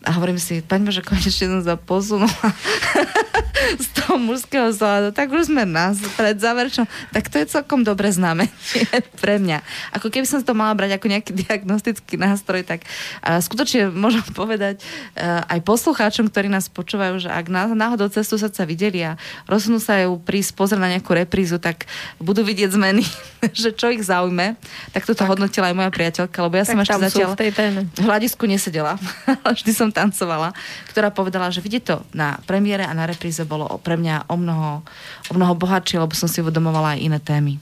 [0.08, 2.32] a hovorím si, paň Bože, konečne som sa posunula
[3.84, 5.12] z toho mužského zádu.
[5.12, 6.88] Tak už sme nás pred záverčom.
[7.12, 8.48] Tak to je celkom dobre znamenie
[9.22, 9.60] pre mňa.
[10.00, 14.80] Ako keby som to mala brať ako nejaký diagnostický nástroj, tak uh, skutočne môžem povedať
[15.20, 19.84] uh, aj poslucháčom, ktorí nás počúvajú, že ak ná- náhodou cestu srdca videli a rozhodnú
[19.84, 21.84] sa ju prísť pozrieť na nejakú reprízu, tak
[22.24, 23.04] budú vidieť zmeny,
[23.52, 24.56] že čo ich zaujme.
[24.96, 27.40] Tak toto hodnotila aj moja priateľka, lebo ja som Tak ešte tam sú zatiaľ v
[27.44, 27.80] tej téme.
[27.92, 28.96] v hľadisku nesedela,
[29.44, 30.54] vždy som tancovala,
[30.94, 34.86] ktorá povedala, že vidie to na premiére a na repríze bolo pre mňa o mnoho,
[35.30, 37.58] o mnoho bohatšie, lebo som si uvedomovala aj iné témy.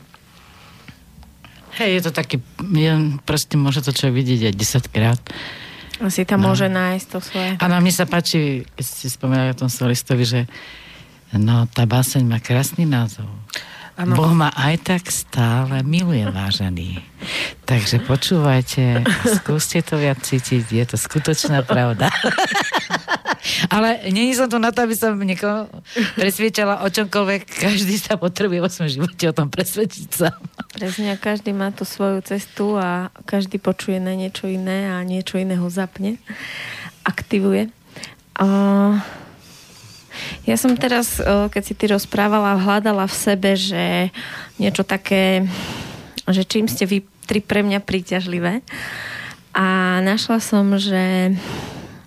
[1.80, 2.92] Hej, je to taký, je,
[3.24, 4.54] proste môže to človek vidieť aj
[4.88, 5.22] 10 krát.
[6.04, 7.52] Asi tam môže nájsť to svoje.
[7.56, 10.42] A na mne sa páči, keď ste spomenali o tom solistovi, že
[11.32, 13.28] no, tá báseň má krásny názov.
[13.96, 14.12] Áno.
[14.20, 17.00] Boh ma aj tak stále miluje, vážený.
[17.64, 19.08] Takže počúvajte
[19.40, 22.12] skúste to viac cítiť, je to skutočná pravda.
[23.76, 25.70] Ale není som tu na to, aby som niekoho
[26.18, 27.42] presviečala o čomkoľvek.
[27.46, 30.34] Každý sa potrebuje vo svojom živote o tom presvedčiť sa.
[30.76, 35.40] Presne, a každý má tú svoju cestu a každý počuje na niečo iné a niečo
[35.40, 36.18] iného zapne,
[37.06, 37.70] aktivuje.
[38.36, 38.48] A
[40.46, 44.10] ja som teraz, o, keď si ty rozprávala, hľadala v sebe, že
[44.62, 45.48] niečo také,
[46.28, 48.62] že čím ste vy tri pre mňa príťažlivé.
[49.56, 51.34] A našla som, že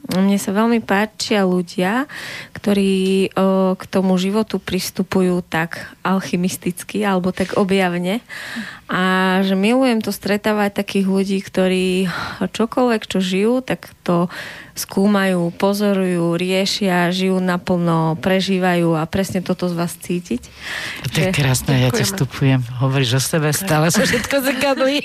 [0.08, 2.08] mne sa veľmi páčia ľudia,
[2.56, 8.24] ktorí o, k tomu životu pristupujú tak alchymisticky alebo tak objavne.
[8.88, 9.00] A
[9.44, 12.08] že milujem to stretávať takých ľudí, ktorí
[12.40, 14.32] čokoľvek, čo žijú, tak to
[14.78, 20.42] skúmajú, pozorujú, riešia, žijú naplno, prežívajú a presne toto z vás cítiť.
[21.04, 22.06] To je Že- krásne, ja Ďakujeme.
[22.06, 22.60] vstupujem.
[22.78, 24.98] Hovoríš o sebe, stále sa všetko zrkadlí.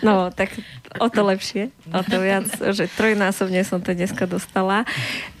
[0.00, 0.54] No, tak
[0.98, 4.82] o to lepšie, o to viac, že trojnásobne som to dneska dostala.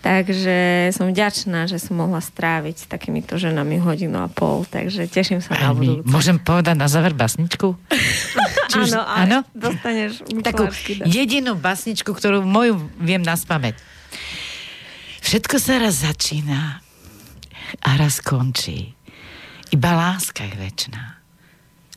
[0.00, 0.56] Takže
[0.90, 5.52] som vďačná, že som mohla stráviť s takýmito ženami hodinu a pol, takže teším sa
[5.52, 6.06] na budúce.
[6.06, 7.74] Môžem povedať na záver basničku?
[8.70, 9.38] Či už- Áno, áno?
[9.50, 10.66] Dostaneš Takú
[11.02, 13.78] jedinú basničku, ktorú moju viem naspamäť.
[15.20, 16.78] Všetko sa raz začína
[17.76, 18.94] a raz končí.
[19.68, 21.15] Iba láska je väčšiná.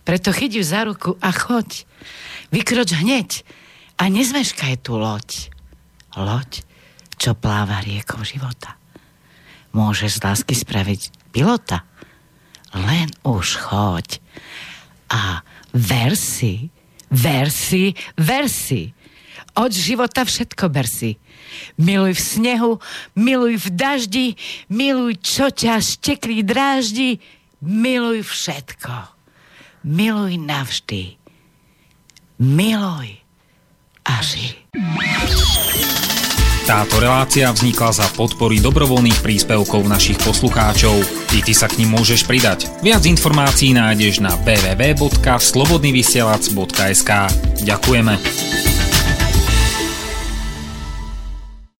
[0.10, 1.86] Preto chyť ju za ruku a choď.
[2.50, 3.46] Vykroč hneď
[4.02, 5.54] a nezmeškaj tú loď.
[6.18, 6.66] Loď,
[7.22, 8.74] čo pláva riekou života.
[9.70, 11.86] Môžeš z lásky spraviť pilota.
[12.74, 14.18] Len už choď.
[15.14, 15.46] A
[15.78, 16.74] versi,
[17.14, 18.90] versi, versi.
[19.62, 21.22] Od života všetko bersi.
[21.78, 22.72] Miluj v snehu,
[23.14, 24.28] miluj v daždi,
[24.74, 27.22] miluj, čo ťa šteklí dráždi,
[27.62, 29.19] miluj všetko
[29.84, 31.18] miluj navždy.
[32.40, 33.20] Miluj
[34.08, 34.56] a ži.
[36.70, 41.02] Táto relácia vznikla za podpory dobrovoľných príspevkov našich poslucháčov.
[41.34, 42.70] I ty sa k ním môžeš pridať.
[42.86, 47.12] Viac informácií nájdeš na www.slobodnyvysielac.sk
[47.66, 48.79] Ďakujeme.